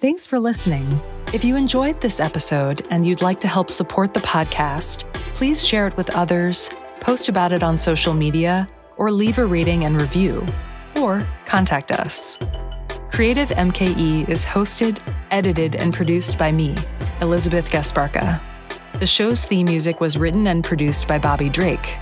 Thanks 0.00 0.26
for 0.26 0.38
listening. 0.38 1.02
If 1.32 1.46
you 1.46 1.56
enjoyed 1.56 1.98
this 2.02 2.20
episode 2.20 2.86
and 2.90 3.06
you'd 3.06 3.22
like 3.22 3.40
to 3.40 3.48
help 3.48 3.70
support 3.70 4.12
the 4.12 4.20
podcast, 4.20 5.13
please 5.34 5.66
share 5.66 5.86
it 5.86 5.96
with 5.96 6.10
others, 6.10 6.70
post 7.00 7.28
about 7.28 7.52
it 7.52 7.62
on 7.62 7.76
social 7.76 8.14
media, 8.14 8.68
or 8.96 9.10
leave 9.10 9.38
a 9.38 9.44
rating 9.44 9.84
and 9.84 10.00
review 10.00 10.46
or 10.96 11.26
contact 11.44 11.92
us. 11.92 12.38
Creative 13.10 13.48
MKE 13.50 14.28
is 14.28 14.44
hosted, 14.44 14.98
edited, 15.30 15.76
and 15.76 15.92
produced 15.92 16.38
by 16.38 16.50
me, 16.50 16.74
Elisabeth 17.20 17.70
Gasparka. 17.70 18.40
The 18.98 19.06
show's 19.06 19.44
theme 19.44 19.66
music 19.66 20.00
was 20.00 20.16
written 20.16 20.46
and 20.46 20.64
produced 20.64 21.08
by 21.08 21.18
Bobby 21.18 21.48
Drake. 21.48 21.96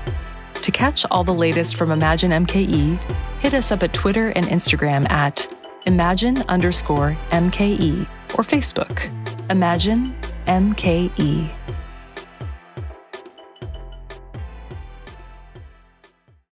To 0.60 0.70
catch 0.70 1.04
all 1.10 1.24
the 1.24 1.34
latest 1.34 1.76
from 1.76 1.90
Imagine 1.90 2.30
MKE, 2.30 3.02
hit 3.40 3.54
us 3.54 3.72
up 3.72 3.82
at 3.82 3.92
Twitter 3.92 4.28
and 4.30 4.46
Instagram 4.46 5.10
at 5.10 5.46
Imagine 5.86 6.42
underscore 6.48 7.16
MKE 7.30 8.06
or 8.34 8.44
Facebook, 8.44 9.10
Imagine 9.50 10.14
MKE. 10.46 11.61